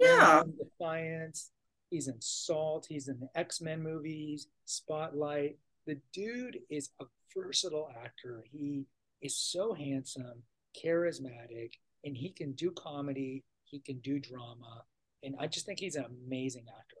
Yeah. 0.00 0.42
Defiance. 0.58 1.50
He's 1.90 2.08
in 2.08 2.20
Salt. 2.20 2.86
He's 2.88 3.08
in 3.08 3.18
the 3.20 3.28
X 3.34 3.60
Men 3.60 3.82
movies, 3.82 4.48
Spotlight. 4.64 5.58
The 5.86 5.98
dude 6.12 6.58
is 6.68 6.90
a 7.00 7.04
versatile 7.36 7.90
actor. 8.02 8.44
He 8.50 8.86
is 9.22 9.36
so 9.36 9.72
handsome, 9.72 10.42
charismatic, 10.76 11.72
and 12.04 12.16
he 12.16 12.30
can 12.30 12.52
do 12.52 12.70
comedy. 12.72 13.44
He 13.64 13.80
can 13.80 13.98
do 13.98 14.18
drama, 14.18 14.84
and 15.22 15.34
I 15.40 15.46
just 15.46 15.66
think 15.66 15.80
he's 15.80 15.96
an 15.96 16.06
amazing 16.26 16.66
actor. 16.68 16.96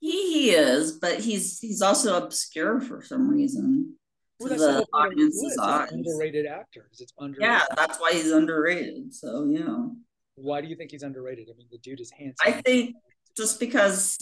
He, 0.00 0.32
he 0.32 0.50
is, 0.50 0.92
but 0.92 1.20
he's 1.20 1.58
he's 1.58 1.82
also 1.82 2.16
obscure 2.16 2.80
for 2.80 3.02
some 3.02 3.28
reason. 3.28 3.96
Well, 4.40 4.56
the 4.56 4.86
audience's 4.92 5.58
eyes. 5.58 5.90
Underrated 5.90 6.46
actors. 6.46 6.98
It's 7.00 7.12
underrated. 7.18 7.42
Yeah, 7.42 7.62
that's 7.74 7.98
why 7.98 8.12
he's 8.12 8.30
underrated. 8.30 9.12
So 9.12 9.44
yeah. 9.44 9.86
Why 10.36 10.60
do 10.60 10.68
you 10.68 10.76
think 10.76 10.92
he's 10.92 11.02
underrated? 11.02 11.48
I 11.52 11.56
mean, 11.56 11.66
the 11.70 11.78
dude 11.78 12.00
is 12.00 12.12
handsome. 12.12 12.36
I 12.46 12.52
think 12.52 12.94
just 13.36 13.58
because 13.58 14.16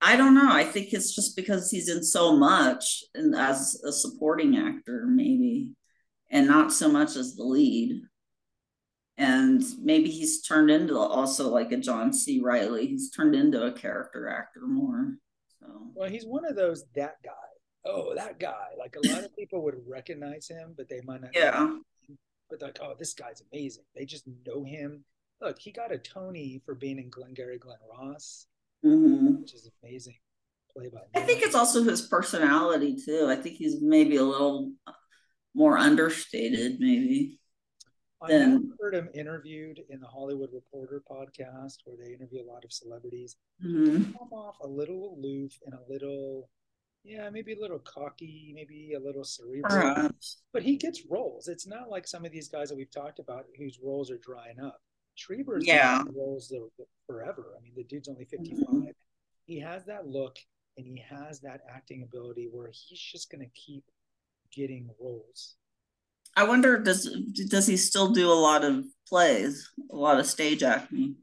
I 0.00 0.16
don't 0.16 0.34
know. 0.34 0.50
I 0.50 0.64
think 0.64 0.92
it's 0.92 1.14
just 1.14 1.36
because 1.36 1.70
he's 1.70 1.88
in 1.88 2.02
so 2.02 2.36
much 2.36 3.04
and 3.14 3.34
as 3.34 3.80
a 3.84 3.92
supporting 3.92 4.56
actor, 4.56 5.06
maybe, 5.06 5.70
and 6.30 6.46
not 6.46 6.72
so 6.72 6.88
much 6.88 7.16
as 7.16 7.36
the 7.36 7.44
lead. 7.44 8.00
And 9.18 9.62
maybe 9.82 10.08
he's 10.08 10.40
turned 10.40 10.70
into 10.70 10.96
also 10.96 11.50
like 11.50 11.72
a 11.72 11.76
John 11.76 12.12
C. 12.12 12.40
Reilly. 12.42 12.86
He's 12.86 13.10
turned 13.10 13.34
into 13.34 13.62
a 13.64 13.72
character 13.72 14.28
actor 14.28 14.66
more. 14.66 15.16
So 15.60 15.66
well, 15.94 16.08
he's 16.08 16.24
one 16.24 16.46
of 16.46 16.56
those 16.56 16.84
that 16.94 17.16
guy. 17.22 17.32
Oh, 17.84 18.14
that 18.14 18.38
guy. 18.38 18.68
Like 18.78 18.96
a 18.96 19.08
lot 19.08 19.24
of 19.24 19.34
people 19.36 19.62
would 19.64 19.76
recognize 19.86 20.48
him, 20.48 20.74
but 20.76 20.88
they 20.88 21.00
might 21.04 21.22
not. 21.22 21.30
Yeah. 21.34 21.76
But 22.50 22.62
like, 22.62 22.78
oh, 22.82 22.94
this 22.98 23.14
guy's 23.14 23.42
amazing. 23.52 23.84
They 23.94 24.04
just 24.04 24.24
know 24.46 24.64
him 24.64 25.04
look, 25.40 25.58
he 25.58 25.72
got 25.72 25.92
a 25.92 25.98
Tony 25.98 26.60
for 26.64 26.74
being 26.74 26.98
in 26.98 27.10
Glengarry 27.10 27.58
Glen 27.58 27.78
Ross, 27.90 28.46
mm-hmm. 28.84 29.40
which 29.40 29.54
is 29.54 29.70
amazing. 29.82 30.16
Play 30.76 30.88
by. 30.88 31.00
I 31.20 31.24
think 31.24 31.42
it's 31.42 31.56
also 31.56 31.82
his 31.82 32.02
personality 32.02 32.96
too. 33.04 33.26
I 33.28 33.36
think 33.36 33.56
he's 33.56 33.80
maybe 33.80 34.16
a 34.16 34.22
little 34.22 34.72
more 35.54 35.76
understated, 35.76 36.78
maybe. 36.78 37.40
I 38.22 38.58
heard 38.78 38.94
him 38.94 39.08
interviewed 39.14 39.80
in 39.88 39.98
the 39.98 40.06
Hollywood 40.06 40.50
Reporter 40.52 41.02
podcast, 41.10 41.78
where 41.84 41.96
they 41.96 42.12
interview 42.12 42.42
a 42.42 42.50
lot 42.50 42.64
of 42.64 42.72
celebrities. 42.72 43.36
Mm-hmm. 43.64 44.12
Come 44.12 44.32
off 44.32 44.56
a 44.62 44.66
little 44.66 45.16
aloof 45.18 45.52
and 45.64 45.74
a 45.74 45.92
little 45.92 46.50
yeah, 47.04 47.30
maybe 47.30 47.54
a 47.54 47.60
little 47.60 47.78
cocky, 47.78 48.52
maybe 48.54 48.94
a 48.94 49.00
little 49.00 49.24
cerebral. 49.24 49.94
Perhaps. 49.94 50.42
But 50.52 50.62
he 50.62 50.76
gets 50.76 51.02
roles. 51.08 51.48
It's 51.48 51.66
not 51.66 51.88
like 51.88 52.06
some 52.06 52.24
of 52.24 52.32
these 52.32 52.48
guys 52.48 52.68
that 52.68 52.76
we've 52.76 52.90
talked 52.90 53.18
about 53.18 53.46
whose 53.56 53.78
roles 53.82 54.10
are 54.10 54.18
drying 54.18 54.60
up. 54.60 54.80
Schreiber's 55.14 55.66
yeah. 55.66 56.02
roles 56.14 56.52
forever. 57.06 57.54
I 57.58 57.62
mean, 57.62 57.72
the 57.76 57.84
dude's 57.84 58.08
only 58.08 58.24
55. 58.24 58.58
Mm-hmm. 58.66 58.84
He 59.44 59.58
has 59.60 59.84
that 59.86 60.06
look 60.06 60.38
and 60.76 60.86
he 60.86 61.02
has 61.08 61.40
that 61.40 61.60
acting 61.68 62.02
ability 62.02 62.48
where 62.50 62.68
he's 62.68 63.00
just 63.00 63.30
going 63.30 63.44
to 63.44 63.50
keep 63.60 63.84
getting 64.52 64.88
roles. 65.00 65.56
I 66.36 66.44
wonder 66.44 66.78
does 66.78 67.10
does 67.48 67.66
he 67.66 67.76
still 67.76 68.12
do 68.12 68.30
a 68.30 68.34
lot 68.34 68.64
of 68.64 68.84
plays, 69.08 69.68
a 69.90 69.96
lot 69.96 70.20
of 70.20 70.26
stage 70.26 70.62
acting? 70.62 71.16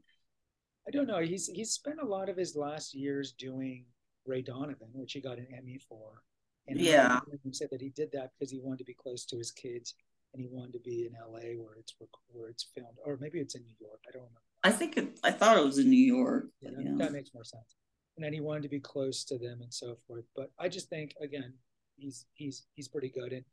I 0.86 0.90
don't 0.90 1.06
know. 1.06 1.20
He's 1.20 1.46
he's 1.46 1.72
spent 1.72 1.98
a 2.02 2.06
lot 2.06 2.28
of 2.28 2.36
his 2.36 2.54
last 2.54 2.94
years 2.94 3.32
doing 3.32 3.86
Ray 4.28 4.42
Donovan, 4.42 4.88
which 4.92 5.12
he 5.12 5.20
got 5.20 5.38
an 5.38 5.48
Emmy 5.56 5.78
for. 5.88 6.22
And 6.66 6.78
yeah, 6.78 7.20
he 7.42 7.52
said 7.52 7.68
that 7.70 7.80
he 7.80 7.88
did 7.88 8.12
that 8.12 8.30
because 8.38 8.50
he 8.50 8.60
wanted 8.60 8.78
to 8.78 8.84
be 8.84 8.94
close 8.94 9.24
to 9.26 9.36
his 9.36 9.50
kids 9.50 9.94
and 10.34 10.42
he 10.42 10.48
wanted 10.50 10.74
to 10.74 10.80
be 10.80 11.06
in 11.06 11.12
LA 11.14 11.60
where 11.60 11.76
it's 11.78 11.94
where 12.30 12.48
it's 12.48 12.66
filmed, 12.74 12.98
or 13.04 13.16
maybe 13.20 13.38
it's 13.38 13.54
in 13.54 13.62
New 13.62 13.74
York. 13.80 14.00
I 14.06 14.12
don't 14.12 14.22
remember. 14.22 14.42
I 14.64 14.70
think 14.70 14.96
it, 14.96 15.18
I 15.24 15.30
thought 15.30 15.56
it 15.56 15.64
was 15.64 15.78
in 15.78 15.88
New 15.88 15.96
York. 15.96 16.48
Yeah, 16.60 16.70
yeah, 16.78 16.90
that 16.96 17.12
makes 17.12 17.30
more 17.32 17.44
sense. 17.44 17.76
And 18.16 18.24
then 18.24 18.34
he 18.34 18.40
wanted 18.40 18.64
to 18.64 18.68
be 18.68 18.80
close 18.80 19.24
to 19.24 19.38
them 19.38 19.60
and 19.62 19.72
so 19.72 19.96
forth. 20.06 20.24
But 20.36 20.50
I 20.58 20.68
just 20.68 20.90
think 20.90 21.14
again, 21.22 21.54
he's 21.96 22.26
he's 22.34 22.66
he's 22.74 22.88
pretty 22.88 23.08
good. 23.08 23.32
And 23.32 23.44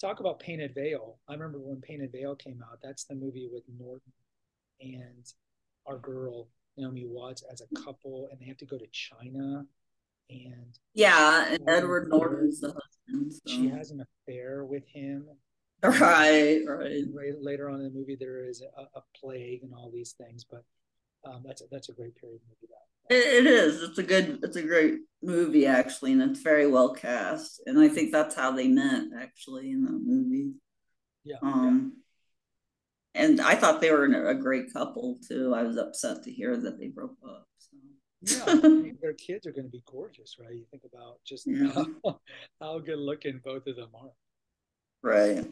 talk 0.00 0.18
about 0.18 0.40
Painted 0.40 0.74
Veil. 0.74 1.18
I 1.28 1.34
remember 1.34 1.58
when 1.58 1.80
Painted 1.80 2.10
Veil 2.10 2.34
came 2.34 2.62
out. 2.68 2.78
That's 2.82 3.04
the 3.04 3.14
movie 3.14 3.48
with 3.52 3.62
Norton 3.78 4.12
and 4.80 5.32
our 5.86 5.98
girl 5.98 6.48
Naomi 6.76 7.04
Watts 7.06 7.44
as 7.50 7.60
a 7.62 7.82
couple, 7.82 8.28
and 8.30 8.40
they 8.40 8.46
have 8.46 8.56
to 8.58 8.66
go 8.66 8.78
to 8.78 8.86
China. 8.88 9.64
And 10.30 10.78
yeah, 10.94 11.54
and 11.54 11.68
Edward 11.68 12.08
Norton's 12.08 12.60
the 12.60 12.68
husband. 12.68 13.32
So. 13.32 13.40
She 13.46 13.68
has 13.68 13.90
an 13.90 14.04
affair 14.26 14.64
with 14.64 14.84
him, 14.86 15.26
Right, 15.84 16.62
right. 16.66 17.04
Later 17.42 17.68
on 17.68 17.80
in 17.80 17.84
the 17.84 17.98
movie, 17.98 18.16
there 18.18 18.42
is 18.42 18.62
a, 18.62 18.82
a 18.98 19.02
plague 19.20 19.62
and 19.62 19.74
all 19.74 19.90
these 19.92 20.12
things, 20.12 20.44
but 20.50 20.64
um, 21.26 21.42
that's 21.46 21.60
a, 21.60 21.64
that's 21.70 21.90
a 21.90 21.92
great 21.92 22.16
period 22.16 22.40
movie. 22.48 22.72
That 23.08 23.14
it, 23.14 23.44
it 23.44 23.46
is. 23.46 23.82
It's 23.82 23.98
a 23.98 24.02
good. 24.02 24.38
It's 24.42 24.56
a 24.56 24.62
great 24.62 25.00
movie 25.22 25.66
actually, 25.66 26.12
and 26.12 26.22
it's 26.22 26.40
very 26.40 26.66
well 26.66 26.94
cast. 26.94 27.60
And 27.66 27.78
I 27.78 27.88
think 27.88 28.12
that's 28.12 28.34
how 28.34 28.52
they 28.52 28.66
met 28.66 29.08
actually 29.20 29.72
in 29.72 29.84
that 29.84 30.00
movie. 30.02 30.52
Yeah. 31.22 31.36
Um, 31.42 31.96
yeah. 33.14 33.22
and 33.22 33.40
I 33.42 33.54
thought 33.54 33.82
they 33.82 33.90
were 33.90 34.04
a 34.04 34.40
great 34.40 34.72
couple 34.72 35.18
too. 35.28 35.54
I 35.54 35.64
was 35.64 35.76
upset 35.76 36.22
to 36.22 36.32
hear 36.32 36.56
that 36.56 36.78
they 36.78 36.88
broke 36.88 37.18
up. 37.28 37.46
So. 37.58 37.76
Yeah, 38.24 38.44
I 38.46 38.54
mean, 38.68 38.98
their 39.00 39.14
kids 39.14 39.46
are 39.46 39.52
going 39.52 39.64
to 39.66 39.70
be 39.70 39.82
gorgeous, 39.90 40.36
right? 40.38 40.54
You 40.54 40.64
think 40.70 40.84
about 40.84 41.18
just 41.26 41.46
yeah. 41.46 41.72
how, 42.04 42.20
how 42.60 42.78
good 42.78 42.98
looking 42.98 43.40
both 43.44 43.66
of 43.66 43.76
them 43.76 43.90
are. 43.94 44.10
Right. 45.02 45.46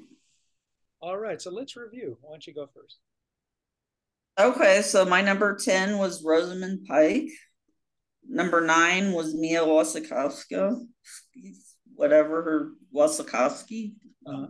All 1.00 1.18
right, 1.18 1.40
so 1.40 1.50
let's 1.50 1.76
review. 1.76 2.16
Why 2.20 2.32
don't 2.32 2.46
you 2.46 2.54
go 2.54 2.68
first? 2.74 2.98
Okay, 4.38 4.82
so 4.82 5.04
my 5.04 5.20
number 5.20 5.56
10 5.56 5.98
was 5.98 6.24
Rosamund 6.24 6.86
Pike. 6.86 7.28
Number 8.28 8.60
nine 8.60 9.12
was 9.12 9.34
Mia 9.34 9.60
Wasikowska, 9.60 10.80
whatever 11.94 12.42
her 12.42 12.72
Wasikowski. 12.94 13.94
Uh-huh. 14.24 14.46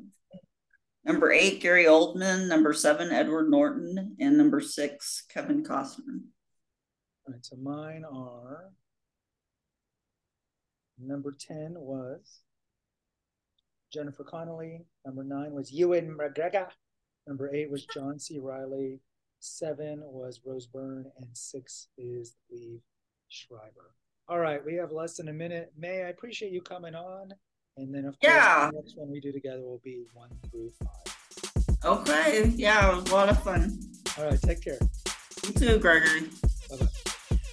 Number 1.05 1.33
eight, 1.33 1.61
Gary 1.61 1.87
Oldman. 1.87 2.49
Number 2.49 2.73
seven, 2.73 3.11
Edward 3.11 3.51
Norton. 3.51 4.17
And 4.21 4.39
number 4.39 4.61
six, 4.61 5.25
Kevin 5.33 5.65
Costner. 5.65 6.21
All 7.27 7.35
right, 7.35 7.45
so 7.45 7.57
mine 7.57 8.05
are 8.05 8.71
number 10.99 11.37
10 11.39 11.75
was 11.77 12.43
Jennifer 13.93 14.25
Connelly, 14.25 14.87
Number 15.05 15.25
nine 15.25 15.53
was 15.53 15.73
Ewan 15.73 16.17
McGregor. 16.17 16.69
Number 17.27 17.55
eight 17.55 17.71
was 17.71 17.87
John 17.87 18.19
C. 18.19 18.39
Reilly, 18.39 19.01
Seven 19.41 20.01
was 20.03 20.41
Rose 20.45 20.67
Byrne, 20.67 21.11
and 21.19 21.29
six 21.33 21.89
is 21.99 22.37
Liev 22.53 22.81
Schreiber. 23.29 23.95
All 24.29 24.39
right, 24.39 24.65
we 24.65 24.75
have 24.75 24.93
less 24.93 25.17
than 25.17 25.29
a 25.29 25.33
minute. 25.33 25.73
May 25.77 26.05
I 26.05 26.09
appreciate 26.09 26.53
you 26.53 26.63
coming 26.63 26.95
on, 26.95 27.33
and 27.77 27.95
then 27.95 28.05
of 28.05 28.19
course 28.21 28.33
yeah. 28.33 28.71
the 28.71 28.77
next 28.77 28.97
one 28.97 29.11
we 29.11 29.21
do 29.21 29.33
together 29.33 29.63
will 29.63 29.81
be 29.85 30.05
one 30.15 30.31
through 30.51 30.71
five. 30.79 31.77
Okay, 31.85 32.53
yeah, 32.55 32.93
it 32.93 32.97
was 32.97 33.11
a 33.11 33.15
lot 33.15 33.29
of 33.29 33.43
fun. 33.43 33.79
All 34.19 34.27
right, 34.27 34.41
take 34.41 34.63
care. 34.63 34.79
You 35.45 35.53
too, 35.53 35.79
Gregory. 35.79 36.29
Bye-bye. 36.71 36.87